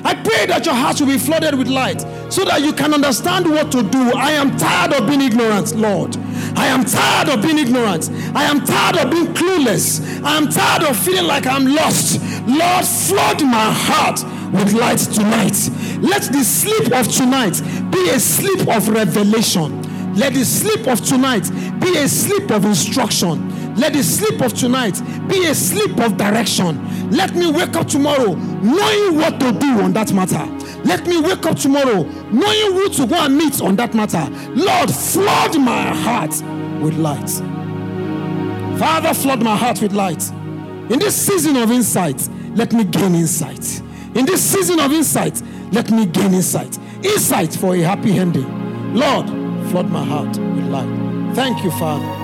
I 0.05 0.15
pray 0.15 0.47
that 0.47 0.67
your 0.67 0.75
heart 0.75 1.01
will 1.01 1.09
be 1.09 1.19
flooded 1.19 1.55
with 1.55 1.69
light 1.69 2.01
so 2.33 2.45
that 2.45 2.63
you 2.63 2.73
can 2.73 2.93
understand 2.93 3.47
what 3.47 3.71
to 3.73 3.83
do. 3.83 4.13
I 4.15 4.33
am 4.33 4.57
tired 4.57 4.93
of 4.93 5.07
being 5.07 5.21
ignorant, 5.21 5.75
Lord. 5.77 6.17
I 6.57 6.67
am 6.67 6.85
tired 6.85 7.29
of 7.29 7.43
being 7.43 7.59
ignorant. 7.59 8.11
I 8.35 8.45
am 8.45 8.65
tired 8.65 8.97
of 8.97 9.11
being 9.11 9.33
clueless. 9.35 10.01
I 10.23 10.37
am 10.37 10.49
tired 10.49 10.83
of 10.83 10.97
feeling 10.97 11.27
like 11.27 11.47
I'm 11.47 11.67
lost. 11.67 12.21
Lord, 12.47 12.85
flood 12.85 13.43
my 13.43 13.71
heart 13.73 14.23
with 14.53 14.73
light 14.73 14.99
tonight. 14.99 15.57
Let 16.01 16.23
the 16.33 16.43
sleep 16.45 16.93
of 16.93 17.09
tonight 17.11 17.63
be 17.91 18.11
a 18.11 18.19
sleep 18.19 18.69
of 18.69 18.89
revelation. 18.89 19.81
Let 20.15 20.35
the 20.35 20.45
sleep 20.45 20.87
of 20.89 21.01
tonight 21.05 21.51
be 21.81 21.97
a 21.97 22.09
sleep 22.09 22.51
of 22.51 22.65
instruction. 22.65 23.62
Let 23.77 23.95
the 23.95 24.03
sleep 24.03 24.41
of 24.41 24.53
tonight 24.53 25.01
be 25.29 25.47
a 25.47 25.55
sleep 25.55 25.99
of 25.99 26.17
direction. 26.17 27.11
Let 27.11 27.35
me 27.35 27.51
wake 27.51 27.75
up 27.75 27.89
tomorrow 27.89 28.35
knowing 28.35 29.17
what 29.17 29.41
to 29.41 29.53
do 29.53 29.81
on 29.81 29.93
that 29.95 30.13
matter. 30.13 30.45
Let 30.85 31.07
me 31.07 31.21
wake 31.21 31.47
up 31.47 31.57
tomorrow 31.57 32.03
knowing 32.03 32.73
who 32.73 32.89
to 32.91 33.07
go 33.07 33.17
and 33.17 33.37
meet 33.37 33.61
on 33.61 33.77
that 33.77 33.95
matter. 33.95 34.29
Lord, 34.51 34.91
flood 34.91 35.59
my 35.59 35.95
heart 35.95 36.35
with 36.83 36.95
light. 36.97 37.31
Father, 38.79 39.15
flood 39.15 39.43
my 39.43 39.57
heart 39.57 39.81
with 39.81 39.93
light. 39.93 40.31
In 40.91 40.99
this 40.99 41.15
season 41.15 41.57
of 41.57 41.71
insight, 41.71 42.29
let 42.55 42.73
me 42.73 42.85
gain 42.85 43.15
insight. 43.15 43.81
In 44.15 44.27
this 44.27 44.43
season 44.43 44.81
of 44.81 44.93
insight, 44.93 45.41
let 45.73 45.91
me 45.91 46.05
gain 46.05 46.35
insight. 46.35 46.79
Insight 47.03 47.55
for 47.55 47.75
a 47.75 47.81
happy 47.81 48.19
ending. 48.19 48.95
Lord, 48.95 49.27
flood 49.71 49.89
my 49.89 50.05
heart 50.05 50.37
with 50.37 50.67
light. 50.67 51.35
Thank 51.35 51.65
you, 51.65 51.71
Father. 51.73 52.22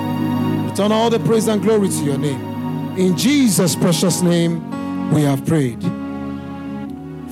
Return 0.69 0.93
all 0.93 1.09
the 1.09 1.19
praise 1.21 1.49
and 1.49 1.63
glory 1.63 1.89
to 1.89 2.05
your 2.05 2.19
name. 2.19 2.97
In 2.99 3.17
Jesus' 3.17 3.75
precious 3.75 4.21
name, 4.21 5.11
we 5.11 5.23
have 5.23 5.45
prayed. 5.47 5.83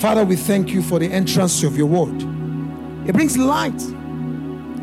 Father, 0.01 0.25
we 0.25 0.37
thank 0.37 0.71
you 0.71 0.81
for 0.81 0.99
the 0.99 1.13
entrance 1.13 1.63
of 1.63 1.77
your 1.77 1.87
word. 1.87 2.17
It 3.07 3.13
brings 3.13 3.37
light, 3.37 3.79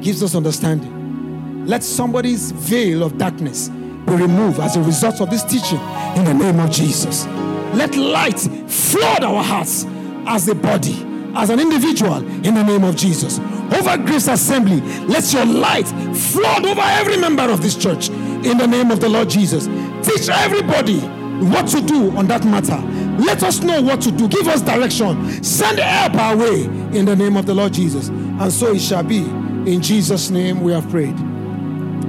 gives 0.01 0.22
us 0.22 0.36
understanding. 0.36 1.66
Let 1.66 1.84
somebody's 1.84 2.51
veil 2.51 3.01
of 3.01 3.18
darkness 3.18 3.70
be 3.70 4.14
removed 4.14 4.60
as 4.60 4.76
a 4.76 4.84
result 4.84 5.20
of 5.20 5.32
this 5.32 5.43
teaching 5.43 5.80
in 6.16 6.24
the 6.24 6.34
name 6.34 6.60
of 6.60 6.70
Jesus. 6.70 7.26
Let 7.74 7.95
light 7.95 8.39
flood 8.39 9.24
our 9.24 9.43
hearts 9.43 9.88
as 10.28 10.47
a 10.47 10.54
body, 10.54 11.04
as 11.34 11.49
an 11.49 11.60
individual, 11.60 12.18
in 12.45 12.54
the 12.54 12.64
name 12.64 12.84
of 12.84 12.95
Jesus. 12.95 13.39
Over 13.74 13.97
Grace 13.97 14.28
Assembly, 14.28 14.80
let 15.08 15.34
your 15.34 15.45
light 15.45 15.88
flood 16.16 16.66
over 16.66 16.82
every 16.82 17.18
member 17.18 17.43
of 17.43 17.64
this 17.64 17.76
church 17.76 18.12
in 18.45 18.57
the 18.57 18.67
name 18.67 18.91
of 18.91 18.99
the 18.99 19.09
Lord 19.09 19.29
Jesus. 19.29 19.65
Teach 20.07 20.29
everybody 20.29 20.99
what 20.99 21.67
to 21.67 21.81
do 21.81 22.15
on 22.17 22.27
that 22.27 22.45
matter. 22.45 22.77
Let 23.21 23.43
us 23.43 23.61
know 23.61 23.81
what 23.81 24.01
to 24.01 24.11
do. 24.11 24.27
Give 24.27 24.47
us 24.47 24.61
direction. 24.61 25.43
Send 25.43 25.79
help 25.79 26.15
our 26.15 26.35
way 26.35 26.63
in 26.63 27.05
the 27.05 27.15
name 27.15 27.37
of 27.37 27.45
the 27.45 27.53
Lord 27.53 27.73
Jesus. 27.73 28.09
And 28.09 28.51
so 28.51 28.73
it 28.73 28.81
shall 28.81 29.03
be. 29.03 29.25
In 29.65 29.81
Jesus' 29.81 30.29
name 30.29 30.61
we 30.61 30.73
have 30.73 30.89
prayed. 30.89 31.17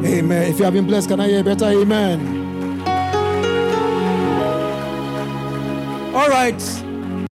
Amen. 0.04 0.50
If 0.50 0.58
you 0.58 0.64
have 0.64 0.74
been 0.74 0.86
blessed, 0.86 1.08
can 1.08 1.20
I 1.20 1.28
hear 1.28 1.44
better? 1.44 1.66
Amen. 1.66 2.42
All 6.14 6.28
right. 6.28 6.83